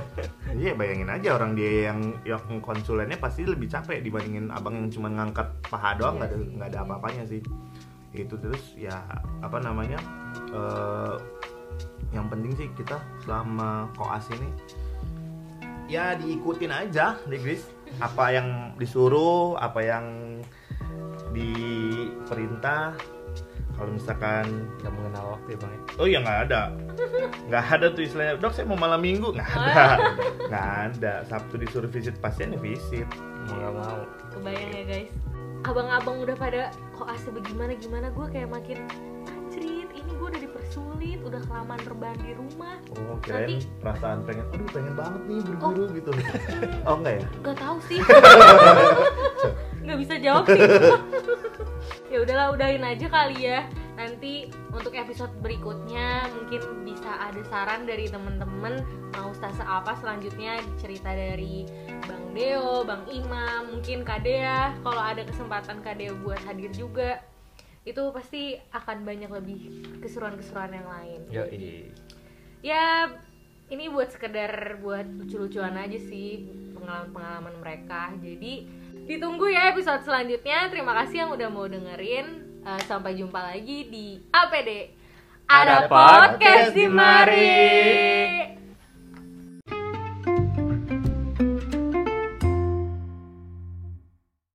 iya 0.64 0.72
bayangin 0.72 1.12
aja 1.12 1.36
orang 1.36 1.52
dia 1.52 1.92
yang 1.92 2.00
yang 2.24 2.40
konsulennya 2.64 3.20
pasti 3.20 3.44
lebih 3.44 3.68
capek 3.68 4.00
dibandingin 4.00 4.48
abang 4.48 4.80
yang 4.80 4.88
cuma 4.88 5.12
ngangkat 5.12 5.44
paha 5.68 5.92
doang 6.00 6.16
nggak 6.16 6.32
ada 6.32 6.36
nggak 6.40 6.68
ada 6.72 6.78
apa-apanya 6.88 7.28
sih. 7.28 7.44
Itu 8.16 8.40
terus 8.40 8.72
ya 8.80 8.96
apa 9.44 9.60
namanya 9.60 10.00
eh, 10.56 11.14
yang 12.16 12.32
penting 12.32 12.56
sih 12.56 12.68
kita 12.72 12.96
selama 13.20 13.92
koas 13.92 14.24
ini 14.32 14.48
ya 15.84 16.16
diikutin 16.16 16.72
aja 16.72 17.20
di 17.28 17.36
Gris 17.36 17.68
apa 18.00 18.32
yang 18.32 18.72
disuruh 18.80 19.60
apa 19.60 19.80
yang 19.84 20.06
diperintah 21.34 22.96
kalau 23.74 23.90
misalkan 23.90 24.44
nggak 24.78 24.92
mengenal 24.92 25.24
waktu 25.34 25.48
ya 25.50 25.58
bang 25.58 25.70
ya? 25.70 25.80
Oh 25.96 26.06
iya 26.06 26.18
nggak 26.20 26.38
ada, 26.46 26.60
nggak 27.48 27.64
ada 27.70 27.86
tuh 27.90 28.02
istilahnya. 28.02 28.34
Dok 28.38 28.52
saya 28.52 28.66
mau 28.66 28.78
malam 28.78 29.00
minggu. 29.00 29.28
Nggak 29.30 29.50
ada, 29.50 29.84
nggak 30.46 30.68
ada. 30.88 31.12
Sabtu 31.24 31.54
disuruh 31.56 31.88
visit 31.88 32.14
pasien 32.18 32.50
ya 32.50 32.58
visit. 32.58 33.08
mau 33.44 33.54
nggak 33.54 33.72
mau. 33.74 33.98
Kebayang 34.32 34.70
ya 34.70 34.82
guys. 34.84 35.12
Abang-abang 35.64 36.16
udah 36.20 36.36
pada 36.36 36.62
koasnya 36.92 37.32
bagaimana 37.34 37.72
gimana? 37.74 38.06
Gue 38.12 38.26
kayak 38.28 38.52
makin 38.52 38.78
anjrit 39.24 39.88
ini 39.90 40.10
gue 40.12 40.26
udah 40.28 40.36
dipersulit 40.38 41.18
udah 41.24 41.40
kelamaan 41.42 41.80
rebahan 41.82 42.20
di 42.20 42.36
rumah. 42.36 42.76
Oh 42.94 43.16
kirain 43.18 43.58
Nanti- 43.58 43.68
perasaan 43.80 44.18
pengen, 44.22 44.44
aduh 44.52 44.68
pengen 44.70 44.92
banget 44.92 45.20
nih 45.24 45.38
buru-buru 45.40 45.84
gitu. 45.92 46.10
Oh 46.88 47.00
enggak 47.00 47.14
ya? 47.16 47.26
Gak 47.42 47.56
tahu 47.56 47.76
sih. 47.88 48.00
Nggak 49.84 49.98
bisa 50.00 50.14
jawab 50.16 50.44
sih 50.48 50.60
ya 52.14 52.22
udahlah 52.22 52.54
udahin 52.54 52.86
aja 52.86 53.10
kali 53.10 53.50
ya 53.50 53.66
nanti 53.98 54.46
untuk 54.70 54.94
episode 54.94 55.34
berikutnya 55.42 56.30
mungkin 56.30 56.86
bisa 56.86 57.10
ada 57.10 57.42
saran 57.50 57.90
dari 57.90 58.06
temen-temen 58.06 58.86
mau 59.18 59.34
stase 59.34 59.66
apa 59.66 59.98
selanjutnya 59.98 60.62
cerita 60.78 61.10
dari 61.10 61.66
Bang 62.06 62.30
Deo, 62.30 62.86
Bang 62.86 63.02
Imam, 63.10 63.74
mungkin 63.74 64.06
Kadea 64.06 64.78
kalau 64.86 65.02
ada 65.02 65.26
kesempatan 65.26 65.82
Kadea 65.82 66.14
buat 66.22 66.38
hadir 66.46 66.70
juga 66.70 67.18
itu 67.82 68.02
pasti 68.14 68.62
akan 68.70 69.02
banyak 69.02 69.30
lebih 69.34 69.60
keseruan-keseruan 69.98 70.70
yang 70.70 70.86
lain. 70.86 71.20
Yo, 71.34 71.44
Ya 72.62 73.10
ini 73.74 73.90
buat 73.90 74.14
sekedar 74.14 74.78
buat 74.78 75.04
lucu-lucuan 75.04 75.74
aja 75.74 75.98
sih 75.98 76.46
pengalaman-pengalaman 76.78 77.58
mereka. 77.58 78.14
Jadi 78.22 78.83
ditunggu 79.04 79.52
ya 79.52 79.72
episode 79.72 80.02
selanjutnya. 80.04 80.68
Terima 80.72 80.92
kasih 81.04 81.26
yang 81.26 81.30
udah 81.36 81.48
mau 81.52 81.68
dengerin. 81.68 82.26
Eh, 82.64 82.80
sampai 82.88 83.12
jumpa 83.20 83.36
lagi 83.44 83.92
di 83.92 84.16
APD. 84.32 84.96
Ada 85.44 85.84
podcast 85.84 86.72
di 86.72 86.88
mari. 86.88 88.63